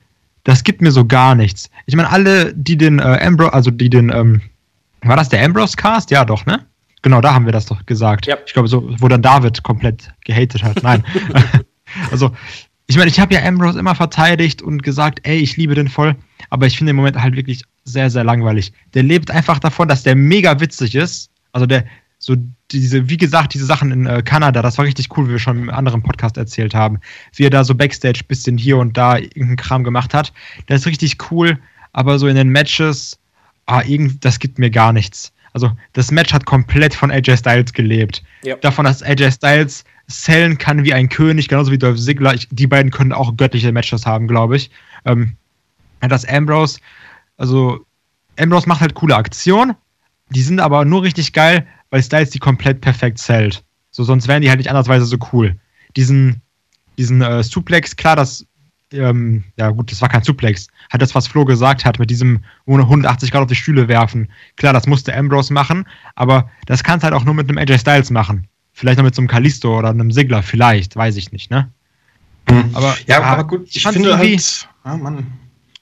[0.44, 1.70] das gibt mir so gar nichts.
[1.86, 4.40] Ich meine, alle, die den äh, Ambrose, also die den, ähm,
[5.02, 6.10] war das der Ambrose Cast?
[6.10, 6.66] Ja, doch, ne?
[7.02, 8.26] Genau, da haben wir das doch gesagt.
[8.26, 8.36] Ja.
[8.46, 10.82] Ich glaube, so, wo dann David komplett gehatet hat.
[10.82, 11.04] Nein.
[12.10, 12.30] also,
[12.86, 16.16] ich meine, ich habe ja Ambrose immer verteidigt und gesagt, ey, ich liebe den voll,
[16.50, 18.72] aber ich finde den Moment halt wirklich sehr, sehr langweilig.
[18.94, 21.30] Der lebt einfach davon, dass der mega witzig ist.
[21.52, 21.84] Also der,
[22.20, 22.36] so
[22.70, 25.58] diese, wie gesagt, diese Sachen in äh, Kanada, das war richtig cool, wie wir schon
[25.58, 27.00] im anderen Podcast erzählt haben.
[27.34, 30.32] Wie er da so Backstage bisschen hier und da irgendeinen Kram gemacht hat.
[30.66, 31.58] Das ist richtig cool,
[31.92, 33.18] aber so in den Matches,
[33.64, 35.32] ah, irgend, das gibt mir gar nichts.
[35.54, 38.22] Also das Match hat komplett von AJ Styles gelebt.
[38.42, 38.56] Ja.
[38.56, 42.34] Davon, dass AJ Styles sellen kann wie ein König, genauso wie Dolph Ziggler.
[42.34, 44.70] Ich, die beiden können auch göttliche Matches haben, glaube ich.
[45.06, 45.36] Ähm,
[46.00, 46.80] dass Ambrose,
[47.38, 47.86] also
[48.38, 49.74] Ambrose macht halt coole Aktionen,
[50.30, 53.64] die sind aber nur richtig geil, weil Styles die komplett perfekt zählt.
[53.90, 55.58] So, sonst wären die halt nicht andersweise so cool.
[55.96, 56.42] Diesen,
[56.96, 58.46] diesen äh, Suplex, klar, das,
[58.92, 62.44] ähm, ja gut, das war kein Suplex, hat das, was Flo gesagt hat, mit diesem
[62.66, 64.28] ohne 180 Grad auf die Stühle werfen.
[64.56, 68.10] Klar, das musste Ambrose machen, aber das kannst halt auch nur mit einem AJ Styles
[68.10, 68.46] machen.
[68.72, 71.70] Vielleicht noch mit so einem Kalisto oder einem Sigler, vielleicht, weiß ich nicht, ne?
[72.48, 72.70] Mhm.
[72.72, 75.26] Aber, ja, aber gut, ich, finde halt, ah, Mann.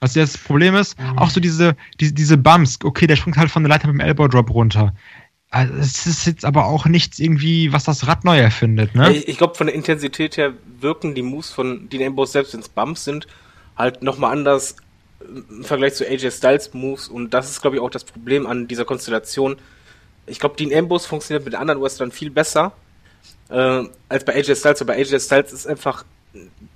[0.01, 1.17] Was das Problem ist, mhm.
[1.17, 3.99] auch so diese, diese, diese Bumps, okay, der springt halt von der Leiter mit dem
[3.99, 4.93] Elbow Drop runter.
[5.51, 9.11] Also es ist jetzt aber auch nichts irgendwie, was das Rad neu erfindet, ne?
[9.11, 12.59] Ich, ich glaube, von der Intensität her wirken die Moves von Dean Ambrose, selbst wenn
[12.59, 13.27] es Bumps sind,
[13.75, 14.75] halt nochmal anders
[15.21, 18.67] im Vergleich zu AJ Styles Moves und das ist, glaube ich, auch das Problem an
[18.67, 19.57] dieser Konstellation.
[20.27, 22.71] Ich glaube, Dean Ambrose funktioniert mit anderen Wrestlern viel besser
[23.49, 24.81] äh, als bei AJ Styles.
[24.81, 26.05] Aber bei AJ Styles ist einfach,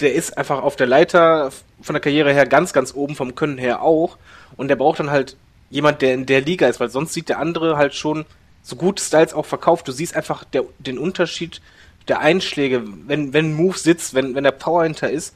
[0.03, 1.51] der ist einfach auf der Leiter
[1.81, 4.17] von der Karriere her ganz, ganz oben, vom Können her auch
[4.55, 5.37] und der braucht dann halt
[5.69, 8.25] jemand, der in der Liga ist, weil sonst sieht der andere halt schon
[8.61, 9.87] so gut Styles auch verkauft.
[9.87, 11.61] Du siehst einfach der, den Unterschied
[12.07, 15.35] der Einschläge, wenn, wenn Move sitzt, wenn, wenn der Power hinter ist.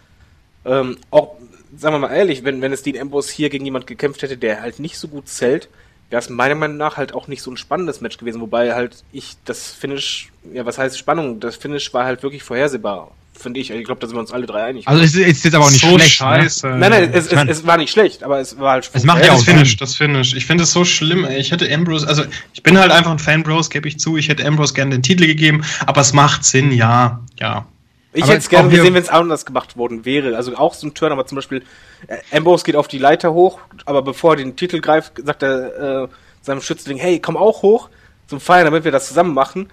[0.65, 1.35] Ähm, auch,
[1.75, 4.61] sagen wir mal ehrlich, wenn, wenn es Dean Ambrose hier gegen jemand gekämpft hätte, der
[4.61, 5.69] halt nicht so gut zählt,
[6.09, 8.41] wäre es meiner Meinung nach halt auch nicht so ein spannendes Match gewesen.
[8.41, 11.39] Wobei halt ich das Finish, ja, was heißt Spannung?
[11.39, 13.69] Das Finish war halt wirklich vorhersehbar finde ich.
[13.69, 14.87] Ich glaube, da sind wir uns alle drei einig.
[14.87, 16.21] Also es ist jetzt aber auch nicht so schlecht.
[16.21, 16.27] Ne?
[16.27, 16.67] Scheiße.
[16.67, 16.77] Ne?
[16.77, 18.89] Nein, nein, es, es, es, war nicht schlecht, aber es war halt.
[18.93, 20.33] Es macht ja auch das Finish, das Finish.
[20.33, 21.25] Ich finde es so schlimm.
[21.25, 21.39] Ey.
[21.39, 22.23] Ich hätte Ambrose, also
[22.53, 24.17] ich bin halt einfach ein Fan Bros, gebe ich zu.
[24.17, 27.65] Ich hätte Ambrose gerne den Titel gegeben, aber es macht Sinn, ja, ja.
[28.13, 30.35] Ich hätte es gerne gesehen, wenn es anders gemacht worden wäre.
[30.35, 31.63] Also auch so ein Turn, aber zum Beispiel
[32.07, 36.03] äh, Ambrose geht auf die Leiter hoch, aber bevor er den Titel greift, sagt er
[36.03, 36.07] äh,
[36.41, 37.89] seinem Schützling, hey, komm auch hoch
[38.25, 39.69] zum Feiern, damit wir das zusammen machen.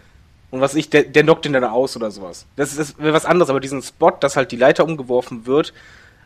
[0.55, 2.46] Und was ich, der, der knockt ihn dann aus oder sowas.
[2.55, 5.72] Das ist was anderes, aber diesen Spot, dass halt die Leiter umgeworfen wird,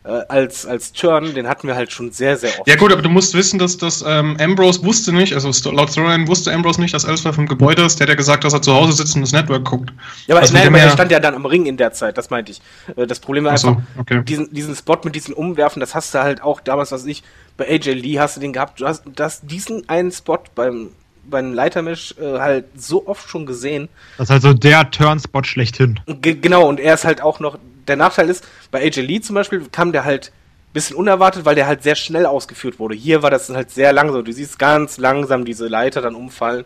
[0.04, 2.68] äh, als, als Turn, den hatten wir halt schon sehr, sehr oft.
[2.68, 6.28] Ja gut, aber du musst wissen, dass, dass ähm, Ambrose wusste nicht, also laut Storyline
[6.28, 8.74] wusste Ambrose nicht, dass Ellsworth vom Gebäude ist, der hat ja gesagt, dass er zu
[8.74, 9.94] Hause sitzt und das Network guckt.
[10.26, 12.28] Ja, aber, also nein, aber er stand ja dann am Ring in der Zeit, das
[12.28, 12.60] meinte ich.
[12.96, 14.22] Äh, das Problem war einfach, so, okay.
[14.24, 17.22] diesen, diesen Spot mit diesen Umwerfen, das hast du halt auch damals, was ich,
[17.56, 20.90] bei AJ Lee hast du den gehabt, du hast das, diesen einen Spot beim
[21.30, 23.88] beim Leitermisch äh, halt so oft schon gesehen.
[24.16, 26.00] Das ist halt so der Turnspot schlechthin.
[26.06, 27.58] G genau, und er ist halt auch noch.
[27.86, 30.32] Der Nachteil ist, bei AJ Lee zum Beispiel kam der halt
[30.68, 32.94] ein bisschen unerwartet, weil der halt sehr schnell ausgeführt wurde.
[32.94, 34.24] Hier war das halt sehr langsam.
[34.24, 36.64] Du siehst ganz langsam diese Leiter dann umfallen.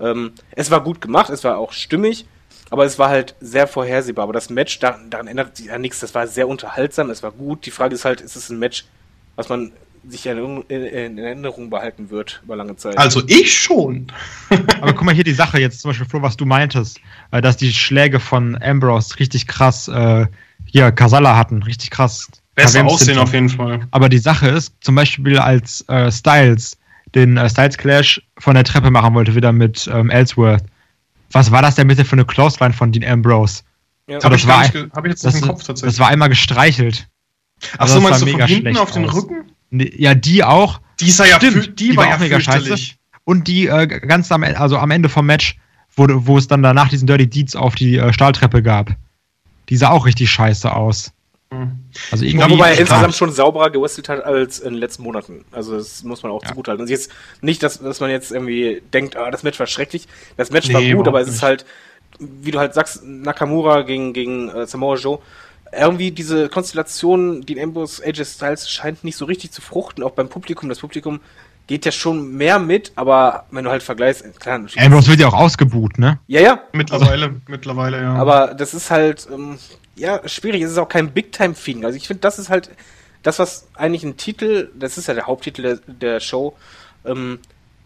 [0.00, 2.26] Ähm, es war gut gemacht, es war auch stimmig,
[2.70, 4.24] aber es war halt sehr vorhersehbar.
[4.24, 6.00] Aber das Match, daran, daran ändert sich ja nichts.
[6.00, 7.66] Das war sehr unterhaltsam, es war gut.
[7.66, 8.84] Die Frage ist halt, ist es ein Match,
[9.36, 9.72] was man
[10.10, 12.96] sich in, in, Erinnerung behalten wird über lange Zeit.
[12.98, 14.06] Also ich schon.
[14.80, 17.00] Aber guck mal hier die Sache jetzt zum Beispiel, Flo, was du meintest,
[17.30, 20.26] äh, dass die Schläge von Ambrose richtig krass äh,
[20.66, 22.28] hier Kasala hatten, richtig krass.
[22.54, 23.80] Besser aussehen auf jeden Fall.
[23.90, 26.76] Aber die Sache ist, zum Beispiel als äh, Styles
[27.14, 30.64] den äh, Styles Clash von der Treppe machen wollte, wieder mit ähm, Ellsworth.
[31.32, 33.62] Was war das denn bitte für eine Clothesline von Dean Ambrose?
[34.06, 35.94] Ja, Habe ich, hab ich jetzt das, im Kopf tatsächlich.
[35.94, 37.06] Das war einmal gestreichelt.
[37.76, 39.14] Ach so, also meinst du von hinten auf den aus.
[39.14, 39.44] Rücken?
[39.70, 40.80] Ja, die auch.
[41.00, 42.74] Die, ist ja Stimmt, die, die war, war, auch mega scheiße.
[43.24, 45.58] Und die äh, ganz am, also am Ende vom Match,
[45.94, 48.90] wo, wo es dann danach diesen Dirty Deeds auf die äh, Stahltreppe gab.
[49.68, 51.12] Die sah auch richtig scheiße aus.
[51.50, 51.78] Mhm.
[52.10, 55.44] Also irgendwie ja, wobei er insgesamt schon sauberer gewestelt hat als in den letzten Monaten.
[55.52, 56.48] Also das muss man auch ja.
[56.48, 56.82] zugute halten.
[56.82, 57.10] Also jetzt
[57.40, 60.08] nicht, dass, dass man jetzt irgendwie denkt, ah, das Match war schrecklich.
[60.36, 61.64] Das Match nee, war gut, aber es ist halt,
[62.18, 65.20] wie du halt sagst, Nakamura gegen, gegen äh, Samoa Joe
[65.72, 70.28] irgendwie diese Konstellation, die Ambrose AJ Styles scheint nicht so richtig zu fruchten, auch beim
[70.28, 70.68] Publikum.
[70.68, 71.20] Das Publikum
[71.66, 74.64] geht ja schon mehr mit, aber wenn du halt vergleichst, klar.
[74.76, 76.18] Ambrose wird ja auch ausgebucht, ne?
[76.26, 76.62] Ja, ja.
[76.72, 78.14] Mittlerweile, also, mittlerweile, ja.
[78.14, 79.58] Aber das ist halt, ähm,
[79.94, 80.62] ja, schwierig.
[80.62, 81.84] Es ist auch kein Big-Time-Feeling.
[81.84, 82.70] Also ich finde, das ist halt
[83.22, 86.56] das, was eigentlich ein Titel, das ist ja der Haupttitel der, der Show,
[87.04, 87.38] ähm,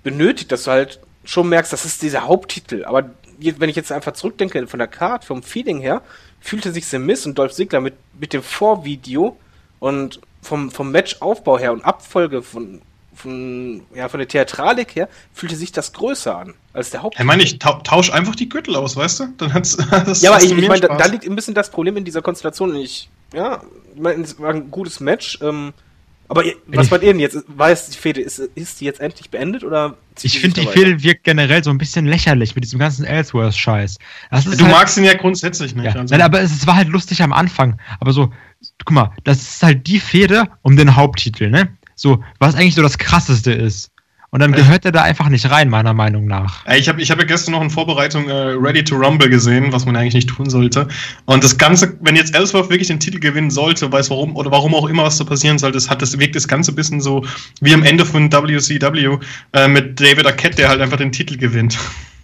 [0.04, 2.84] benötigt, dass du halt schon merkst, das ist dieser Haupttitel.
[2.84, 6.02] Aber wenn ich jetzt einfach zurückdenke von der Card, vom Feeling her,
[6.42, 9.36] fühlte sich The Miz und Dolph Ziggler mit, mit dem Vorvideo
[9.78, 12.82] und vom, vom Matchaufbau her und Abfolge von,
[13.14, 17.18] von, ja, von der Theatralik her, fühlte sich das größer an als der Haupt.
[17.18, 19.26] Ich meine, ich tausch einfach die Gürtel aus, weißt du?
[19.38, 21.96] Dann hat's, das, ja, aber ich, ich meine, da, da, liegt ein bisschen das Problem
[21.96, 22.74] in dieser Konstellation.
[22.74, 23.62] Ich, ja,
[23.94, 25.38] ich meine, es war ein gutes Match.
[25.42, 25.72] Ähm,
[26.32, 27.36] aber was meint ihr denn jetzt?
[27.36, 29.98] Es die Fehde, ist, ist die jetzt endlich beendet oder?
[30.22, 33.98] Ich finde, die Fehde wirkt generell so ein bisschen lächerlich mit diesem ganzen Ellsworth-Scheiß.
[34.30, 35.94] Du halt, magst ihn ja grundsätzlich nicht.
[35.94, 36.00] Ja.
[36.00, 36.14] Also.
[36.14, 37.78] Nein, aber es, es, war halt lustig am Anfang.
[38.00, 38.32] Aber so,
[38.86, 41.76] guck mal, das ist halt die Fehde um den Haupttitel, ne?
[41.96, 43.91] So, was eigentlich so das krasseste ist.
[44.34, 46.64] Und dann gehört er da einfach nicht rein, meiner Meinung nach.
[46.74, 49.84] Ich habe ich hab ja gestern noch in Vorbereitung äh, Ready to Rumble gesehen, was
[49.84, 50.88] man eigentlich nicht tun sollte.
[51.26, 54.74] Und das Ganze, wenn jetzt Ellsworth wirklich den Titel gewinnen sollte, weiß warum oder warum
[54.74, 57.26] auch immer was da passieren sollte, das hat das wirkt das Ganze ein bisschen so
[57.60, 59.18] wie am Ende von WCW
[59.52, 61.78] äh, mit David Arquette, der halt einfach den Titel gewinnt.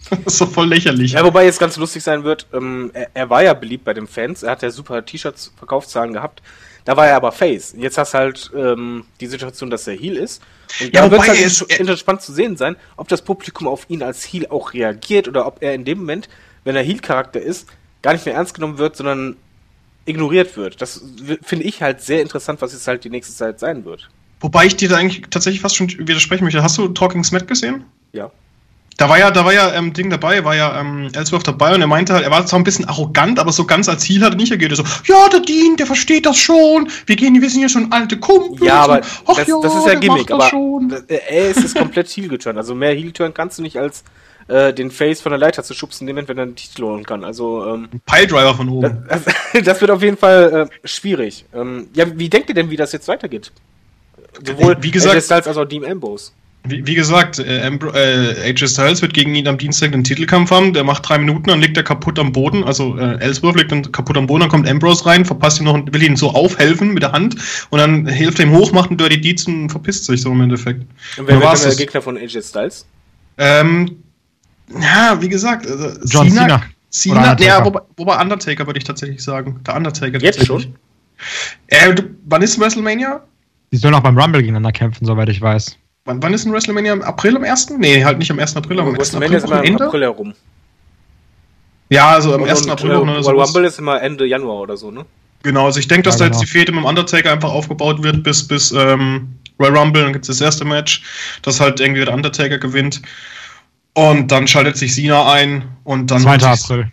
[0.08, 1.12] das ist so voll lächerlich.
[1.12, 4.06] Ja, wobei jetzt ganz lustig sein wird, ähm, er, er, war ja beliebt bei den
[4.06, 6.40] Fans, er hat ja super T-Shirts, Verkaufszahlen gehabt.
[6.88, 7.74] Da war er aber Face.
[7.76, 10.40] Jetzt hast halt ähm, die Situation, dass er Heel ist.
[10.80, 14.02] Und ja, da wird es halt interessant zu sehen sein, ob das Publikum auf ihn
[14.02, 16.30] als Heel auch reagiert oder ob er in dem Moment,
[16.64, 17.68] wenn er Heel-Charakter ist,
[18.00, 19.36] gar nicht mehr ernst genommen wird, sondern
[20.06, 20.80] ignoriert wird.
[20.80, 21.04] Das
[21.42, 24.08] finde ich halt sehr interessant, was jetzt halt die nächste Zeit sein wird.
[24.40, 26.62] Wobei ich dir da eigentlich tatsächlich fast schon widersprechen möchte.
[26.62, 27.84] Hast du Talking Smack gesehen?
[28.14, 28.30] Ja.
[28.98, 31.80] Da war ja, da war ja ähm, Ding dabei, war ja ähm, Ellsworth dabei und
[31.80, 34.32] er meinte halt, er war zwar ein bisschen arrogant, aber so ganz als Ziel hat
[34.32, 34.70] er nicht ergeht.
[34.72, 36.90] Er so, ja, der Dean, der versteht das schon.
[37.06, 38.60] Wir gehen, wir sind ja schon alte Kumpels.
[38.60, 40.32] Ja, aber ach, das, ja, das ist ja Gimmick.
[40.32, 40.92] Aber schon.
[41.06, 42.58] er ist es komplett Heel-geturnt.
[42.58, 44.02] Also mehr Heel-Turn kannst du nicht als
[44.48, 47.22] äh, den Face von der Leiter zu schubsen, dem wenn er einen Titel holen kann.
[47.22, 49.06] Also ähm, Piledriver von oben.
[49.08, 49.22] Das,
[49.64, 51.44] das, wird auf jeden Fall äh, schwierig.
[51.54, 53.52] Ähm, ja, wie denkt ihr denn, wie das jetzt weitergeht?
[54.44, 56.32] Sowohl wie gesagt, Styles als auch Dean Ambrose.
[56.68, 60.72] Wie, wie gesagt, äh, äh, AJ Styles wird gegen ihn am Dienstag den Titelkampf haben.
[60.72, 62.64] Der macht drei Minuten, dann liegt er kaputt am Boden.
[62.64, 65.80] Also äh, Ellsworth liegt dann kaputt am Boden, dann kommt Ambrose rein, verpasst ihn noch,
[65.90, 67.36] will ihn so aufhelfen mit der Hand
[67.70, 70.40] und dann hilft er ihm hoch, macht einen Dirty Deeds und verpisst sich so im
[70.40, 70.82] Endeffekt.
[71.18, 72.86] Und wer war der Gegner von AJ Styles?
[73.38, 74.02] Ähm,
[74.80, 76.62] ja, wie gesagt, also John Cena.
[76.90, 79.60] Cena, Cena ja, wobei, wobei Undertaker würde ich tatsächlich sagen.
[79.66, 80.18] Der Undertaker.
[80.18, 80.74] Jetzt schon?
[81.66, 83.22] Äh, du, wann ist WrestleMania?
[83.72, 85.76] Die sollen auch beim Rumble gegeneinander kämpfen, soweit ich weiß.
[86.08, 86.94] Wann, wann ist ein WrestleMania?
[86.94, 87.68] Im April am 1.?
[87.76, 88.56] Nee, halt nicht am 1.
[88.56, 89.14] April, aber am 1.
[89.14, 89.34] April.
[89.34, 90.32] ist immer im April herum.
[91.90, 92.66] Ja, also am 1.
[92.66, 92.92] April.
[92.92, 95.04] Und, oder so Rumble ist immer Ende Januar oder so, ne?
[95.42, 96.30] Genau, also ich denke, dass ja, genau.
[96.30, 99.28] da jetzt die Fehde mit dem Undertaker einfach aufgebaut wird bis, bis ähm,
[99.60, 101.02] Royal Rumble, dann gibt es das erste Match,
[101.42, 103.02] dass halt irgendwie der Undertaker gewinnt.
[103.92, 106.20] Und dann schaltet sich Cena ein und dann.
[106.20, 106.36] 2.
[106.36, 106.90] April.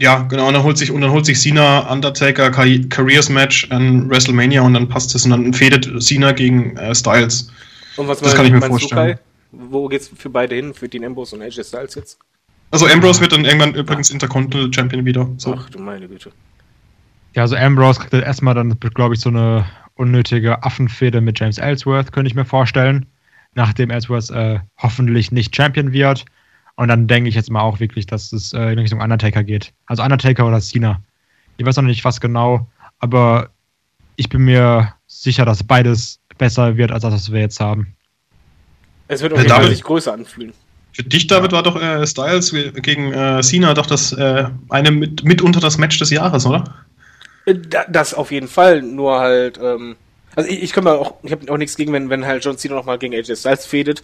[0.00, 4.10] Ja, genau, und dann holt sich, und dann holt sich Cena Undertaker Careers Match an
[4.10, 7.52] WrestleMania und dann passt es und dann fädet Cena gegen äh, Styles.
[7.96, 9.18] Und was das kann ich mir vorstellen.
[9.52, 10.74] Wo geht's für beide hin?
[10.74, 12.18] Für Dean Ambrose und AJ Styles jetzt?
[12.70, 15.28] Also Ambrose wird dann irgendwann übrigens Intercontinental Champion wieder.
[15.38, 15.54] So.
[15.56, 16.32] Ach du meine Güte.
[17.34, 22.12] Ja, also Ambrose kriegt erstmal dann, glaube ich, so eine unnötige Affenfehde mit James Ellsworth,
[22.12, 23.06] könnte ich mir vorstellen.
[23.54, 26.24] Nachdem Ellsworth äh, hoffentlich nicht Champion wird.
[26.74, 29.72] Und dann denke ich jetzt mal auch wirklich, dass es äh, in Richtung Undertaker geht.
[29.86, 31.00] Also Undertaker oder Cena.
[31.56, 32.68] Ich weiß noch nicht, was genau,
[32.98, 33.50] aber
[34.16, 37.94] ich bin mir sicher, dass beides besser wird, als das, was wir jetzt haben.
[39.08, 40.52] Es wird auf jeden Fall sich größer anfühlen.
[40.92, 41.56] Für dich, David, ja.
[41.56, 45.98] war doch äh, Styles gegen äh, Cena doch das äh, eine mit, mitunter das Match
[45.98, 46.64] des Jahres, oder?
[47.44, 47.56] Äh,
[47.88, 49.96] das auf jeden Fall, nur halt, ähm,
[50.34, 52.56] also ich, ich kann mal auch, ich habe auch nichts gegen, wenn, wenn halt John
[52.56, 54.02] Cena nochmal gegen AJ Styles fädet.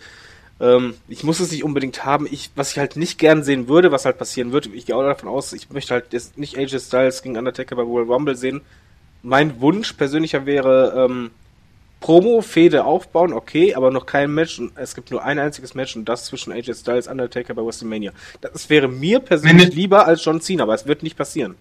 [0.61, 2.29] Ähm, ich muss es nicht unbedingt haben.
[2.31, 5.03] Ich, was ich halt nicht gern sehen würde, was halt passieren wird, ich gehe auch
[5.03, 8.61] davon aus, ich möchte halt jetzt nicht AJ Styles gegen Undertaker bei World Rumble sehen.
[9.23, 11.31] Mein Wunsch persönlicher wäre, ähm,
[12.03, 14.59] Promo, Fehde aufbauen, okay, aber noch kein Match.
[14.59, 17.63] Und es gibt nur ein einziges Match und das zwischen AJ Styles und Undertaker bei
[17.63, 18.13] WrestleMania.
[18.43, 21.55] Das wäre mir persönlich nee, lieber als John Cena, aber es wird nicht passieren.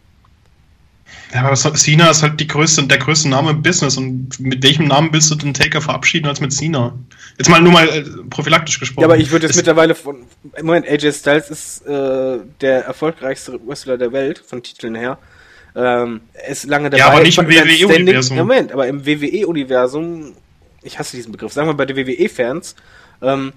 [1.33, 4.87] Ja, aber Cena ist halt die größte, der größte Name im Business und mit welchem
[4.87, 6.93] Namen willst du den Taker verabschieden als mit Cena?
[7.37, 9.01] Jetzt mal nur mal äh, prophylaktisch gesprochen.
[9.01, 10.25] Ja, aber ich würde jetzt mittlerweile von.
[10.61, 15.17] Moment, AJ Styles ist äh, der erfolgreichste Wrestler der Welt, von Titeln her.
[15.75, 16.99] Ähm, ist lange dabei.
[16.99, 18.37] Ja, aber nicht im WWE-Universum.
[18.37, 20.33] Moment, aber im WWE-Universum,
[20.83, 22.75] ich hasse diesen Begriff, sagen wir bei den WWE-Fans,
[23.21, 23.53] ähm,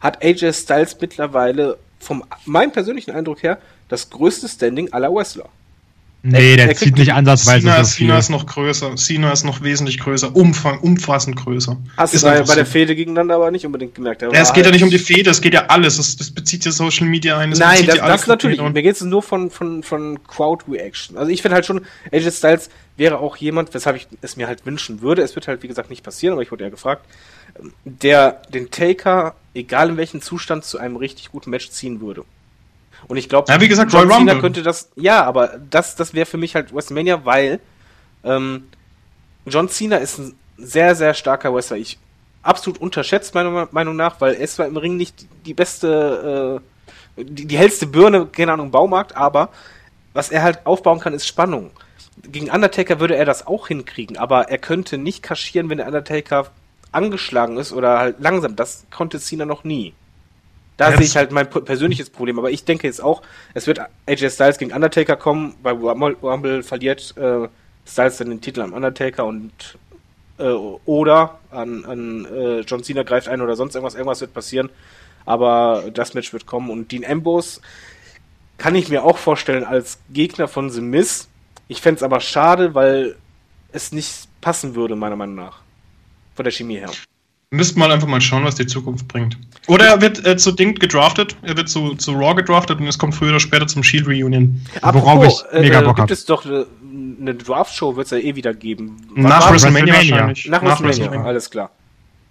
[0.00, 3.58] hat AJ Styles mittlerweile, vom meinem persönlichen Eindruck her,
[3.88, 5.48] das größte Standing aller Wrestler.
[6.24, 8.06] Nee, der zieht nicht ansatzweise Cena, so viel.
[8.06, 8.94] Cena ist noch größer.
[8.94, 10.36] Cena ist noch wesentlich größer.
[10.36, 11.76] Umfang, umfassend größer.
[11.96, 14.22] Hast ist du bei, bei der Fehde gegeneinander aber nicht unbedingt gemerkt.
[14.22, 15.96] Ja, es geht ja halt nicht um die Fehde, es geht ja alles.
[15.96, 17.50] Das, das bezieht ja Social Media ein.
[17.50, 18.60] Das Nein, das, das natürlich.
[18.60, 21.16] Mir geht es nur von, von, von Crowd Reaction.
[21.16, 24.64] Also ich finde halt schon, AJ Styles wäre auch jemand, weshalb ich es mir halt
[24.64, 25.22] wünschen würde.
[25.22, 27.04] Es wird halt, wie gesagt, nicht passieren, aber ich wurde ja gefragt,
[27.84, 32.24] der den Taker, egal in welchem Zustand, zu einem richtig guten Match ziehen würde.
[33.08, 34.90] Und ich glaube, ja, wie gesagt, John Cena könnte das.
[34.96, 37.60] Ja, aber das, das wäre für mich halt WrestleMania, weil
[38.24, 38.68] ähm,
[39.46, 41.76] John Cena ist ein sehr, sehr starker Wrestler.
[41.76, 41.98] Ich
[42.42, 46.60] absolut unterschätzt, meiner Meinung nach, weil er zwar im Ring nicht die beste,
[47.16, 49.50] äh, die, die hellste Birne, keine Ahnung, Baumarkt, aber
[50.12, 51.70] was er halt aufbauen kann, ist Spannung.
[52.22, 56.48] Gegen Undertaker würde er das auch hinkriegen, aber er könnte nicht kaschieren, wenn der Undertaker
[56.92, 58.54] angeschlagen ist oder halt langsam.
[58.54, 59.94] Das konnte Cena noch nie.
[60.76, 62.38] Da sehe ich halt mein persönliches Problem.
[62.38, 63.22] Aber ich denke jetzt auch,
[63.54, 65.54] es wird AJ Styles gegen Undertaker kommen.
[65.62, 67.48] Bei Rumble, Rumble verliert äh,
[67.86, 69.52] Styles dann den Titel am Undertaker und
[70.38, 74.70] äh, oder an, an äh, John Cena greift ein oder sonst irgendwas, irgendwas wird passieren.
[75.24, 77.60] Aber das Match wird kommen und Dean Ambrose
[78.58, 81.28] kann ich mir auch vorstellen als Gegner von The Miz.
[81.68, 83.16] Ich fände es aber schade, weil
[83.72, 85.60] es nicht passen würde, meiner Meinung nach.
[86.34, 86.90] Von der Chemie her.
[87.52, 89.36] Müssten mal einfach mal schauen, was die Zukunft bringt.
[89.68, 92.96] Oder er wird äh, zu Ding gedraftet, er wird zu, zu Raw gedraftet und es
[92.98, 94.60] kommt früher oder später zum Shield Reunion.
[94.82, 96.10] Worauf ich mega Bock gibt hab.
[96.10, 96.64] es doch äh,
[97.20, 98.96] eine Draft-Show, wird es ja eh wieder geben.
[99.14, 100.48] Nach WrestleMania, wahrscheinlich.
[100.48, 101.70] Nach WrestleMania, alles klar.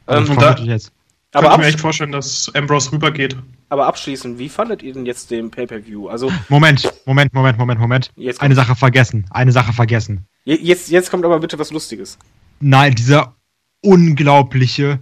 [0.07, 0.91] Ähm, Ähm, und da- jetzt.
[1.33, 3.37] aber, Könnte ich mir echt vorstellen, dass Ambrose rübergeht.
[3.69, 6.07] aber abschließend, wie fandet ihr denn jetzt den Pay-Per-View?
[6.09, 8.11] Also, Moment, Moment, Moment, Moment, Moment.
[8.15, 9.27] Jetzt Eine Sache vergessen.
[9.29, 10.25] Eine Sache vergessen.
[10.45, 12.17] je- jetzt, jetzt kommt aber bitte was Lustiges.
[12.59, 13.35] Nein, dieser
[13.83, 14.99] unglaubliche,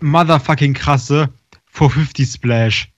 [0.00, 1.28] motherfucking krasse
[1.72, 2.92] 450 Splash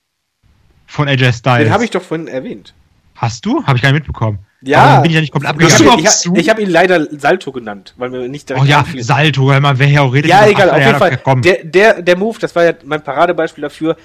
[0.87, 1.65] von AJ Styles.
[1.65, 2.73] Den habe ich doch vorhin erwähnt.
[3.15, 3.63] Hast du?
[3.65, 4.39] Habe ich gar nicht mitbekommen.
[4.61, 4.99] Ja.
[5.01, 5.89] Bin ich ja nicht komplett Ich abgegangen.
[5.91, 6.49] habe überhaupt ich, zu?
[6.51, 9.03] hab ihn leider Salto genannt, weil mir nicht direkt Oh ja, einfiel.
[9.03, 10.29] Salto, hör mal, wer hier auch redet.
[10.29, 11.17] Ja, egal, auf ja, jeden Fall.
[11.17, 11.41] Komm.
[11.41, 13.97] Der, der, der Move, das war ja mein Paradebeispiel dafür,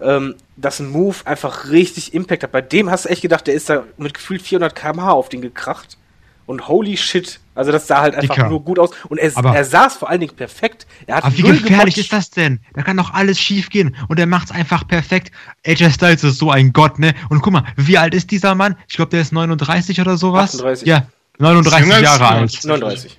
[0.00, 2.52] ähm, dass ein Move einfach richtig Impact hat.
[2.52, 5.40] Bei dem hast du echt gedacht, der ist da mit gefühlt 400 km/h auf den
[5.40, 5.98] gekracht.
[6.46, 8.48] Und holy shit, also das sah halt einfach Dicker.
[8.48, 8.90] nur gut aus.
[9.08, 10.86] Und er, Aber- er saß vor allen Dingen perfekt.
[11.06, 12.60] Er hat Aber wie gefährlich ist das denn?
[12.74, 15.30] Da kann doch alles schief gehen und er macht's einfach perfekt.
[15.66, 17.14] AJ Styles ist so ein Gott, ne?
[17.28, 18.76] Und guck mal, wie alt ist dieser Mann?
[18.88, 20.54] Ich glaube, der ist 39 oder sowas.
[20.54, 20.86] 38.
[20.88, 21.06] Ja,
[21.38, 22.40] 39 Jünger als Jahre Cena.
[22.40, 22.64] alt.
[22.64, 23.18] 39.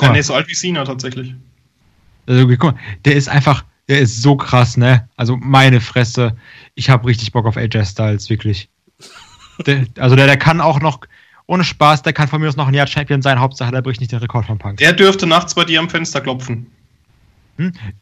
[0.00, 1.34] Ja, nee, so alt wie Cena tatsächlich.
[2.26, 5.08] Also, guck mal, der ist einfach, der ist so krass, ne?
[5.16, 6.36] Also meine Fresse,
[6.74, 8.68] ich habe richtig Bock auf AJ Styles, wirklich.
[9.66, 11.00] Der, also der, der kann auch noch,
[11.48, 14.00] ohne Spaß, der kann von mir aus noch ein Jahr Champion sein, Hauptsache der bricht
[14.00, 14.76] nicht den Rekord von Punk.
[14.76, 16.70] Der dürfte nachts bei dir am Fenster klopfen.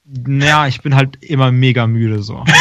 [0.05, 2.45] Naja, ich bin halt immer mega müde so.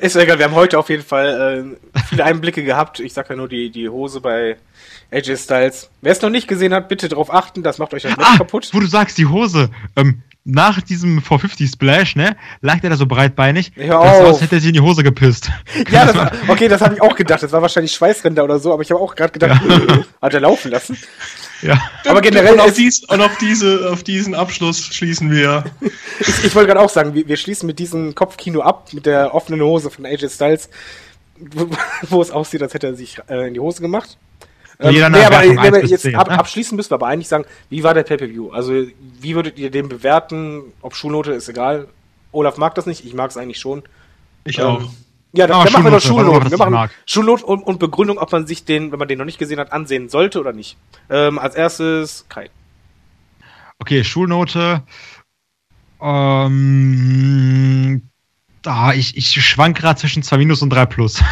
[0.00, 3.00] Ist ja egal, wir haben heute auf jeden Fall äh, viele Einblicke gehabt.
[3.00, 4.56] Ich sag ja nur die, die Hose bei
[5.12, 5.90] AJ Styles.
[6.00, 8.38] Wer es noch nicht gesehen hat, bitte darauf achten, das macht euch das Match Ah,
[8.38, 8.70] kaputt.
[8.72, 9.70] wo du sagst, die Hose.
[9.94, 13.72] Ähm, nach diesem 450 Splash, ne, lag der da so breitbeinig.
[13.74, 14.40] Hör das sah aus, auf.
[14.40, 15.50] hätte er sich in die Hose gepisst.
[15.90, 17.42] Ja, das war, okay, das habe ich auch gedacht.
[17.42, 19.60] Das war wahrscheinlich Schweißränder oder so, aber ich habe auch gerade gedacht,
[20.22, 20.96] hat er laufen lassen.
[21.62, 21.80] ja.
[22.06, 25.64] Aber generell und auf, dies, und auf, diese, auf diesen Abschluss schließen wir.
[26.20, 29.34] Ich, ich wollte gerade auch sagen, wir, wir schließen mit diesem Kopfkino ab, mit der
[29.34, 30.70] offenen Hose von AJ Styles,
[31.38, 31.68] wo,
[32.08, 34.18] wo es aussieht, als hätte er sich äh, in die Hose gemacht.
[34.80, 36.38] Ähm, Jeder nee, aber, nee, 1 aber bis jetzt 10, ab, ne?
[36.38, 38.50] abschließen müssen wir aber eigentlich sagen, wie war der Pay-Per-View?
[38.50, 40.62] Also, wie würdet ihr den bewerten?
[40.82, 41.88] Ob Schulnote ist egal.
[42.30, 43.82] Olaf mag das nicht, ich mag es eigentlich schon.
[44.44, 44.82] Ich Ähm, auch.
[45.32, 46.50] Ja, dann, dann machen wir noch Schulnoten.
[46.50, 46.90] Wir machen mag.
[47.06, 49.72] Schulnote und, und Begründung, ob man sich den, wenn man den noch nicht gesehen hat,
[49.72, 50.76] ansehen sollte oder nicht.
[51.10, 52.48] Ähm, als erstes Kai.
[53.78, 54.82] Okay, Schulnote.
[56.00, 58.02] Ähm,
[58.64, 61.22] ah, ich, ich schwank gerade zwischen 2 Minus und 3 Plus.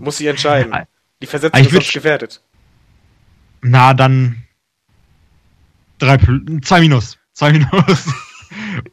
[0.00, 0.74] Muss sich entscheiden.
[1.22, 2.40] Die Versetzung Ah, ich ist gefährdet.
[3.66, 4.42] Na, dann
[5.98, 7.18] 3 Plus, 2 Minus.
[7.32, 8.12] 2 Minus.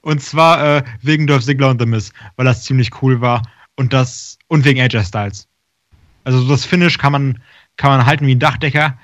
[0.02, 3.42] und zwar äh, wegen Dolph Ziggler und The Miz, weil das ziemlich cool war.
[3.76, 5.48] Und das, und wegen AJ Styles.
[6.24, 7.42] Also so das Finish kann man,
[7.76, 8.98] kann man halten wie ein Dachdecker,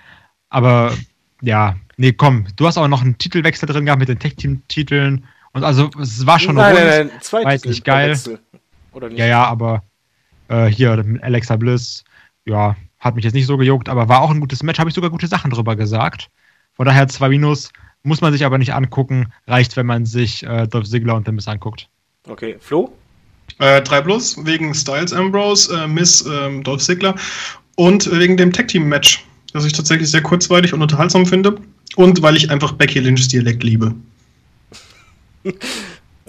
[0.50, 0.94] aber
[1.42, 5.26] ja, nee, komm, du hast auch noch einen Titelwechsel drin gehabt mit den Tech-Team-Titeln.
[5.52, 6.88] Und also es war schon nein, rund.
[6.88, 8.12] nein, nein, zwei war Titel nicht geil.
[8.12, 8.40] Wechsel.
[8.94, 9.18] Oder nicht?
[9.18, 9.84] Ja, ja, aber
[10.48, 12.04] äh, hier mit Alexa Bliss,
[12.46, 14.96] ja, hat mich jetzt nicht so gejuckt, aber war auch ein gutes Match, habe ich
[14.96, 16.30] sogar gute Sachen drüber gesagt.
[16.74, 17.72] Von daher zwei Minus,
[18.04, 21.32] muss man sich aber nicht angucken, reicht, wenn man sich äh, Dolph Ziggler und The
[21.32, 21.90] Miz anguckt.
[22.28, 22.94] Okay, Flo?
[23.60, 27.16] Äh, 3 Plus wegen Styles Ambrose, äh, Miss ähm, Dolph Ziggler
[27.76, 31.56] und wegen dem Tag Team Match, das ich tatsächlich sehr kurzweilig und unterhaltsam finde.
[31.96, 33.96] Und weil ich einfach Becky Lynchs Dialekt liebe.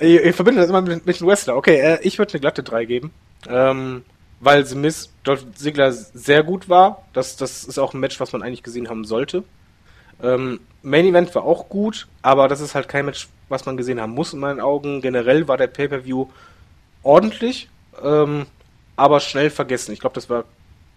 [0.00, 1.56] Ihr, ihr verbindet das immer mit, mit dem Wrestler.
[1.56, 3.10] Okay, äh, ich würde eine glatte 3 geben.
[3.48, 4.02] Ähm,
[4.40, 7.04] weil Miz Dolph Ziggler sehr gut war.
[7.12, 9.44] Das, das ist auch ein Match, was man eigentlich gesehen haben sollte.
[10.22, 14.00] Ähm, Main Event war auch gut, aber das ist halt kein Match, was man gesehen
[14.00, 15.00] haben muss in meinen Augen.
[15.00, 16.26] Generell war der Pay-Per-View
[17.02, 17.68] ordentlich,
[18.02, 18.46] ähm,
[18.96, 19.92] aber schnell vergessen.
[19.92, 20.44] Ich glaube, das war,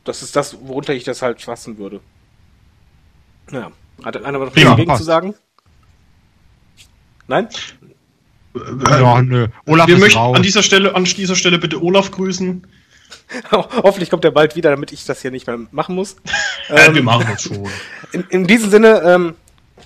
[0.03, 1.99] das ist das, worunter ich das halt fassen würde.
[3.51, 3.71] Ja.
[4.03, 5.35] Hat einer noch was dagegen zu sagen?
[7.27, 7.47] Nein?
[8.55, 9.47] ja, nö.
[9.65, 10.35] Olaf Wir ist möchten raus.
[10.35, 12.65] an dieser Stelle, an dieser Stelle bitte Olaf grüßen.
[13.51, 16.15] Hoffentlich kommt er bald wieder, damit ich das hier nicht mehr machen muss.
[16.69, 17.67] Äh, Ähm, wir machen das schon.
[18.13, 19.35] in, in diesem Sinne, ähm,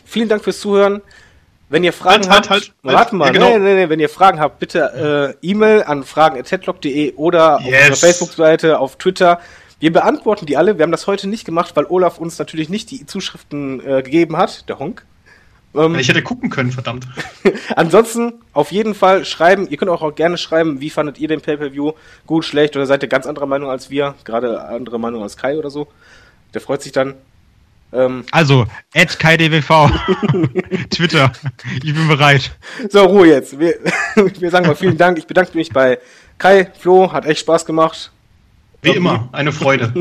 [0.06, 1.02] vielen Dank fürs Zuhören.
[1.68, 2.74] Wenn ihr Fragen Halt, habt, halt, halt.
[2.84, 3.50] warte mal, Ja, genau.
[3.58, 7.90] nee, nee, nee, wenn ihr Fragen habt, bitte äh, E-Mail an fragen.headlock.de oder auf Yes.
[7.90, 9.40] unserer Facebook-Seite, auf Twitter.
[9.80, 10.78] Wir beantworten die alle.
[10.78, 14.38] Wir haben das heute nicht gemacht, weil Olaf uns natürlich nicht die Zuschriften äh, gegeben
[14.38, 15.06] hat, der Honk.
[15.76, 17.08] Ähm, Ich hätte gucken können, verdammt.
[17.76, 19.68] Ansonsten auf jeden Fall schreiben.
[19.70, 21.94] Ihr könnt auch, auch gerne schreiben, wie fandet ihr den Pay-Per-View?
[22.26, 24.16] Gut, schlecht oder seid ihr ganz anderer Meinung als wir?
[24.24, 25.88] Gerade andere Meinung als Kai oder so.
[26.54, 27.16] Der freut sich dann.
[27.94, 29.70] Ähm, Also, KDWV.
[30.90, 31.32] Twitter.
[31.84, 32.52] Ich bin bereit.
[32.90, 33.60] so, Ruhe jetzt.
[33.60, 33.76] Wir,
[34.16, 35.18] wir sagen mal vielen Dank.
[35.18, 36.00] Ich bedanke mich bei
[36.38, 38.12] Kai, Flo, hat echt Spaß gemacht.
[38.82, 39.94] Wie immer, eine Freude.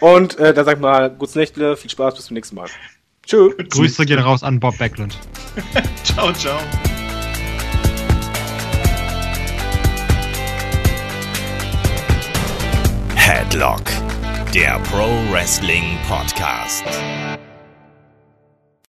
[0.00, 2.68] Und äh, da sag ich mal, gutes Nächtle, viel Spaß, bis zum nächsten Mal.
[3.32, 3.50] Tschö.
[3.70, 5.18] Grüße gehen raus an Bob Backlund.
[6.04, 6.58] ciao, ciao.
[13.14, 13.84] Headlock,
[14.52, 16.84] der Pro Wrestling Podcast.